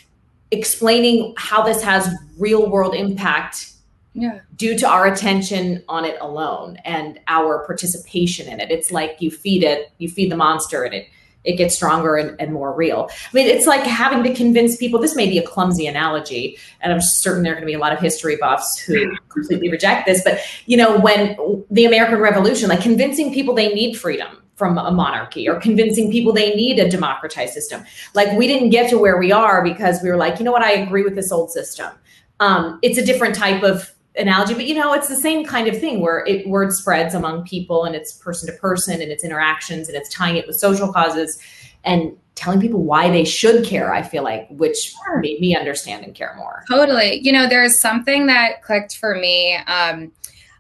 explaining 0.51 1.33
how 1.37 1.63
this 1.63 1.81
has 1.81 2.13
real 2.37 2.69
world 2.69 2.93
impact. 2.93 3.71
Yeah. 4.15 4.41
Due 4.57 4.77
to 4.77 4.87
our 4.87 5.07
attention 5.07 5.83
on 5.89 6.05
it 6.05 6.17
alone 6.21 6.77
and 6.85 7.19
our 7.27 7.65
participation 7.65 8.47
in 8.47 8.59
it, 8.59 8.69
it's 8.69 8.91
like 8.91 9.17
you 9.19 9.31
feed 9.31 9.63
it, 9.63 9.91
you 9.97 10.07
feed 10.07 10.31
the 10.31 10.37
monster, 10.37 10.83
and 10.83 10.93
it 10.93 11.07
it 11.43 11.53
gets 11.53 11.75
stronger 11.75 12.15
and, 12.15 12.39
and, 12.39 12.53
more 12.53 12.73
real. 12.73 13.09
I 13.11 13.29
mean, 13.33 13.47
it's 13.47 13.67
like 13.67 13.81
having 13.81 14.23
to 14.23 14.33
convince 14.33 14.77
people. 14.77 14.99
This 14.99 15.15
may 15.15 15.27
be 15.27 15.37
a 15.37 15.43
clumsy 15.43 15.87
analogy, 15.87 16.57
and 16.81 16.93
I'm 16.93 17.01
certain 17.01 17.43
there 17.43 17.53
are 17.53 17.55
going 17.55 17.63
to 17.63 17.71
be 17.71 17.73
a 17.73 17.79
lot 17.79 17.93
of 17.93 17.99
history 17.99 18.37
buffs 18.37 18.79
who 18.79 19.15
completely 19.29 19.69
reject 19.69 20.05
this. 20.05 20.23
But 20.23 20.39
you 20.65 20.77
know, 20.77 20.99
when 20.99 21.35
the 21.69 21.85
American 21.85 22.19
Revolution, 22.19 22.69
like 22.69 22.81
convincing 22.81 23.33
people 23.33 23.53
they 23.53 23.73
need 23.73 23.95
freedom 23.95 24.37
from 24.55 24.77
a 24.77 24.91
monarchy, 24.91 25.49
or 25.49 25.59
convincing 25.59 26.11
people 26.11 26.31
they 26.31 26.53
need 26.55 26.79
a 26.79 26.89
democratized 26.89 27.53
system. 27.53 27.83
Like 28.13 28.37
we 28.37 28.47
didn't 28.47 28.69
get 28.69 28.89
to 28.91 28.97
where 28.97 29.17
we 29.17 29.31
are 29.31 29.63
because 29.63 30.01
we 30.03 30.09
were 30.09 30.17
like, 30.17 30.39
you 30.39 30.45
know 30.45 30.51
what, 30.51 30.61
I 30.61 30.73
agree 30.73 31.03
with 31.03 31.15
this 31.15 31.31
old 31.31 31.51
system. 31.51 31.91
Um, 32.39 32.79
it's 32.81 32.97
a 32.97 33.05
different 33.05 33.35
type 33.35 33.63
of 33.63 33.91
analogy, 34.17 34.53
but 34.53 34.65
you 34.65 34.75
know, 34.75 34.93
it's 34.93 35.07
the 35.07 35.15
same 35.15 35.45
kind 35.45 35.67
of 35.67 35.79
thing 35.79 35.99
where 35.99 36.25
it 36.25 36.47
word 36.47 36.71
spreads 36.71 37.15
among 37.15 37.43
people 37.43 37.85
and 37.85 37.95
it's 37.95 38.13
person 38.13 38.47
to 38.47 38.59
person 38.59 39.01
and 39.01 39.11
it's 39.11 39.23
interactions 39.23 39.87
and 39.87 39.97
it's 39.97 40.09
tying 40.09 40.37
it 40.37 40.45
with 40.47 40.55
social 40.55 40.91
causes 40.91 41.39
and 41.83 42.15
telling 42.35 42.59
people 42.59 42.83
why 42.83 43.09
they 43.09 43.23
should 43.23 43.65
care, 43.65 43.93
I 43.93 44.01
feel 44.01 44.23
like, 44.23 44.47
which 44.49 44.93
made 45.19 45.39
me 45.39 45.55
understand 45.55 46.05
and 46.05 46.15
care 46.15 46.33
more. 46.37 46.63
Totally. 46.69 47.19
You 47.21 47.31
know, 47.31 47.47
there's 47.47 47.77
something 47.77 48.27
that 48.27 48.63
clicked 48.63 48.97
for 48.97 49.15
me. 49.15 49.55
Um, 49.67 50.11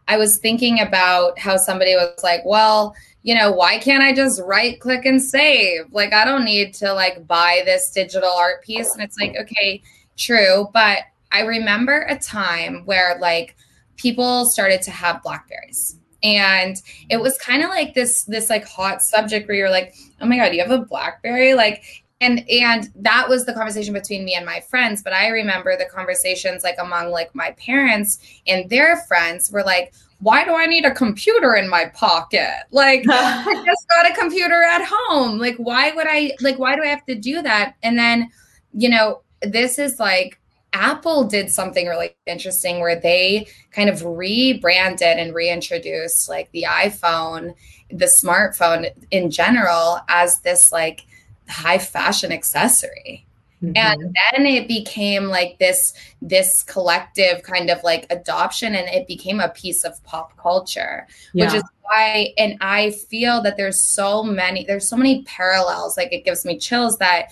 I 0.07 0.17
was 0.17 0.37
thinking 0.37 0.79
about 0.79 1.39
how 1.39 1.57
somebody 1.57 1.95
was 1.95 2.21
like, 2.23 2.41
well, 2.45 2.95
you 3.23 3.33
know, 3.33 3.51
why 3.51 3.79
can't 3.79 4.03
I 4.03 4.13
just 4.13 4.41
right 4.41 4.79
click 4.79 5.05
and 5.05 5.21
save? 5.21 5.91
Like, 5.91 6.13
I 6.13 6.25
don't 6.25 6.43
need 6.43 6.73
to 6.75 6.93
like 6.93 7.25
buy 7.25 7.61
this 7.65 7.89
digital 7.91 8.29
art 8.29 8.63
piece. 8.63 8.93
And 8.93 9.01
it's 9.01 9.17
like, 9.17 9.35
okay, 9.39 9.81
true. 10.17 10.69
But 10.73 10.99
I 11.33 11.41
remember 11.41 12.05
a 12.07 12.17
time 12.17 12.83
where 12.85 13.17
like 13.19 13.57
people 13.97 14.45
started 14.45 14.81
to 14.83 14.91
have 14.91 15.23
blackberries. 15.23 15.99
And 16.21 16.77
it 17.09 17.17
was 17.17 17.37
kind 17.37 17.63
of 17.63 17.69
like 17.69 17.93
this 17.95 18.23
this 18.25 18.49
like 18.49 18.65
hot 18.65 19.01
subject 19.01 19.47
where 19.47 19.57
you're 19.57 19.69
like 19.69 19.93
oh 20.21 20.25
my 20.25 20.37
god 20.37 20.53
you 20.53 20.61
have 20.61 20.71
a 20.71 20.85
blackberry? 20.85 21.53
Like 21.53 21.83
and 22.21 22.47
and 22.49 22.89
that 22.95 23.27
was 23.27 23.45
the 23.45 23.53
conversation 23.53 23.93
between 23.93 24.23
me 24.23 24.35
and 24.35 24.45
my 24.45 24.61
friends. 24.61 25.03
But 25.03 25.13
i 25.13 25.27
remember 25.27 25.75
the 25.75 25.85
conversations 25.85 26.63
like 26.63 26.77
among 26.79 27.11
like 27.11 27.33
my 27.35 27.51
parents 27.51 28.19
and 28.47 28.69
their 28.69 28.97
friends 29.07 29.51
were 29.51 29.63
like 29.63 29.93
why 30.19 30.45
do 30.45 30.55
i 30.55 30.65
need 30.65 30.85
a 30.85 30.91
computer 30.91 31.55
in 31.55 31.67
my 31.67 31.87
pocket? 31.87 32.53
Like 32.71 33.03
i 33.09 33.63
just 33.65 33.87
got 33.89 34.09
a 34.09 34.13
computer 34.13 34.63
at 34.63 34.85
home. 34.85 35.39
Like 35.39 35.57
why 35.57 35.91
would 35.91 36.07
i 36.07 36.31
like 36.39 36.57
why 36.57 36.75
do 36.75 36.83
i 36.83 36.87
have 36.87 37.05
to 37.07 37.15
do 37.15 37.41
that? 37.41 37.75
And 37.83 37.97
then 37.97 38.29
you 38.71 38.87
know 38.87 39.23
this 39.41 39.77
is 39.77 39.99
like 39.99 40.39
Apple 40.73 41.25
did 41.25 41.51
something 41.51 41.87
really 41.87 42.15
interesting 42.25 42.79
where 42.79 42.99
they 42.99 43.47
kind 43.71 43.89
of 43.89 44.03
rebranded 44.03 45.17
and 45.17 45.33
reintroduced 45.33 46.27
like 46.27 46.51
the 46.51 46.65
iPhone, 46.67 47.53
the 47.89 48.05
smartphone 48.05 48.91
in 49.11 49.29
general 49.29 49.99
as 50.09 50.39
this 50.41 50.71
like 50.71 51.05
high 51.47 51.77
fashion 51.77 52.31
accessory. 52.31 53.25
Mm-hmm. 53.63 53.77
And 53.77 54.01
then 54.01 54.45
it 54.45 54.67
became 54.67 55.25
like 55.25 55.57
this 55.57 55.93
this 56.21 56.63
collective 56.63 57.43
kind 57.43 57.69
of 57.69 57.81
like 57.83 58.05
adoption 58.09 58.75
and 58.75 58.89
it 58.89 59.07
became 59.07 59.39
a 59.39 59.49
piece 59.49 59.85
of 59.85 60.03
pop 60.03 60.35
culture, 60.35 61.07
yeah. 61.33 61.45
which 61.45 61.53
is 61.55 61.63
why 61.81 62.33
and 62.37 62.57
I 62.59 62.91
feel 62.91 63.41
that 63.43 63.55
there's 63.55 63.81
so 63.81 64.21
many 64.23 64.65
there's 64.65 64.89
so 64.89 64.97
many 64.97 65.23
parallels 65.23 65.95
like 65.95 66.11
it 66.11 66.25
gives 66.25 66.43
me 66.43 66.57
chills 66.57 66.97
that 66.97 67.29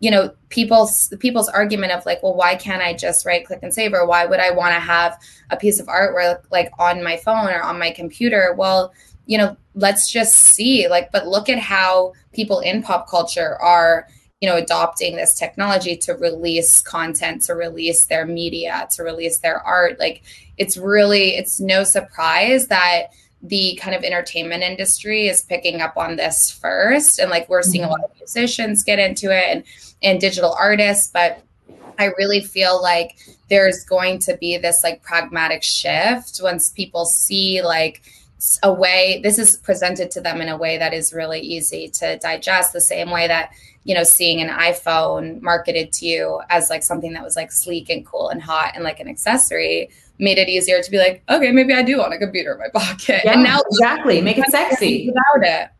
you 0.00 0.10
know 0.10 0.34
people's 0.48 1.12
people's 1.20 1.48
argument 1.48 1.92
of 1.92 2.04
like 2.04 2.22
well 2.22 2.34
why 2.34 2.54
can't 2.54 2.82
i 2.82 2.92
just 2.92 3.24
right 3.24 3.46
click 3.46 3.60
and 3.62 3.72
save? 3.72 3.92
Or 3.92 4.06
why 4.06 4.26
would 4.26 4.40
i 4.40 4.50
want 4.50 4.74
to 4.74 4.80
have 4.80 5.18
a 5.50 5.56
piece 5.56 5.80
of 5.80 5.86
artwork 5.86 6.44
like 6.50 6.70
on 6.78 7.02
my 7.02 7.16
phone 7.16 7.48
or 7.48 7.62
on 7.62 7.78
my 7.78 7.90
computer? 7.90 8.54
Well 8.56 8.92
you 9.26 9.38
know 9.38 9.56
let's 9.74 10.10
just 10.10 10.34
see 10.34 10.86
like 10.88 11.10
but 11.10 11.26
look 11.26 11.48
at 11.48 11.58
how 11.58 12.12
people 12.32 12.60
in 12.60 12.82
pop 12.82 13.08
culture 13.08 13.56
are 13.60 14.06
you 14.40 14.48
know 14.48 14.56
adopting 14.56 15.16
this 15.16 15.34
technology 15.38 15.96
to 15.96 16.12
release 16.12 16.82
content 16.82 17.40
to 17.40 17.54
release 17.54 18.04
their 18.04 18.26
media 18.26 18.86
to 18.90 19.02
release 19.02 19.38
their 19.38 19.60
art. 19.60 19.98
Like 19.98 20.22
it's 20.58 20.76
really 20.76 21.36
it's 21.36 21.60
no 21.60 21.84
surprise 21.84 22.66
that 22.66 23.06
the 23.44 23.78
kind 23.80 23.94
of 23.94 24.02
entertainment 24.02 24.62
industry 24.62 25.28
is 25.28 25.42
picking 25.42 25.82
up 25.82 25.96
on 25.96 26.16
this 26.16 26.50
first. 26.50 27.20
And 27.20 27.30
like 27.30 27.48
we're 27.48 27.62
seeing 27.62 27.84
a 27.84 27.88
lot 27.88 28.00
of 28.02 28.10
mm-hmm. 28.10 28.20
musicians 28.20 28.82
get 28.82 28.98
into 28.98 29.30
it 29.30 29.44
and 29.48 29.64
and 30.04 30.20
digital 30.20 30.52
artists 30.52 31.08
but 31.08 31.42
i 31.98 32.10
really 32.18 32.40
feel 32.40 32.80
like 32.80 33.16
there's 33.48 33.84
going 33.84 34.18
to 34.18 34.36
be 34.36 34.56
this 34.56 34.80
like 34.84 35.02
pragmatic 35.02 35.62
shift 35.62 36.40
once 36.42 36.70
people 36.70 37.04
see 37.04 37.62
like 37.62 38.02
a 38.62 38.72
way 38.72 39.20
this 39.22 39.38
is 39.38 39.56
presented 39.56 40.10
to 40.10 40.20
them 40.20 40.40
in 40.40 40.48
a 40.48 40.56
way 40.56 40.76
that 40.76 40.92
is 40.92 41.12
really 41.12 41.40
easy 41.40 41.88
to 41.88 42.18
digest 42.18 42.72
the 42.72 42.80
same 42.80 43.10
way 43.10 43.26
that 43.26 43.50
you 43.84 43.94
know 43.94 44.04
seeing 44.04 44.40
an 44.40 44.50
iphone 44.60 45.40
marketed 45.40 45.92
to 45.92 46.06
you 46.06 46.40
as 46.50 46.68
like 46.68 46.82
something 46.82 47.14
that 47.14 47.24
was 47.24 47.36
like 47.36 47.50
sleek 47.50 47.88
and 47.88 48.04
cool 48.04 48.28
and 48.28 48.42
hot 48.42 48.72
and 48.74 48.84
like 48.84 49.00
an 49.00 49.08
accessory 49.08 49.88
made 50.18 50.38
it 50.38 50.48
easier 50.48 50.80
to 50.82 50.90
be 50.90 50.98
like 50.98 51.22
okay 51.28 51.50
maybe 51.50 51.72
i 51.72 51.82
do 51.82 51.98
want 51.98 52.12
a 52.12 52.18
computer 52.18 52.52
in 52.52 52.58
my 52.58 52.68
pocket 52.74 53.20
yeah, 53.24 53.32
and 53.32 53.42
now 53.42 53.60
exactly 53.70 54.20
make 54.20 54.38
it 54.38 54.46
sexy 54.50 55.08
without 55.08 55.46
it 55.46 55.70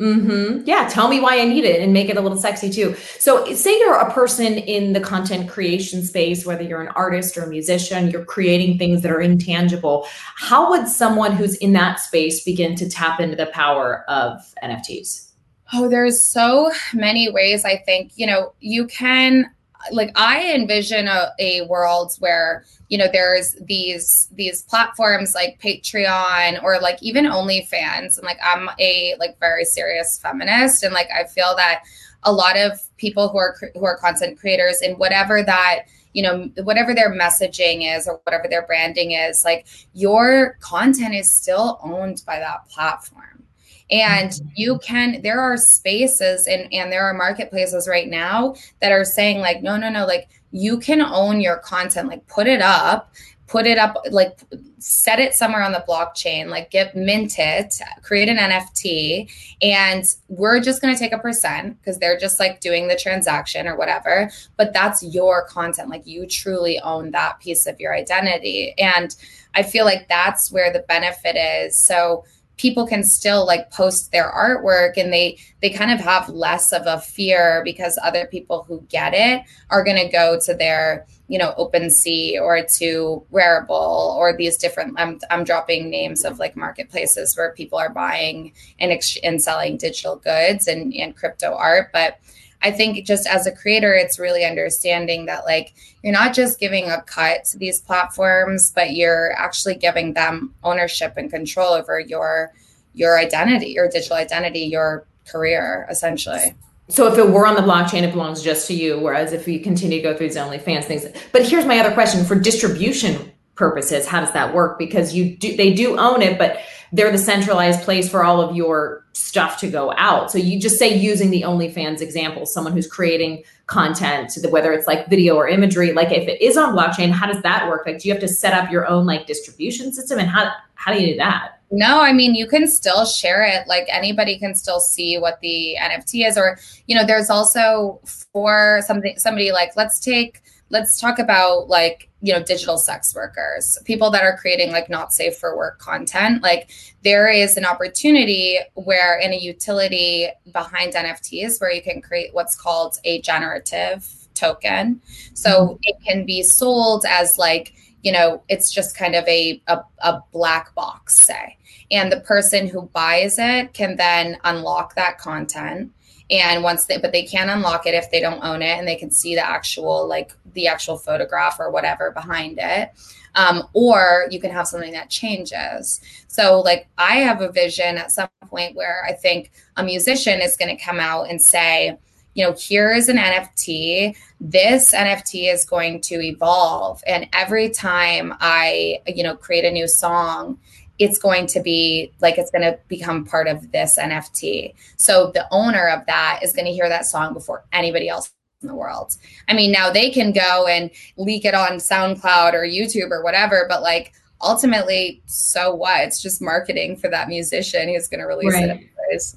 Mm-hmm. 0.00 0.62
Yeah, 0.66 0.88
tell 0.88 1.08
me 1.08 1.20
why 1.20 1.38
I 1.40 1.44
need 1.44 1.64
it 1.64 1.80
and 1.80 1.92
make 1.92 2.08
it 2.08 2.16
a 2.16 2.20
little 2.20 2.38
sexy 2.38 2.68
too. 2.68 2.96
So, 3.18 3.52
say 3.54 3.78
you're 3.78 3.94
a 3.94 4.12
person 4.12 4.54
in 4.54 4.92
the 4.92 5.00
content 5.00 5.48
creation 5.48 6.02
space, 6.02 6.44
whether 6.44 6.64
you're 6.64 6.82
an 6.82 6.88
artist 6.88 7.36
or 7.36 7.44
a 7.44 7.46
musician, 7.46 8.10
you're 8.10 8.24
creating 8.24 8.76
things 8.76 9.02
that 9.02 9.12
are 9.12 9.20
intangible. 9.20 10.06
How 10.36 10.68
would 10.70 10.88
someone 10.88 11.32
who's 11.32 11.54
in 11.56 11.74
that 11.74 12.00
space 12.00 12.42
begin 12.42 12.74
to 12.76 12.88
tap 12.88 13.20
into 13.20 13.36
the 13.36 13.46
power 13.46 14.04
of 14.08 14.40
NFTs? 14.64 15.30
Oh, 15.72 15.88
there's 15.88 16.20
so 16.22 16.72
many 16.92 17.30
ways 17.30 17.64
I 17.64 17.76
think, 17.76 18.12
you 18.16 18.26
know, 18.26 18.52
you 18.60 18.86
can 18.86 19.50
like 19.92 20.10
I 20.14 20.52
envision 20.54 21.08
a, 21.08 21.30
a 21.38 21.62
world 21.62 22.14
where 22.18 22.64
you 22.88 22.98
know 22.98 23.08
there's 23.12 23.56
these 23.62 24.28
these 24.32 24.62
platforms 24.62 25.34
like 25.34 25.60
Patreon 25.60 26.62
or 26.62 26.78
like 26.80 27.02
even 27.02 27.24
OnlyFans, 27.24 28.18
and 28.18 28.24
like 28.24 28.38
I'm 28.42 28.68
a 28.78 29.14
like 29.18 29.38
very 29.40 29.64
serious 29.64 30.18
feminist, 30.18 30.82
and 30.82 30.94
like 30.94 31.08
I 31.14 31.24
feel 31.24 31.54
that 31.56 31.82
a 32.24 32.32
lot 32.32 32.58
of 32.58 32.80
people 32.96 33.28
who 33.28 33.38
are 33.38 33.56
who 33.74 33.84
are 33.84 33.98
content 33.98 34.38
creators 34.38 34.80
and 34.80 34.98
whatever 34.98 35.42
that 35.42 35.84
you 36.12 36.22
know 36.22 36.50
whatever 36.62 36.94
their 36.94 37.12
messaging 37.12 37.96
is 37.96 38.08
or 38.08 38.20
whatever 38.24 38.46
their 38.48 38.66
branding 38.66 39.12
is 39.12 39.44
like 39.44 39.66
your 39.92 40.56
content 40.60 41.14
is 41.14 41.30
still 41.30 41.78
owned 41.82 42.22
by 42.26 42.38
that 42.38 42.66
platform 42.68 43.43
and 43.90 44.30
mm-hmm. 44.30 44.48
you 44.54 44.78
can 44.78 45.20
there 45.22 45.40
are 45.40 45.56
spaces 45.56 46.46
and 46.46 46.72
and 46.72 46.90
there 46.90 47.04
are 47.04 47.14
marketplaces 47.14 47.86
right 47.88 48.08
now 48.08 48.54
that 48.80 48.92
are 48.92 49.04
saying 49.04 49.38
like 49.38 49.62
no 49.62 49.76
no 49.76 49.88
no 49.88 50.06
like 50.06 50.28
you 50.52 50.78
can 50.78 51.00
own 51.00 51.40
your 51.40 51.58
content 51.58 52.08
like 52.08 52.26
put 52.26 52.46
it 52.46 52.62
up 52.62 53.12
put 53.46 53.66
it 53.66 53.76
up 53.76 53.96
like 54.10 54.38
set 54.78 55.20
it 55.20 55.34
somewhere 55.34 55.62
on 55.62 55.72
the 55.72 55.84
blockchain 55.86 56.48
like 56.48 56.70
get 56.70 56.96
mint 56.96 57.34
it 57.38 57.74
create 58.02 58.28
an 58.28 58.38
nft 58.38 59.28
and 59.62 60.04
we're 60.28 60.60
just 60.60 60.82
going 60.82 60.92
to 60.92 60.98
take 60.98 61.12
a 61.12 61.18
percent 61.18 61.78
because 61.78 61.98
they're 61.98 62.18
just 62.18 62.40
like 62.40 62.60
doing 62.60 62.88
the 62.88 62.96
transaction 62.96 63.66
or 63.66 63.76
whatever. 63.76 64.30
But 64.56 64.72
that's 64.72 65.02
your 65.02 65.46
content 65.46 65.88
like 65.88 66.06
you 66.06 66.26
truly 66.26 66.78
own 66.80 67.12
that 67.12 67.40
piece 67.40 67.66
of 67.66 67.80
your 67.80 67.94
identity. 67.94 68.74
And 68.78 69.14
i 69.54 69.62
feel 69.62 69.84
like 69.84 70.08
that's 70.08 70.50
where 70.50 70.72
the 70.72 70.80
benefit 70.80 71.36
is. 71.36 71.78
So 71.78 72.24
people 72.56 72.86
can 72.86 73.02
still 73.02 73.46
like 73.46 73.70
post 73.70 74.12
their 74.12 74.30
artwork 74.30 74.96
and 74.96 75.12
they 75.12 75.38
they 75.60 75.70
kind 75.70 75.90
of 75.90 76.00
have 76.00 76.28
less 76.28 76.72
of 76.72 76.82
a 76.86 77.00
fear 77.00 77.62
because 77.64 77.98
other 78.02 78.26
people 78.26 78.64
who 78.68 78.80
get 78.88 79.12
it 79.14 79.42
are 79.70 79.82
going 79.82 79.96
to 79.96 80.10
go 80.10 80.38
to 80.44 80.54
their 80.54 81.06
you 81.28 81.38
know 81.38 81.54
OpenSea 81.58 82.40
or 82.40 82.62
to 82.62 83.24
Rarible 83.32 83.70
or 84.16 84.36
these 84.36 84.56
different 84.56 84.94
I'm, 84.98 85.18
I'm 85.30 85.44
dropping 85.44 85.90
names 85.90 86.24
of 86.24 86.38
like 86.38 86.56
marketplaces 86.56 87.36
where 87.36 87.52
people 87.52 87.78
are 87.78 87.90
buying 87.90 88.52
and, 88.78 88.92
ex- 88.92 89.18
and 89.22 89.42
selling 89.42 89.76
digital 89.76 90.16
goods 90.16 90.68
and, 90.68 90.94
and 90.94 91.16
crypto 91.16 91.54
art 91.54 91.90
but 91.92 92.18
I 92.64 92.70
think 92.70 93.06
just 93.06 93.26
as 93.26 93.46
a 93.46 93.52
creator, 93.52 93.92
it's 93.92 94.18
really 94.18 94.42
understanding 94.42 95.26
that 95.26 95.44
like 95.44 95.74
you're 96.02 96.14
not 96.14 96.34
just 96.34 96.58
giving 96.58 96.90
a 96.90 97.02
cut 97.02 97.44
to 97.50 97.58
these 97.58 97.82
platforms, 97.82 98.72
but 98.74 98.94
you're 98.94 99.32
actually 99.36 99.74
giving 99.74 100.14
them 100.14 100.54
ownership 100.64 101.12
and 101.18 101.30
control 101.30 101.74
over 101.74 102.00
your 102.00 102.52
your 102.94 103.18
identity, 103.18 103.66
your 103.66 103.88
digital 103.88 104.16
identity, 104.16 104.60
your 104.60 105.06
career, 105.28 105.86
essentially. 105.90 106.54
So 106.88 107.10
if 107.12 107.18
it 107.18 107.28
were 107.28 107.46
on 107.46 107.54
the 107.54 107.60
blockchain, 107.60 108.02
it 108.02 108.12
belongs 108.12 108.42
just 108.42 108.66
to 108.68 108.74
you. 108.74 108.98
Whereas 108.98 109.32
if 109.32 109.46
you 109.46 109.60
continue 109.60 109.98
to 109.98 110.02
go 110.02 110.16
through 110.16 110.28
these 110.28 110.36
OnlyFans 110.36 110.84
things, 110.84 111.06
but 111.32 111.46
here's 111.46 111.66
my 111.66 111.78
other 111.78 111.92
question: 111.92 112.24
for 112.24 112.34
distribution 112.34 113.30
purposes, 113.56 114.06
how 114.06 114.20
does 114.20 114.32
that 114.32 114.54
work? 114.54 114.78
Because 114.78 115.14
you 115.14 115.36
do, 115.36 115.54
they 115.54 115.74
do 115.74 115.98
own 115.98 116.22
it, 116.22 116.38
but 116.38 116.60
they're 116.94 117.10
the 117.10 117.18
centralized 117.18 117.82
place 117.82 118.08
for 118.08 118.22
all 118.22 118.40
of 118.40 118.54
your 118.54 119.04
stuff 119.14 119.58
to 119.58 119.68
go 119.68 119.92
out. 119.96 120.30
So 120.30 120.38
you 120.38 120.60
just 120.60 120.78
say 120.78 120.96
using 120.96 121.30
the 121.30 121.42
OnlyFans 121.42 122.00
example, 122.00 122.46
someone 122.46 122.72
who's 122.72 122.86
creating 122.86 123.42
content, 123.66 124.32
whether 124.48 124.72
it's 124.72 124.86
like 124.86 125.08
video 125.08 125.34
or 125.34 125.48
imagery, 125.48 125.92
like 125.92 126.12
if 126.12 126.28
it 126.28 126.40
is 126.40 126.56
on 126.56 126.72
blockchain, 126.72 127.10
how 127.10 127.26
does 127.26 127.42
that 127.42 127.68
work? 127.68 127.84
Like, 127.84 127.98
do 127.98 128.06
you 128.06 128.14
have 128.14 128.20
to 128.20 128.28
set 128.28 128.54
up 128.54 128.70
your 128.70 128.86
own 128.86 129.06
like 129.06 129.26
distribution 129.26 129.92
system, 129.92 130.20
and 130.20 130.28
how 130.28 130.52
how 130.76 130.92
do 130.94 131.00
you 131.00 131.14
do 131.14 131.16
that? 131.16 131.58
No, 131.72 132.00
I 132.00 132.12
mean 132.12 132.36
you 132.36 132.46
can 132.46 132.68
still 132.68 133.04
share 133.04 133.42
it. 133.42 133.66
Like 133.66 133.88
anybody 133.88 134.38
can 134.38 134.54
still 134.54 134.78
see 134.78 135.18
what 135.18 135.40
the 135.40 135.76
NFT 135.80 136.28
is, 136.28 136.38
or 136.38 136.58
you 136.86 136.94
know, 136.94 137.04
there's 137.04 137.28
also 137.28 138.00
for 138.32 138.82
something 138.86 139.18
somebody 139.18 139.50
like 139.50 139.76
let's 139.76 139.98
take 139.98 140.42
let's 140.70 141.00
talk 141.00 141.18
about 141.18 141.68
like 141.68 142.08
you 142.24 142.32
know 142.32 142.42
digital 142.42 142.78
sex 142.78 143.14
workers 143.14 143.78
people 143.84 144.10
that 144.10 144.22
are 144.22 144.38
creating 144.38 144.72
like 144.72 144.88
not 144.88 145.12
safe 145.12 145.36
for 145.36 145.54
work 145.58 145.78
content. 145.78 146.42
Like 146.42 146.70
there 147.02 147.28
is 147.28 147.58
an 147.58 147.66
opportunity 147.66 148.58
where 148.72 149.18
in 149.18 149.34
a 149.34 149.36
utility 149.36 150.28
behind 150.50 150.94
nfts 150.94 151.60
where 151.60 151.70
you 151.70 151.82
can 151.82 152.00
create 152.00 152.32
what's 152.32 152.56
called 152.56 152.96
a 153.04 153.20
generative 153.20 154.08
token. 154.32 155.02
So 155.34 155.50
mm-hmm. 155.50 155.76
it 155.82 155.96
can 156.06 156.24
be 156.24 156.42
sold 156.42 157.04
as 157.06 157.36
like 157.36 157.74
you 158.02 158.10
know 158.10 158.42
it's 158.48 158.72
just 158.72 158.96
kind 158.96 159.14
of 159.14 159.28
a, 159.28 159.62
a, 159.66 159.80
a 159.98 160.22
black 160.32 160.74
box 160.74 161.20
say. 161.20 161.58
And 161.90 162.10
the 162.10 162.20
person 162.20 162.66
who 162.66 162.88
buys 162.94 163.36
it 163.38 163.74
can 163.74 163.96
then 163.96 164.38
unlock 164.44 164.94
that 164.94 165.18
content 165.18 165.92
and 166.30 166.62
once 166.62 166.86
they 166.86 166.98
but 166.98 167.12
they 167.12 167.22
can't 167.22 167.50
unlock 167.50 167.86
it 167.86 167.94
if 167.94 168.10
they 168.10 168.20
don't 168.20 168.42
own 168.42 168.62
it 168.62 168.78
and 168.78 168.88
they 168.88 168.96
can 168.96 169.10
see 169.10 169.34
the 169.34 169.46
actual 169.46 170.06
like 170.08 170.32
the 170.54 170.66
actual 170.66 170.96
photograph 170.96 171.60
or 171.60 171.70
whatever 171.70 172.10
behind 172.10 172.58
it. 172.60 172.90
Um, 173.36 173.64
or 173.72 174.28
you 174.30 174.40
can 174.40 174.52
have 174.52 174.68
something 174.68 174.92
that 174.92 175.10
changes. 175.10 176.00
So 176.28 176.60
like 176.60 176.88
i 176.98 177.16
have 177.16 177.40
a 177.40 177.52
vision 177.52 177.98
at 177.98 178.10
some 178.10 178.28
point 178.46 178.74
where 178.74 179.04
i 179.04 179.12
think 179.12 179.52
a 179.76 179.84
musician 179.84 180.40
is 180.40 180.56
going 180.56 180.74
to 180.74 180.82
come 180.82 180.98
out 180.98 181.28
and 181.28 181.40
say 181.40 181.98
you 182.34 182.44
know 182.44 182.52
here 182.52 182.92
is 182.92 183.08
an 183.08 183.16
nft 183.16 184.16
this 184.40 184.92
nft 184.92 185.52
is 185.52 185.64
going 185.64 186.00
to 186.02 186.22
evolve. 186.22 187.02
And 187.06 187.28
every 187.32 187.68
time 187.68 188.34
i 188.40 189.00
you 189.06 189.22
know 189.22 189.36
create 189.36 189.64
a 189.64 189.70
new 189.70 189.86
song 189.86 190.58
it's 190.98 191.18
going 191.18 191.46
to 191.48 191.60
be 191.60 192.12
like 192.20 192.38
it's 192.38 192.50
going 192.50 192.62
to 192.62 192.78
become 192.88 193.24
part 193.24 193.48
of 193.48 193.72
this 193.72 193.98
NFT. 193.98 194.74
So 194.96 195.30
the 195.32 195.46
owner 195.50 195.88
of 195.88 196.06
that 196.06 196.40
is 196.42 196.52
going 196.52 196.66
to 196.66 196.72
hear 196.72 196.88
that 196.88 197.06
song 197.06 197.34
before 197.34 197.64
anybody 197.72 198.08
else 198.08 198.32
in 198.62 198.68
the 198.68 198.74
world. 198.74 199.16
I 199.48 199.54
mean, 199.54 199.72
now 199.72 199.90
they 199.90 200.10
can 200.10 200.32
go 200.32 200.66
and 200.66 200.90
leak 201.16 201.44
it 201.44 201.54
on 201.54 201.78
SoundCloud 201.78 202.54
or 202.54 202.62
YouTube 202.62 203.10
or 203.10 203.22
whatever, 203.22 203.66
but 203.68 203.82
like 203.82 204.12
ultimately, 204.40 205.22
so 205.26 205.74
what? 205.74 206.02
It's 206.02 206.22
just 206.22 206.40
marketing 206.40 206.96
for 206.96 207.08
that 207.10 207.28
musician 207.28 207.88
who's 207.88 208.08
going 208.08 208.20
to 208.20 208.26
release 208.26 208.54
right. 208.54 208.70
it. 208.70 208.90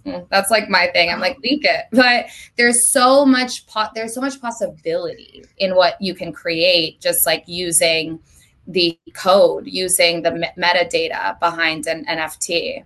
Mm, 0.05 0.27
that's 0.29 0.49
like 0.49 0.69
my 0.69 0.87
thing. 0.87 1.09
I'm 1.09 1.19
like 1.19 1.37
leak 1.39 1.65
it, 1.65 1.85
but 1.91 2.27
there's 2.55 2.89
so 2.89 3.25
much 3.25 3.67
po- 3.67 3.89
there's 3.93 4.13
so 4.13 4.21
much 4.21 4.39
possibility 4.41 5.45
in 5.57 5.75
what 5.75 6.01
you 6.01 6.15
can 6.15 6.31
create 6.31 7.01
just 7.01 7.25
like 7.25 7.43
using 7.47 8.19
the 8.68 8.99
code 9.13 9.65
using 9.65 10.22
the 10.22 10.51
metadata 10.57 11.39
behind 11.39 11.88
an 11.88 12.05
NFT. 12.05 12.84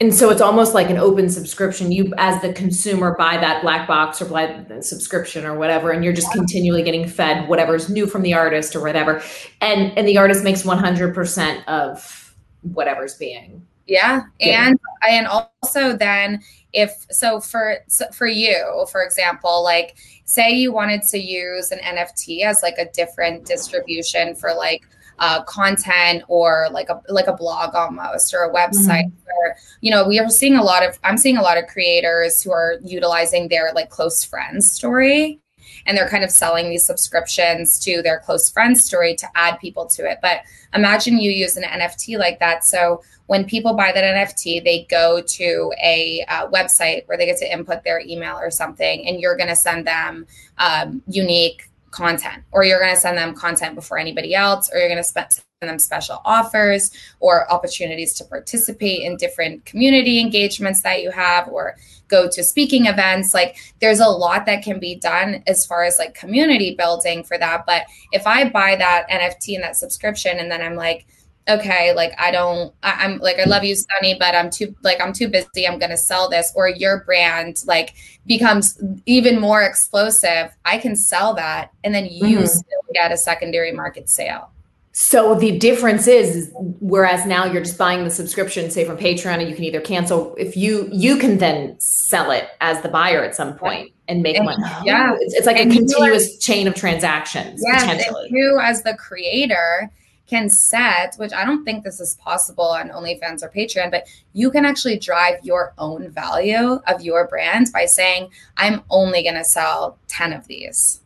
And 0.00 0.12
so 0.12 0.30
it's 0.30 0.40
almost 0.40 0.74
like 0.74 0.90
an 0.90 0.98
open 0.98 1.30
subscription. 1.30 1.92
You, 1.92 2.12
as 2.18 2.42
the 2.42 2.52
consumer, 2.52 3.14
buy 3.16 3.36
that 3.38 3.62
black 3.62 3.86
box 3.86 4.20
or 4.20 4.24
buy 4.26 4.64
the 4.68 4.82
subscription 4.82 5.46
or 5.46 5.56
whatever, 5.56 5.92
and 5.92 6.02
you're 6.02 6.12
just 6.12 6.32
continually 6.32 6.82
getting 6.82 7.06
fed 7.06 7.48
whatever's 7.48 7.88
new 7.88 8.06
from 8.06 8.22
the 8.22 8.34
artist 8.34 8.74
or 8.74 8.80
whatever. 8.80 9.22
And 9.60 9.96
and 9.96 10.06
the 10.06 10.18
artist 10.18 10.42
makes 10.42 10.64
100% 10.64 11.64
of 11.66 12.34
whatever's 12.62 13.14
being. 13.14 13.64
Yeah, 13.86 14.22
and 14.40 14.78
and 15.08 15.26
also 15.26 15.96
then 15.96 16.42
if 16.72 17.06
so 17.10 17.40
for 17.40 17.76
for 18.12 18.26
you, 18.26 18.86
for 18.90 19.02
example, 19.02 19.62
like 19.62 19.96
say 20.24 20.50
you 20.50 20.72
wanted 20.72 21.02
to 21.02 21.18
use 21.18 21.70
an 21.70 21.78
NFT 21.78 22.44
as 22.44 22.62
like 22.62 22.78
a 22.78 22.90
different 22.90 23.46
distribution 23.46 24.34
for 24.34 24.52
like 24.54 24.82
uh, 25.18 25.42
content 25.44 26.22
or 26.28 26.68
like 26.72 26.88
a 26.88 27.00
like 27.08 27.26
a 27.26 27.32
blog 27.32 27.74
almost 27.74 28.34
or 28.34 28.44
a 28.44 28.52
website 28.52 29.06
mm-hmm. 29.06 29.24
where 29.26 29.56
you 29.80 29.90
know 29.90 30.06
we 30.06 30.18
are 30.18 30.28
seeing 30.28 30.56
a 30.56 30.62
lot 30.62 30.82
of 30.82 30.98
i'm 31.04 31.16
seeing 31.16 31.36
a 31.36 31.42
lot 31.42 31.56
of 31.56 31.66
creators 31.66 32.42
who 32.42 32.50
are 32.50 32.76
utilizing 32.84 33.48
their 33.48 33.72
like 33.74 33.90
close 33.90 34.24
friends 34.24 34.70
story 34.70 35.40
and 35.86 35.96
they're 35.96 36.08
kind 36.08 36.24
of 36.24 36.30
selling 36.30 36.68
these 36.68 36.86
subscriptions 36.86 37.78
to 37.78 38.02
their 38.02 38.20
close 38.20 38.50
friends 38.50 38.82
story 38.84 39.14
to 39.14 39.28
add 39.34 39.58
people 39.60 39.86
to 39.86 40.08
it 40.08 40.18
but 40.20 40.40
imagine 40.74 41.18
you 41.18 41.30
use 41.30 41.56
an 41.56 41.62
nft 41.62 42.18
like 42.18 42.38
that 42.40 42.64
so 42.64 43.00
when 43.26 43.44
people 43.44 43.74
buy 43.74 43.92
that 43.92 44.04
nft 44.04 44.64
they 44.64 44.86
go 44.90 45.22
to 45.22 45.72
a 45.82 46.24
uh, 46.28 46.48
website 46.48 47.06
where 47.06 47.16
they 47.16 47.26
get 47.26 47.38
to 47.38 47.52
input 47.52 47.84
their 47.84 48.00
email 48.00 48.36
or 48.36 48.50
something 48.50 49.06
and 49.06 49.20
you're 49.20 49.36
going 49.36 49.48
to 49.48 49.56
send 49.56 49.86
them 49.86 50.26
um, 50.58 51.02
unique 51.06 51.68
content 51.94 52.42
or 52.50 52.64
you're 52.64 52.80
going 52.80 52.94
to 52.94 53.00
send 53.00 53.16
them 53.16 53.34
content 53.34 53.76
before 53.76 53.98
anybody 53.98 54.34
else 54.34 54.68
or 54.72 54.78
you're 54.78 54.88
going 54.88 55.02
to 55.02 55.04
send 55.04 55.40
them 55.60 55.78
special 55.78 56.20
offers 56.24 56.90
or 57.20 57.50
opportunities 57.52 58.12
to 58.14 58.24
participate 58.24 59.02
in 59.02 59.16
different 59.16 59.64
community 59.64 60.18
engagements 60.18 60.82
that 60.82 61.02
you 61.02 61.10
have 61.12 61.46
or 61.48 61.76
go 62.08 62.28
to 62.28 62.42
speaking 62.42 62.86
events. 62.86 63.32
Like 63.32 63.56
there's 63.80 64.00
a 64.00 64.08
lot 64.08 64.44
that 64.46 64.64
can 64.64 64.80
be 64.80 64.96
done 64.96 65.42
as 65.46 65.64
far 65.64 65.84
as 65.84 65.98
like 65.98 66.14
community 66.14 66.74
building 66.76 67.22
for 67.22 67.38
that. 67.38 67.64
But 67.64 67.84
if 68.12 68.26
i 68.26 68.48
buy 68.48 68.76
that 68.76 69.08
nft 69.08 69.54
and 69.54 69.62
that 69.62 69.76
subscription 69.76 70.38
and 70.38 70.50
then 70.50 70.62
i'm 70.62 70.76
like 70.76 71.06
okay, 71.48 71.92
like 71.94 72.12
I 72.18 72.30
don't, 72.30 72.74
I, 72.82 73.04
am 73.04 73.18
like, 73.18 73.38
I 73.38 73.44
love 73.44 73.64
you, 73.64 73.74
Sunny, 73.74 74.16
but 74.18 74.34
I'm 74.34 74.50
too, 74.50 74.74
like, 74.82 75.00
I'm 75.00 75.12
too 75.12 75.28
busy. 75.28 75.66
I'm 75.66 75.78
going 75.78 75.90
to 75.90 75.96
sell 75.96 76.28
this. 76.28 76.52
Or 76.54 76.68
your 76.68 77.04
brand 77.04 77.62
like 77.66 77.94
becomes 78.26 78.80
even 79.06 79.40
more 79.40 79.62
explosive. 79.62 80.50
I 80.64 80.78
can 80.78 80.96
sell 80.96 81.34
that. 81.34 81.70
And 81.82 81.94
then 81.94 82.06
you 82.06 82.38
mm-hmm. 82.38 82.46
still 82.46 82.80
get 82.94 83.12
a 83.12 83.16
secondary 83.16 83.72
market 83.72 84.08
sale. 84.08 84.50
So 84.96 85.34
the 85.34 85.58
difference 85.58 86.06
is, 86.06 86.52
whereas 86.54 87.26
now 87.26 87.46
you're 87.46 87.64
just 87.64 87.76
buying 87.76 88.04
the 88.04 88.10
subscription, 88.10 88.70
say 88.70 88.84
from 88.84 88.96
Patreon, 88.96 89.40
and 89.40 89.48
you 89.48 89.56
can 89.56 89.64
either 89.64 89.80
cancel 89.80 90.36
if 90.36 90.56
you 90.56 90.88
you 90.92 91.16
can 91.16 91.38
then 91.38 91.74
sell 91.80 92.30
it 92.30 92.48
as 92.60 92.80
the 92.82 92.88
buyer 92.88 93.24
at 93.24 93.34
some 93.34 93.56
point 93.56 93.90
and 94.06 94.22
make 94.22 94.36
and, 94.36 94.44
money. 94.44 94.62
Yeah, 94.84 95.16
it's, 95.18 95.34
it's 95.34 95.46
like 95.48 95.56
and 95.56 95.72
a 95.72 95.74
continuous 95.74 96.36
are, 96.36 96.38
chain 96.38 96.68
of 96.68 96.76
transactions. 96.76 97.60
Yeah, 97.66 97.80
potentially. 97.80 98.28
you 98.30 98.60
as 98.62 98.84
the 98.84 98.94
creator 98.94 99.90
can 100.26 100.48
set, 100.48 101.14
which 101.16 101.32
I 101.32 101.44
don't 101.44 101.64
think 101.64 101.84
this 101.84 102.00
is 102.00 102.14
possible 102.16 102.64
on 102.64 102.88
OnlyFans 102.88 103.42
or 103.42 103.50
Patreon, 103.50 103.90
but 103.90 104.06
you 104.32 104.50
can 104.50 104.64
actually 104.64 104.98
drive 104.98 105.38
your 105.42 105.74
own 105.78 106.10
value 106.10 106.80
of 106.86 107.02
your 107.02 107.28
brand 107.28 107.68
by 107.72 107.84
saying, 107.86 108.30
I'm 108.56 108.82
only 108.90 109.22
going 109.22 109.34
to 109.34 109.44
sell 109.44 109.98
10 110.08 110.32
of 110.32 110.46
these. 110.46 111.00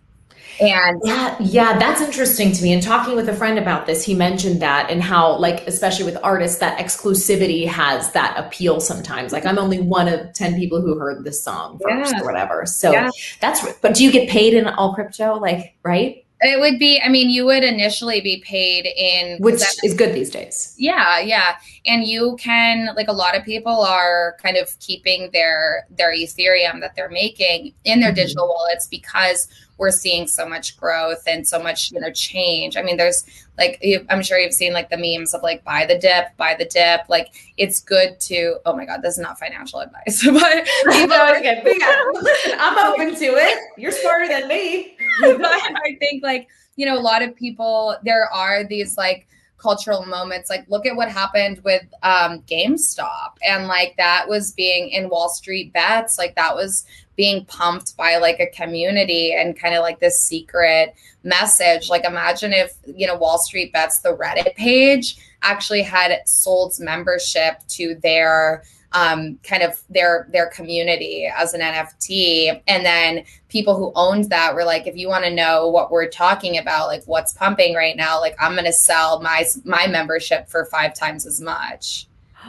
And 0.61 1.01
yeah, 1.05 1.37
yeah, 1.41 1.79
that's 1.79 2.01
interesting 2.01 2.51
to 2.53 2.63
me. 2.63 2.73
And 2.73 2.83
talking 2.83 3.15
with 3.15 3.29
a 3.29 3.35
friend 3.35 3.59
about 3.59 3.87
this, 3.87 4.05
he 4.05 4.15
mentioned 4.15 4.61
that 4.61 4.91
and 4.91 5.01
how, 5.03 5.37
like, 5.37 5.65
especially 5.69 6.05
with 6.05 6.19
artists, 6.23 6.59
that 6.59 6.79
exclusivity 6.79 7.67
has 7.67 8.13
that 8.13 8.37
appeal 8.37 8.81
sometimes. 8.81 9.33
Like, 9.33 9.47
I'm 9.47 9.59
only 9.59 9.79
one 9.79 10.09
of 10.09 10.33
10 10.33 10.57
people 10.57 10.81
who 10.81 10.99
heard 10.99 11.23
this 11.23 11.45
song 11.45 11.79
first 11.81 12.13
yeah. 12.13 12.21
or 12.21 12.25
whatever. 12.25 12.67
So 12.67 12.91
yeah. 12.91 13.11
that's, 13.41 13.73
but 13.75 13.95
do 13.95 14.03
you 14.03 14.11
get 14.11 14.29
paid 14.29 14.55
in 14.55 14.67
all 14.67 14.95
crypto? 14.95 15.37
Like, 15.37 15.77
right? 15.85 16.25
It 16.41 16.61
would 16.61 16.79
be, 16.79 17.01
I 17.01 17.09
mean, 17.09 17.31
you 17.31 17.45
would 17.47 17.65
initially 17.65 18.21
be 18.21 18.43
paid 18.47 18.87
in 18.87 19.39
which 19.39 19.59
that, 19.59 19.75
is 19.83 19.95
good 19.95 20.15
these 20.15 20.31
days. 20.31 20.75
Yeah, 20.79 21.19
yeah. 21.19 21.57
And 21.87 22.05
you 22.05 22.37
can 22.41 22.91
like 22.97 23.09
a 23.09 23.13
lot 23.13 23.37
of 23.37 23.45
people 23.45 23.81
are 23.81 24.37
kind 24.43 24.57
of 24.57 24.79
keeping 24.81 25.31
their 25.33 25.87
their 25.91 26.15
Ethereum 26.15 26.81
that 26.81 26.95
they're 26.97 27.09
making 27.09 27.75
in 27.85 28.01
their 28.01 28.11
mm-hmm. 28.11 28.17
digital 28.17 28.49
wallets 28.49 28.87
because 28.87 29.49
we're 29.79 29.93
seeing 29.93 30.27
so 30.27 30.47
much 30.47 30.77
growth 30.77 31.23
and 31.27 31.47
so 31.47 31.63
much, 31.63 31.93
you 31.93 32.01
know, 32.01 32.11
change. 32.11 32.77
I 32.77 32.83
mean, 32.83 32.97
there's 32.97 33.25
like 33.57 33.83
I'm 34.11 34.23
sure 34.23 34.39
you've 34.39 34.53
seen 34.53 34.73
like 34.73 34.91
the 34.91 34.97
memes 34.97 35.35
of 35.35 35.43
like 35.43 35.65
buy 35.65 35.87
the 35.87 35.97
dip, 35.97 36.37
buy 36.37 36.57
the 36.59 36.65
dip. 36.65 37.09
Like 37.09 37.29
it's 37.57 37.81
good 37.81 38.19
to 38.21 38.57
oh 38.67 38.77
my 38.77 38.85
god, 38.85 39.03
this 39.03 39.15
is 39.15 39.21
not 39.21 39.39
financial 39.39 39.81
advice, 39.81 40.25
but 40.33 40.69
people, 40.93 41.17
I'm 42.59 42.93
open 42.93 43.15
to 43.15 43.25
it. 43.25 43.59
You're 43.77 43.93
smarter 43.93 44.29
than 44.29 44.49
me. 44.49 44.97
but 45.21 45.45
I 45.45 45.97
think 46.01 46.23
like, 46.23 46.49
you 46.77 46.85
know, 46.85 46.99
a 46.99 47.01
lot 47.01 47.23
of 47.23 47.35
people, 47.37 47.97
there 48.03 48.29
are 48.33 48.65
these 48.65 48.97
like 48.97 49.29
cultural 49.59 50.07
moments. 50.07 50.49
Like, 50.49 50.65
look 50.69 50.87
at 50.87 50.97
what 50.97 51.11
happened 51.11 51.61
with 51.65 51.83
um, 52.03 52.41
GameStop. 52.43 53.33
And 53.47 53.67
like 53.67 53.95
that 53.97 54.29
was 54.29 54.53
being 54.53 54.89
in 54.91 55.11
Wall 55.11 55.29
Street 55.29 55.73
bets, 55.73 56.17
like 56.17 56.35
that 56.37 56.55
was 56.55 56.85
being 57.17 57.45
pumped 57.47 57.97
by 57.97 58.17
like 58.17 58.39
a 58.39 58.47
community 58.47 59.35
and 59.35 59.59
kind 59.59 59.75
of 59.75 59.83
like 59.83 59.99
this 59.99 60.23
secret 60.23 60.95
message. 61.25 61.91
Like, 61.91 62.05
imagine 62.05 62.53
if, 62.53 62.75
you 62.87 63.07
know, 63.07 63.17
Wall 63.17 63.39
Street 63.39 63.73
bets, 63.73 64.01
the 64.01 64.17
Reddit 64.17 64.55
page 64.55 65.19
actually 65.43 65.83
had 65.83 66.13
sold 66.27 66.75
membership 66.79 67.61
to 67.69 67.97
their 67.97 68.63
um, 68.93 69.39
kind 69.43 69.63
of 69.63 69.83
their 69.91 70.29
their 70.33 70.49
community 70.49 71.31
as 71.37 71.55
an 71.55 71.61
NFT. 71.61 72.63
And 72.67 72.85
then 72.85 73.25
people 73.49 73.77
who 73.77 73.93
owned 73.95 74.31
that 74.31 74.55
were 74.55 74.65
like, 74.65 74.87
if 74.87 74.97
you 74.97 75.09
want 75.09 75.25
to 75.25 75.35
know 75.35 75.69
what 75.69 75.91
we're 75.91 76.09
talking 76.09 76.59
about, 76.59 76.89
like 76.89 77.05
what's 77.05 77.33
pumping 77.33 77.75
right 77.75 77.97
now, 77.97 78.21
like 78.21 78.37
I'm 78.41 78.53
going 78.53 78.65
to 78.65 78.73
sell 78.73 79.21
my 79.21 79.45
my 79.65 79.87
membership 79.87 80.49
for 80.49 80.65
five 80.67 80.95
times 80.95 81.27
as 81.27 81.41
much. 81.41 82.07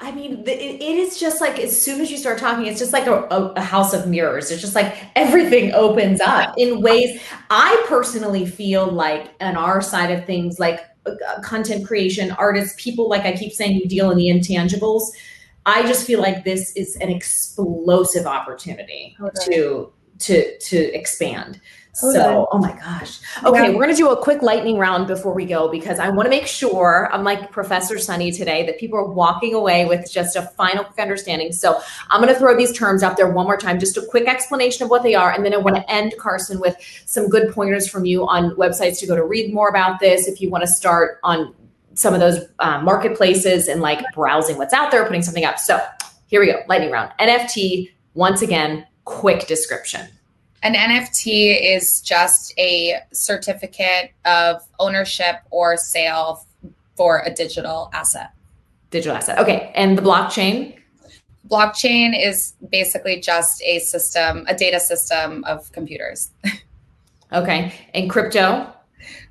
I 0.00 0.12
mean, 0.12 0.44
it 0.46 0.80
is 0.80 1.18
just 1.18 1.40
like 1.40 1.58
as 1.58 1.80
soon 1.80 2.00
as 2.00 2.10
you 2.10 2.18
start 2.18 2.38
talking, 2.38 2.66
it's 2.66 2.78
just 2.78 2.92
like 2.92 3.08
a, 3.08 3.24
a, 3.24 3.60
house 3.60 3.92
of 3.92 4.06
mirrors. 4.06 4.52
It's 4.52 4.60
just 4.60 4.76
like 4.76 4.96
everything 5.16 5.72
opens 5.74 6.20
up 6.20 6.54
in 6.56 6.80
ways. 6.80 7.20
I 7.50 7.84
personally 7.88 8.46
feel 8.46 8.86
like 8.86 9.34
on 9.40 9.56
our 9.56 9.82
side 9.82 10.12
of 10.12 10.24
things, 10.24 10.60
like 10.60 10.80
uh, 11.04 11.40
content 11.42 11.84
creation, 11.84 12.30
artists, 12.32 12.80
people, 12.80 13.08
like 13.08 13.22
I 13.22 13.32
keep 13.32 13.52
saying, 13.52 13.76
you 13.76 13.88
deal 13.88 14.12
in 14.12 14.18
the 14.18 14.28
intangibles 14.28 15.10
I 15.68 15.82
just 15.82 16.06
feel 16.06 16.20
like 16.20 16.44
this 16.44 16.74
is 16.76 16.96
an 16.96 17.10
explosive 17.10 18.26
opportunity 18.26 19.14
oh, 19.20 19.26
okay. 19.26 19.54
to 19.54 19.92
to 20.20 20.58
to 20.58 20.94
expand. 20.94 21.60
Oh, 22.00 22.10
okay. 22.10 22.18
So, 22.18 22.48
oh 22.52 22.58
my 22.58 22.72
gosh. 22.72 23.18
Okay, 23.44 23.64
yeah. 23.64 23.68
we're 23.70 23.82
going 23.82 23.90
to 23.90 23.96
do 23.96 24.10
a 24.10 24.22
quick 24.22 24.40
lightning 24.40 24.78
round 24.78 25.08
before 25.08 25.34
we 25.34 25.44
go 25.44 25.68
because 25.68 25.98
I 25.98 26.08
want 26.10 26.26
to 26.26 26.30
make 26.30 26.46
sure 26.46 27.08
I'm 27.12 27.24
like 27.24 27.50
Professor 27.50 27.98
Sunny 27.98 28.30
today 28.30 28.64
that 28.66 28.78
people 28.78 28.98
are 28.98 29.10
walking 29.10 29.52
away 29.52 29.84
with 29.84 30.10
just 30.10 30.36
a 30.36 30.42
final 30.42 30.84
quick 30.84 31.00
understanding. 31.00 31.50
So, 31.50 31.80
I'm 32.08 32.22
going 32.22 32.32
to 32.32 32.38
throw 32.38 32.56
these 32.56 32.72
terms 32.76 33.02
out 33.02 33.16
there 33.16 33.28
one 33.28 33.46
more 33.46 33.56
time, 33.56 33.80
just 33.80 33.96
a 33.96 34.06
quick 34.06 34.28
explanation 34.28 34.84
of 34.84 34.90
what 34.90 35.02
they 35.02 35.16
are. 35.16 35.32
And 35.32 35.44
then 35.44 35.52
I 35.52 35.56
want 35.56 35.76
to 35.76 35.90
end, 35.90 36.14
Karsen, 36.18 36.60
with 36.60 36.76
some 37.06 37.28
good 37.28 37.52
pointers 37.52 37.88
from 37.88 38.04
you 38.04 38.28
on 38.28 38.50
websites 38.52 39.00
to 39.00 39.06
go 39.06 39.16
to 39.16 39.24
read 39.24 39.52
more 39.52 39.68
about 39.68 39.98
this. 39.98 40.28
If 40.28 40.40
you 40.40 40.50
want 40.50 40.62
to 40.62 40.68
start 40.68 41.18
on 41.24 41.52
some 41.98 42.14
of 42.14 42.20
those 42.20 42.38
um, 42.60 42.84
marketplaces 42.84 43.66
and 43.66 43.80
like 43.80 44.00
browsing 44.14 44.56
what's 44.56 44.72
out 44.72 44.90
there, 44.90 45.04
putting 45.04 45.22
something 45.22 45.44
up. 45.44 45.58
So 45.58 45.84
here 46.26 46.40
we 46.40 46.46
go, 46.46 46.60
lightning 46.68 46.92
round. 46.92 47.10
NFT, 47.18 47.90
once 48.14 48.40
again, 48.40 48.86
quick 49.04 49.46
description. 49.48 50.06
An 50.62 50.74
NFT 50.74 51.60
is 51.60 52.00
just 52.00 52.52
a 52.58 53.00
certificate 53.12 54.12
of 54.24 54.62
ownership 54.78 55.36
or 55.50 55.76
sale 55.76 56.46
for 56.96 57.22
a 57.24 57.32
digital 57.32 57.90
asset. 57.92 58.30
Digital 58.90 59.16
asset. 59.16 59.38
Okay. 59.38 59.72
And 59.74 59.98
the 59.98 60.02
blockchain? 60.02 60.76
Blockchain 61.48 62.12
is 62.18 62.54
basically 62.70 63.20
just 63.20 63.62
a 63.62 63.78
system, 63.80 64.44
a 64.48 64.54
data 64.54 64.78
system 64.78 65.44
of 65.44 65.70
computers. 65.72 66.30
okay. 67.32 67.72
And 67.94 68.08
crypto? 68.10 68.72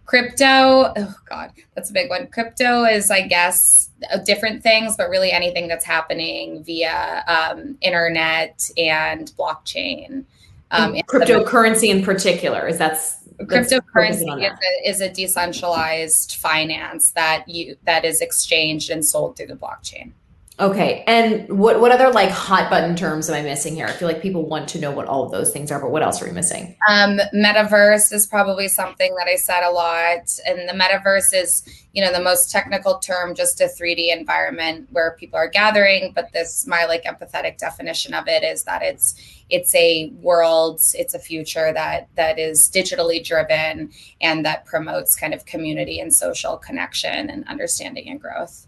Crypto 0.08 0.91
oh 0.95 1.16
god 1.30 1.51
that's 1.76 1.91
a 1.91 1.93
big 1.93 2.10
one. 2.10 2.26
Crypto 2.28 2.86
is 2.86 3.12
i 3.12 3.22
guess 3.22 3.89
uh, 4.12 4.18
different 4.18 4.64
things 4.64 4.95
but 4.97 5.10
really 5.10 5.32
anything 5.32 5.68
that's 5.68 5.86
happening 5.86 6.64
via 6.64 7.24
um, 7.28 7.78
internet 7.82 8.70
and 8.78 9.32
blockchain 9.38 10.24
um, 10.72 10.95
and 10.95 11.05
cryptocurrency 11.08 11.89
in 11.89 12.03
particular 12.03 12.68
is 12.68 12.78
that's 12.78 13.18
cryptocurrency 13.41 14.43
is 14.43 14.58
a, 14.58 14.89
is 14.89 15.01
a 15.01 15.10
decentralized 15.10 16.36
finance 16.36 17.12
that 17.12 17.47
you 17.47 17.76
that 17.84 18.03
is 18.03 18.22
exchanged 18.22 18.89
and 18.89 19.05
sold 19.05 19.38
through 19.38 19.47
the 19.47 19.55
blockchain 19.55 20.12
Okay. 20.60 21.03
And 21.05 21.47
what 21.60 21.80
what 21.80 21.91
other 21.91 22.10
like 22.10 22.32
hot 22.32 22.72
button 22.72 22.95
terms 22.95 23.30
am 23.30 23.36
I 23.36 23.43
missing 23.43 23.76
here? 23.76 23.86
I 23.86 23.91
feel 23.91 24.08
like 24.08 24.24
people 24.24 24.47
want 24.47 24.68
to 24.70 24.80
know 24.80 24.89
what 24.89 25.05
all 25.05 25.24
of 25.24 25.32
those 25.32 25.51
things 25.51 25.72
are, 25.72 25.80
but 25.80 25.91
what 25.91 26.01
else 26.01 26.20
are 26.22 26.26
we 26.26 26.32
missing? 26.32 26.76
Um, 26.89 27.20
metaverse 27.34 28.12
is 28.12 28.26
probably 28.26 28.68
something 28.68 29.14
that 29.16 29.28
I 29.28 29.36
said 29.36 29.64
a 29.64 29.70
lot. 29.70 30.39
And 30.47 30.68
the 30.68 30.74
metaverse 30.74 31.32
is, 31.32 31.64
you 31.93 32.03
know, 32.03 32.12
the 32.12 32.24
most 32.24 32.49
technical 32.49 32.97
term, 32.97 33.36
just 33.36 33.62
a 33.62 33.66
3D 33.66 34.12
environment 34.12 34.88
where 34.91 35.16
people 35.20 35.38
are 35.38 35.47
gathering. 35.47 36.12
But 36.16 36.32
this 36.34 36.66
my 36.66 36.86
like 36.86 37.03
empathetic 37.03 37.60
definition 37.60 38.16
of 38.16 38.28
it 38.28 38.43
is 38.43 38.64
that 38.64 38.82
it's 38.82 39.16
it's 39.51 39.76
a 39.76 40.10
world, 40.22 40.82
it's 40.95 41.14
a 41.14 41.20
future 41.20 41.72
that 41.72 42.08
that 42.16 42.39
is 42.39 42.68
digitally 42.68 43.24
driven 43.24 43.91
and 44.22 44.43
that 44.43 44.66
promotes 44.66 45.16
kind 45.16 45.36
of 45.36 45.45
community 45.45 45.99
and 45.99 46.12
social 46.12 46.58
connection 46.58 47.30
and 47.30 47.47
understanding 47.47 48.10
and 48.10 48.20
growth. 48.20 48.66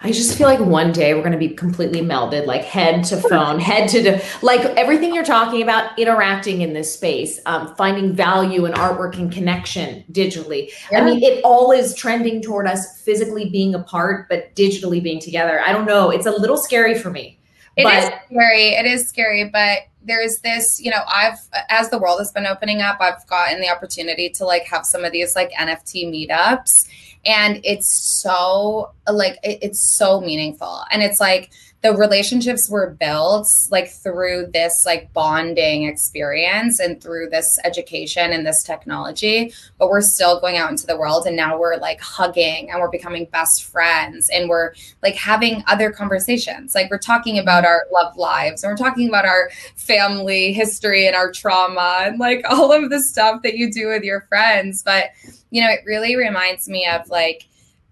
I 0.00 0.12
just 0.12 0.38
feel 0.38 0.46
like 0.46 0.60
one 0.60 0.92
day 0.92 1.14
we're 1.14 1.22
going 1.22 1.32
to 1.32 1.38
be 1.38 1.48
completely 1.48 2.00
melded, 2.00 2.46
like 2.46 2.62
head 2.62 3.04
to 3.04 3.16
phone, 3.16 3.58
head 3.58 3.88
to 3.90 4.02
de- 4.02 4.22
like 4.42 4.60
everything 4.76 5.12
you're 5.12 5.24
talking 5.24 5.60
about, 5.60 5.98
interacting 5.98 6.60
in 6.60 6.72
this 6.72 6.92
space, 6.92 7.40
um, 7.46 7.74
finding 7.74 8.12
value 8.12 8.64
in 8.64 8.72
artwork 8.74 9.18
and 9.18 9.32
connection 9.32 10.04
digitally. 10.12 10.70
Yeah. 10.92 11.00
I 11.00 11.04
mean, 11.04 11.22
it 11.22 11.42
all 11.44 11.72
is 11.72 11.94
trending 11.94 12.40
toward 12.40 12.66
us 12.66 13.00
physically 13.02 13.50
being 13.50 13.74
apart, 13.74 14.28
but 14.28 14.54
digitally 14.54 15.02
being 15.02 15.20
together. 15.20 15.60
I 15.60 15.72
don't 15.72 15.86
know. 15.86 16.10
It's 16.10 16.26
a 16.26 16.32
little 16.32 16.56
scary 16.56 16.96
for 16.96 17.10
me. 17.10 17.40
It 17.76 17.84
but- 17.84 17.94
is 17.94 18.10
scary. 18.26 18.68
It 18.74 18.86
is 18.86 19.08
scary, 19.08 19.48
but 19.48 19.82
there's 20.02 20.38
this, 20.38 20.80
you 20.80 20.90
know, 20.90 21.02
I've 21.06 21.38
as 21.68 21.90
the 21.90 21.98
world 21.98 22.18
has 22.20 22.32
been 22.32 22.46
opening 22.46 22.80
up, 22.80 22.98
I've 23.00 23.26
gotten 23.26 23.60
the 23.60 23.68
opportunity 23.68 24.30
to 24.30 24.44
like 24.44 24.64
have 24.64 24.86
some 24.86 25.04
of 25.04 25.12
these 25.12 25.36
like 25.36 25.52
NFT 25.52 26.06
meetups 26.06 26.88
and 27.24 27.60
it's 27.64 27.90
so 27.90 28.92
like 29.10 29.38
it, 29.42 29.58
it's 29.62 29.80
so 29.80 30.20
meaningful. 30.20 30.84
And 30.90 31.02
it's 31.02 31.20
like 31.20 31.50
the 31.82 31.94
relationships 31.94 32.68
were 32.68 32.90
built 32.98 33.48
like 33.70 33.88
through 33.88 34.48
this 34.52 34.84
like 34.84 35.12
bonding 35.12 35.84
experience 35.84 36.80
and 36.80 37.00
through 37.00 37.28
this 37.28 37.58
education 37.64 38.32
and 38.32 38.44
this 38.44 38.64
technology 38.64 39.52
but 39.78 39.88
we're 39.88 40.00
still 40.00 40.40
going 40.40 40.56
out 40.56 40.70
into 40.70 40.86
the 40.86 40.98
world 40.98 41.26
and 41.26 41.36
now 41.36 41.56
we're 41.58 41.76
like 41.76 42.00
hugging 42.00 42.70
and 42.70 42.80
we're 42.80 42.90
becoming 42.90 43.26
best 43.26 43.64
friends 43.64 44.28
and 44.30 44.48
we're 44.48 44.72
like 45.02 45.14
having 45.14 45.62
other 45.66 45.90
conversations. 45.90 46.74
Like 46.74 46.90
we're 46.90 46.98
talking 46.98 47.38
about 47.38 47.64
our 47.64 47.86
love 47.92 48.16
lives 48.16 48.62
and 48.62 48.70
we're 48.70 48.76
talking 48.76 49.08
about 49.08 49.24
our 49.24 49.50
family 49.76 50.52
history 50.52 51.06
and 51.06 51.14
our 51.14 51.30
trauma 51.30 52.00
and 52.02 52.18
like 52.18 52.44
all 52.48 52.72
of 52.72 52.90
the 52.90 53.00
stuff 53.00 53.42
that 53.42 53.56
you 53.56 53.70
do 53.70 53.88
with 53.88 54.02
your 54.02 54.22
friends 54.22 54.82
but 54.82 55.10
you 55.50 55.62
know 55.62 55.70
it 55.70 55.80
really 55.84 56.16
reminds 56.16 56.68
me 56.68 56.86
of 56.86 57.08
like 57.08 57.48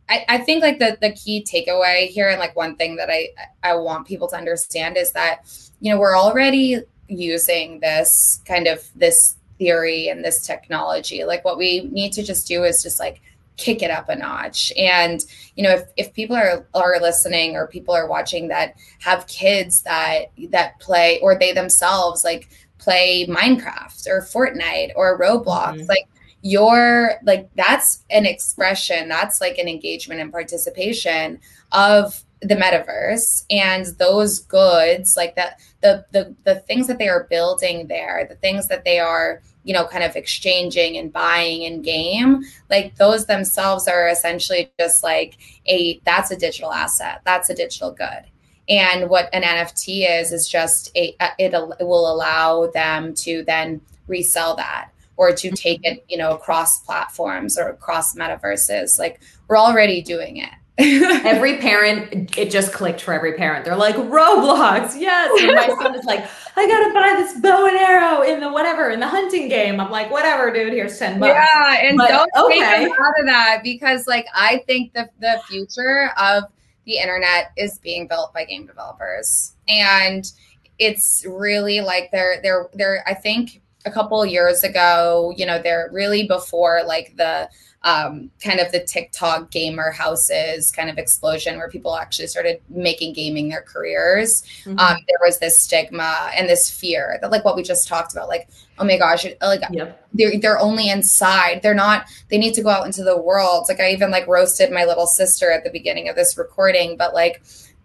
I, 0.08 0.24
I 0.28 0.38
think 0.38 0.62
like 0.62 0.78
the 0.78 0.96
the 1.00 1.12
key 1.12 1.44
takeaway 1.44 2.08
here 2.08 2.28
and 2.28 2.38
like 2.38 2.54
one 2.54 2.76
thing 2.76 2.96
that 2.96 3.10
I 3.10 3.28
I 3.62 3.74
want 3.74 4.06
people 4.06 4.28
to 4.28 4.36
understand 4.36 4.96
is 4.96 5.12
that 5.12 5.40
you 5.80 5.92
know 5.92 5.98
we're 5.98 6.16
already 6.16 6.80
using 7.08 7.80
this 7.80 8.40
kind 8.46 8.66
of 8.66 8.86
this 8.94 9.36
theory 9.58 10.08
and 10.08 10.24
this 10.24 10.46
technology 10.46 11.24
like 11.24 11.44
what 11.44 11.56
we 11.56 11.88
need 11.92 12.12
to 12.12 12.22
just 12.22 12.46
do 12.46 12.64
is 12.64 12.82
just 12.82 13.00
like 13.00 13.20
kick 13.56 13.82
it 13.82 13.90
up 13.90 14.08
a 14.08 14.16
notch 14.16 14.70
and 14.76 15.24
you 15.56 15.62
know 15.62 15.70
if, 15.70 15.84
if 15.96 16.12
people 16.12 16.36
are 16.36 16.66
are 16.74 17.00
listening 17.00 17.56
or 17.56 17.66
people 17.66 17.94
are 17.94 18.06
watching 18.06 18.48
that 18.48 18.74
have 19.00 19.26
kids 19.28 19.82
that 19.82 20.26
that 20.50 20.78
play 20.78 21.18
or 21.22 21.38
they 21.38 21.52
themselves 21.52 22.22
like 22.22 22.48
play 22.78 23.26
minecraft 23.26 24.06
or 24.06 24.20
fortnite 24.20 24.90
or 24.94 25.18
roblox 25.18 25.76
mm-hmm. 25.76 25.86
like 25.86 26.06
you're 26.46 27.14
like 27.24 27.50
that's 27.56 28.04
an 28.08 28.24
expression 28.24 29.08
that's 29.08 29.40
like 29.40 29.58
an 29.58 29.66
engagement 29.66 30.20
and 30.20 30.30
participation 30.30 31.40
of 31.72 32.22
the 32.40 32.54
metaverse 32.54 33.44
and 33.50 33.86
those 33.98 34.38
goods 34.38 35.16
like 35.16 35.34
that 35.34 35.58
the 35.80 36.04
the 36.12 36.36
the 36.44 36.54
things 36.54 36.86
that 36.86 36.98
they 36.98 37.08
are 37.08 37.26
building 37.28 37.88
there 37.88 38.24
the 38.28 38.36
things 38.36 38.68
that 38.68 38.84
they 38.84 39.00
are 39.00 39.42
you 39.64 39.74
know 39.74 39.86
kind 39.86 40.04
of 40.04 40.14
exchanging 40.14 40.96
and 40.96 41.12
buying 41.12 41.62
in 41.62 41.82
game 41.82 42.42
like 42.70 42.94
those 42.94 43.26
themselves 43.26 43.88
are 43.88 44.06
essentially 44.06 44.70
just 44.78 45.02
like 45.02 45.38
a 45.66 46.00
that's 46.04 46.30
a 46.30 46.36
digital 46.36 46.72
asset 46.72 47.22
that's 47.24 47.50
a 47.50 47.54
digital 47.54 47.90
good. 47.90 48.24
And 48.68 49.08
what 49.08 49.28
an 49.32 49.42
nft 49.42 50.20
is 50.20 50.32
is 50.32 50.48
just 50.48 50.90
a 50.96 51.16
it, 51.38 51.54
it 51.54 51.84
will 51.84 52.12
allow 52.12 52.68
them 52.68 53.14
to 53.14 53.42
then 53.44 53.80
resell 54.06 54.54
that 54.56 54.90
or 55.16 55.32
to 55.32 55.50
take 55.50 55.80
it, 55.84 56.04
you 56.08 56.16
know, 56.16 56.32
across 56.32 56.80
platforms 56.80 57.58
or 57.58 57.68
across 57.68 58.14
metaverses. 58.14 58.98
Like 58.98 59.20
we're 59.48 59.58
already 59.58 60.02
doing 60.02 60.38
it. 60.38 60.50
every 61.24 61.56
parent, 61.56 62.36
it 62.36 62.50
just 62.50 62.70
clicked 62.70 63.00
for 63.00 63.14
every 63.14 63.32
parent. 63.32 63.64
They're 63.64 63.76
like, 63.76 63.96
Roblox, 63.96 64.94
yes. 65.00 65.42
And 65.42 65.54
my 65.54 65.68
son 65.68 65.94
is 65.94 66.04
like, 66.04 66.28
I 66.54 66.66
gotta 66.66 66.92
buy 66.92 67.14
this 67.16 67.40
bow 67.40 67.66
and 67.66 67.78
arrow 67.78 68.20
in 68.20 68.40
the 68.40 68.52
whatever, 68.52 68.90
in 68.90 69.00
the 69.00 69.06
hunting 69.06 69.48
game. 69.48 69.80
I'm 69.80 69.90
like, 69.90 70.10
whatever, 70.10 70.52
dude, 70.52 70.74
here's 70.74 70.98
10 70.98 71.18
bucks. 71.18 71.30
Yeah, 71.30 71.76
and 71.82 71.96
but, 71.96 72.08
don't 72.08 72.30
okay. 72.36 72.58
take 72.58 72.92
out 72.92 73.20
of 73.20 73.26
that 73.26 73.60
because 73.62 74.06
like 74.06 74.26
I 74.34 74.62
think 74.66 74.92
the 74.92 75.08
the 75.18 75.40
future 75.48 76.10
of 76.20 76.44
the 76.84 76.98
internet 76.98 77.52
is 77.56 77.78
being 77.78 78.06
built 78.06 78.34
by 78.34 78.44
game 78.44 78.66
developers. 78.66 79.54
And 79.68 80.30
it's 80.78 81.24
really 81.26 81.80
like 81.80 82.10
they're 82.12 82.40
they're 82.42 82.68
they're 82.74 83.02
I 83.06 83.14
think 83.14 83.62
a 83.86 83.90
couple 83.90 84.24
years 84.26 84.64
ago, 84.64 85.32
you 85.36 85.46
know, 85.46 85.62
they're 85.62 85.88
really 85.92 86.26
before 86.26 86.82
like 86.84 87.16
the 87.16 87.48
um, 87.82 88.32
kind 88.42 88.58
of 88.58 88.72
the 88.72 88.80
TikTok 88.80 89.52
gamer 89.52 89.92
houses 89.92 90.72
kind 90.72 90.90
of 90.90 90.98
explosion 90.98 91.56
where 91.56 91.68
people 91.68 91.96
actually 91.96 92.26
started 92.26 92.60
making 92.68 93.12
gaming 93.12 93.48
their 93.48 93.62
careers. 93.62 94.42
Mm-hmm. 94.64 94.78
Um, 94.78 94.96
there 95.06 95.18
was 95.22 95.38
this 95.38 95.58
stigma 95.58 96.30
and 96.34 96.48
this 96.48 96.68
fear 96.68 97.18
that, 97.20 97.30
like 97.30 97.44
what 97.44 97.54
we 97.54 97.62
just 97.62 97.86
talked 97.86 98.12
about, 98.12 98.28
like, 98.28 98.48
oh 98.80 98.84
my 98.84 98.98
gosh, 98.98 99.24
like 99.40 99.62
yep. 99.70 100.04
they're 100.12 100.40
they're 100.40 100.58
only 100.58 100.90
inside. 100.90 101.62
They're 101.62 101.74
not. 101.74 102.06
They 102.28 102.38
need 102.38 102.54
to 102.54 102.62
go 102.62 102.70
out 102.70 102.86
into 102.86 103.04
the 103.04 103.16
world. 103.16 103.66
Like 103.68 103.78
I 103.78 103.92
even 103.92 104.10
like 104.10 104.26
roasted 104.26 104.72
my 104.72 104.84
little 104.84 105.06
sister 105.06 105.52
at 105.52 105.62
the 105.62 105.70
beginning 105.70 106.08
of 106.08 106.16
this 106.16 106.36
recording, 106.36 106.96
but 106.96 107.14
like 107.14 107.42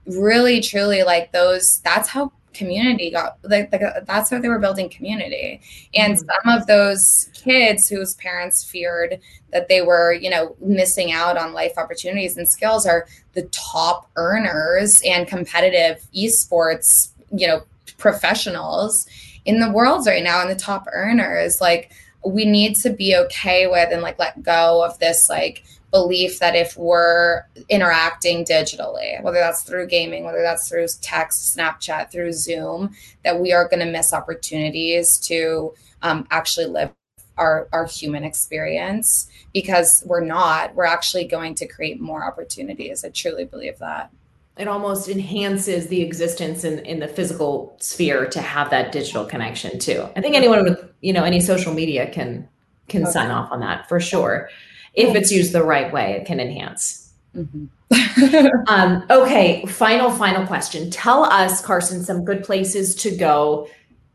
really 0.08 0.62
truly 0.62 1.04
like 1.04 1.32
those 1.32 1.80
that's 1.82 2.10
how 2.10 2.32
community 2.54 3.10
got 3.12 3.38
like, 3.44 3.72
like 3.72 3.82
that's 4.06 4.30
how 4.30 4.40
they 4.40 4.50
were 4.50 4.60
building 4.60 4.90
community 4.90 5.62
and 5.94 6.16
mm-hmm. 6.16 6.28
some 6.28 6.60
of 6.60 6.68
those 6.68 7.30
kids 7.34 7.88
whose 7.88 8.16
parents 8.16 8.64
feared 8.64 9.20
that 9.52 9.68
they 9.68 9.82
were 9.82 10.14
you 10.14 10.30
know 10.30 10.56
missing 10.60 11.12
out 11.12 11.38
on 11.38 11.54
life 11.54 11.74
opportunities 11.78 12.38
and 12.38 12.48
skills 12.48 12.86
are 12.86 13.08
the 13.34 13.44
top 13.44 14.10
earners 14.16 15.02
and 15.06 15.28
competitive 15.28 16.06
esports 16.16 17.12
you 17.32 17.48
know 17.48 17.64
professionals 17.98 19.08
in 19.46 19.60
the 19.60 19.72
world 19.72 20.06
right 20.06 20.24
now 20.24 20.42
and 20.42 20.50
the 20.50 20.56
top 20.56 20.86
earners 20.92 21.62
like 21.62 21.92
we 22.26 22.46
need 22.46 22.76
to 22.76 22.90
be 22.90 23.16
okay 23.16 23.68
with 23.68 23.90
and 23.92 24.02
like 24.02 24.20
let 24.20 24.44
go 24.44 24.84
of 24.84 24.98
this 25.00 25.30
like 25.30 25.64
belief 25.92 26.40
that 26.40 26.56
if 26.56 26.78
we're 26.78 27.44
interacting 27.70 28.46
digitally, 28.46 29.22
whether 29.22 29.40
that's 29.40 29.64
through 29.64 29.88
gaming, 29.88 30.24
whether 30.24 30.42
that's 30.42 30.68
through 30.68 30.88
text, 31.02 31.56
Snapchat, 31.56 32.12
through 32.12 32.32
Zoom, 32.32 32.96
that 33.24 33.40
we 33.40 33.52
are 33.52 33.68
going 33.68 33.86
to 33.86 33.92
miss 33.92 34.14
opportunities 34.14 35.18
to 35.20 35.74
um, 36.02 36.26
actually 36.32 36.66
live 36.66 36.92
our, 37.38 37.68
our 37.72 37.86
human 37.86 38.24
experience 38.24 39.30
because 39.54 40.04
we're 40.06 40.24
not. 40.24 40.76
We're 40.76 40.86
actually 40.86 41.26
going 41.26 41.56
to 41.56 41.68
create 41.68 42.00
more 42.00 42.24
opportunities. 42.24 43.04
I 43.04 43.10
truly 43.10 43.46
believe 43.46 43.78
that. 43.80 44.12
It 44.58 44.68
almost 44.68 45.10
enhances 45.10 45.88
the 45.88 46.02
existence 46.02 46.64
in, 46.64 46.80
in 46.80 47.00
the 47.00 47.08
physical 47.08 47.76
sphere 47.80 48.28
to 48.28 48.42
have 48.42 48.70
that 48.70 48.92
digital 48.92 49.26
connection 49.26 49.80
too. 49.80 50.08
I 50.16 50.22
think 50.22 50.36
anyone 50.36 50.64
with 50.64 50.94
you 51.00 51.14
know 51.14 51.24
any 51.24 51.40
social 51.40 51.74
media 51.74 52.10
can 52.12 52.48
can 52.90 53.04
okay. 53.04 53.12
sign 53.12 53.32
off 53.32 53.52
on 53.52 53.62
that 53.62 53.88
for 53.88 54.00
sure 54.00 54.50
if 54.94 55.16
it's 55.16 55.32
used 55.32 55.54
the 55.54 55.64
right 55.64 55.92
way, 55.92 56.14
it 56.14 56.26
can 56.26 56.40
enhance. 56.40 57.12
Mm-hmm. 57.36 57.66
um, 58.68 59.06
okay, 59.10 59.66
final, 59.66 60.12
final 60.12 60.46
question. 60.46 60.90
Tell 60.90 61.24
us, 61.24 61.62
Karsen, 61.62 62.04
some 62.04 62.24
good 62.24 62.44
places 62.44 62.96
to 62.96 63.16
go 63.16 63.68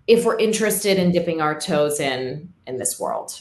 if 0.07 0.25
we're 0.25 0.39
interested 0.39 0.99
in 0.99 1.13
dipping 1.13 1.41
our 1.41 1.59
toes 1.59 2.01
in 2.01 2.53
in 2.67 2.79
this 2.79 2.99
world. 2.99 3.41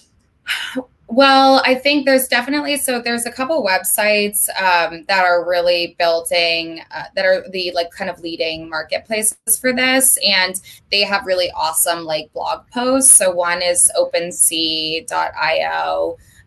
Well, 1.07 1.61
I 1.63 1.75
think 1.75 2.05
there's 2.05 2.27
definitely 2.27 2.77
so 2.77 2.99
there's 2.99 3.27
a 3.27 3.31
couple 3.31 3.63
websites 3.63 4.49
um, 4.59 5.05
that 5.07 5.23
are 5.23 5.47
really 5.47 5.95
building 5.99 6.81
uh, 6.91 7.03
that 7.15 7.25
are 7.25 7.47
the 7.51 7.71
like 7.75 7.91
kind 7.91 8.09
of 8.09 8.19
leading 8.21 8.67
marketplaces 8.69 9.37
for 9.59 9.71
this, 9.71 10.17
and 10.25 10.59
they 10.91 11.01
have 11.01 11.25
really 11.25 11.51
awesome 11.51 12.05
like 12.05 12.33
blog 12.33 12.67
posts. 12.71 13.11
So 13.15 13.31
one 13.31 13.61
is 13.61 13.91
OpenSea.io 13.97 15.05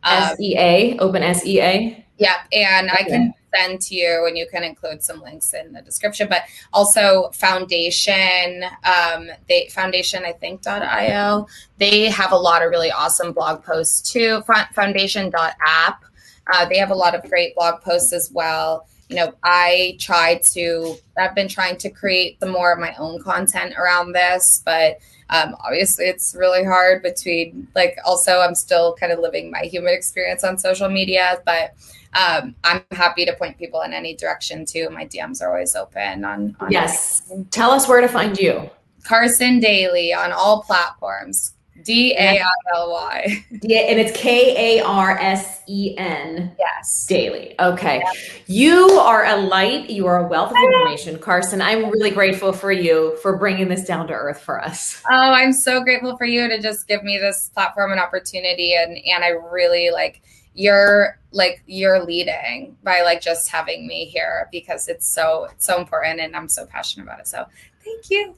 Um, 0.03 0.37
SEA, 0.37 0.99
Open 0.99 1.35
SEA. 1.35 2.05
Yeah, 2.19 2.35
and 2.53 2.91
okay. 2.91 3.05
I 3.05 3.09
can 3.09 3.35
send 3.55 3.81
to 3.83 3.95
you, 3.95 4.27
and 4.27 4.37
you 4.37 4.47
can 4.51 4.65
include 4.65 5.03
some 5.03 5.21
links 5.23 5.55
in 5.55 5.73
the 5.73 5.83
description. 5.83 6.29
But 6.29 6.43
also 6.73 7.31
Foundation, 7.33 8.65
um, 8.85 9.29
they 9.49 9.69
Foundation, 9.69 10.25
I 10.25 10.33
think 10.33 10.67
.io. 10.67 11.47
They 11.79 12.11
have 12.11 12.33
a 12.33 12.37
lot 12.37 12.63
of 12.63 12.71
really 12.71 12.91
awesome 12.91 13.33
blog 13.33 13.65
posts 13.65 14.11
too. 14.13 14.43
Foundation.app. 14.75 16.05
Uh, 16.51 16.65
they 16.67 16.79
have 16.79 16.91
a 16.91 16.95
lot 16.95 17.15
of 17.15 17.29
great 17.29 17.55
blog 17.55 17.81
posts 17.83 18.13
as 18.13 18.31
well. 18.33 18.87
You 19.09 19.17
know, 19.17 19.35
I 19.43 19.97
try 19.99 20.41
to. 20.53 20.97
I've 21.17 21.35
been 21.35 21.49
trying 21.49 21.77
to 21.79 21.91
create 21.91 22.39
some 22.41 22.51
more 22.51 22.73
of 22.73 22.79
my 22.79 22.95
own 22.99 23.23
content 23.23 23.75
around 23.79 24.13
this, 24.13 24.63
but 24.65 24.99
um, 25.31 25.57
obviously, 25.61 26.07
it's 26.07 26.35
really 26.35 26.65
hard 26.65 27.03
between 27.03 27.69
like 27.75 27.97
also 28.05 28.41
I'm 28.41 28.55
still 28.55 28.95
kind 28.95 29.13
of 29.13 29.19
living 29.19 29.51
my 29.51 29.63
human 29.63 29.95
experience 29.95 30.45
on 30.45 30.59
social 30.59 30.89
media, 30.89 31.41
but 31.45 31.75
um, 32.15 32.55
I'm 32.65 32.83
happy 32.91 33.25
to 33.27 33.35
point 33.35 33.59
people 33.59 33.83
in 33.83 33.93
any 33.93 34.15
direction 34.15 34.65
too. 34.65 34.89
My 34.91 35.07
DMs 35.07 35.43
are 35.43 35.51
always 35.51 35.77
open 35.77 36.25
on. 36.25 36.57
on 36.61 36.71
yes. 36.71 37.23
Tell 37.51 37.71
us 37.71 37.89
where 37.89 38.01
to 38.01 38.09
find 38.09 38.39
you. 38.39 38.71
Karsen 39.03 39.61
Daily 39.61 40.13
on 40.13 40.33
all 40.33 40.63
platforms. 40.63 41.55
D 41.83 42.15
A 42.19 42.41
I 42.41 42.45
L 42.75 42.91
Y. 42.93 43.45
Yeah, 43.63 43.81
and 43.81 43.99
it's 43.99 44.17
K 44.17 44.79
A 44.79 44.85
R 44.85 45.19
S 45.19 45.63
E 45.67 45.95
N. 45.97 46.55
Yes. 46.59 47.07
Daily. 47.07 47.55
Okay. 47.59 47.99
Yeah. 47.99 48.13
You 48.47 48.91
are 49.01 49.25
a 49.25 49.37
light. 49.37 49.91
You 49.91 50.07
are 50.07 50.25
a 50.25 50.29
wealth 50.29 50.51
of 50.51 50.57
information, 50.57 51.19
Karsen. 51.19 51.61
I'm 51.61 51.91
really 51.91 52.11
grateful 52.11 52.53
for 52.53 52.73
you 52.73 53.17
for 53.23 53.37
bringing 53.37 53.69
this 53.69 53.85
down 53.85 54.07
to 54.09 54.15
earth 54.15 54.41
for 54.41 54.63
us. 54.63 55.03
Oh, 55.11 55.33
I'm 55.33 55.53
so 55.53 55.83
grateful 55.83 56.17
for 56.17 56.25
you 56.25 56.49
to 56.49 56.61
just 56.61 56.89
give 56.89 57.03
me 57.03 57.19
this 57.19 57.51
platform 57.51 57.93
and 57.93 58.01
opportunity, 58.01 58.75
and 58.75 58.97
and 59.07 59.25
I 59.25 59.29
really 59.29 59.91
like 59.91 60.23
you're 60.55 61.19
like 61.31 61.63
you're 61.67 62.05
leading 62.05 62.77
by 62.83 63.03
like 63.03 63.21
just 63.21 63.49
having 63.49 63.87
me 63.87 64.07
here 64.07 64.49
because 64.51 64.89
it's 64.89 65.07
so 65.07 65.45
it's 65.53 65.67
so 65.67 65.79
important 65.79 66.21
and 66.21 66.35
I'm 66.35 66.49
so 66.49 66.67
passionate 66.67 67.05
about 67.05 67.21
it. 67.21 67.29
So 67.29 67.47
thank 67.89 68.11
you. 68.11 68.35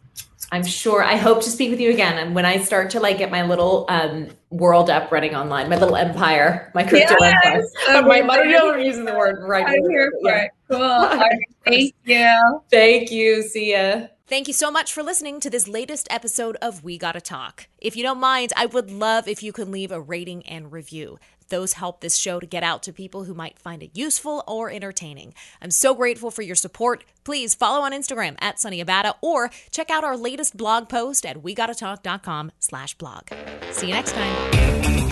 I'm 0.52 0.64
sure. 0.64 1.02
I 1.02 1.16
hope 1.16 1.42
to 1.42 1.50
speak 1.50 1.70
with 1.70 1.80
you 1.80 1.90
again. 1.90 2.18
And 2.18 2.34
when 2.34 2.44
I 2.44 2.58
start 2.58 2.90
to 2.90 3.00
like 3.00 3.18
get 3.18 3.30
my 3.30 3.42
little 3.42 3.86
um, 3.88 4.28
world 4.50 4.90
up 4.90 5.12
running 5.12 5.34
online, 5.34 5.68
my 5.68 5.76
little 5.76 5.94
empire, 5.94 6.72
my 6.74 6.82
crypto 6.82 7.14
yes, 7.20 7.72
empire. 7.86 8.02
My, 8.02 8.34
I 8.34 8.36
don't 8.36 8.50
know 8.50 8.72
I'm 8.72 8.80
using 8.80 9.04
the 9.04 9.14
word 9.14 9.38
right. 9.46 9.64
I'm 9.64 9.88
here 9.88 10.12
for 10.20 10.30
yeah. 10.30 10.44
it. 10.44 10.50
Cool. 10.68 11.22
thank 11.64 11.94
you. 12.04 12.62
Thank 12.70 13.12
you. 13.12 13.42
See 13.42 13.72
ya. 13.72 14.06
Thank 14.26 14.46
you 14.46 14.54
so 14.54 14.70
much 14.70 14.92
for 14.92 15.02
listening 15.02 15.40
to 15.40 15.50
this 15.50 15.66
latest 15.66 16.06
episode 16.10 16.56
of 16.62 16.84
We 16.84 16.98
Gotta 16.98 17.20
Talk. 17.20 17.66
If 17.78 17.96
you 17.96 18.02
don't 18.02 18.20
mind, 18.20 18.52
I 18.56 18.66
would 18.66 18.90
love 18.90 19.26
if 19.26 19.42
you 19.42 19.52
could 19.52 19.68
leave 19.68 19.90
a 19.90 20.00
rating 20.00 20.46
and 20.46 20.70
review. 20.70 21.18
Those 21.50 21.74
help 21.74 22.00
this 22.00 22.16
show 22.16 22.40
to 22.40 22.46
get 22.46 22.62
out 22.62 22.82
to 22.84 22.92
people 22.92 23.24
who 23.24 23.34
might 23.34 23.58
find 23.58 23.82
it 23.82 23.90
useful 23.92 24.42
or 24.48 24.70
entertaining. 24.70 25.34
I'm 25.60 25.70
so 25.70 25.94
grateful 25.94 26.30
for 26.30 26.42
your 26.42 26.56
support. 26.56 27.04
Please 27.24 27.54
follow 27.54 27.82
on 27.82 27.92
Instagram 27.92 28.36
at 28.40 28.58
Sunny 28.58 28.82
Abata 28.82 29.14
or 29.20 29.50
check 29.70 29.90
out 29.90 30.04
our 30.04 30.16
latest 30.16 30.56
blog 30.56 30.88
post 30.88 31.26
at 31.26 31.42
wegottatalk.com 31.42 32.52
slash 32.58 32.94
blog. 32.94 33.28
See 33.72 33.88
you 33.88 33.94
next 33.94 34.12
time. 34.12 35.09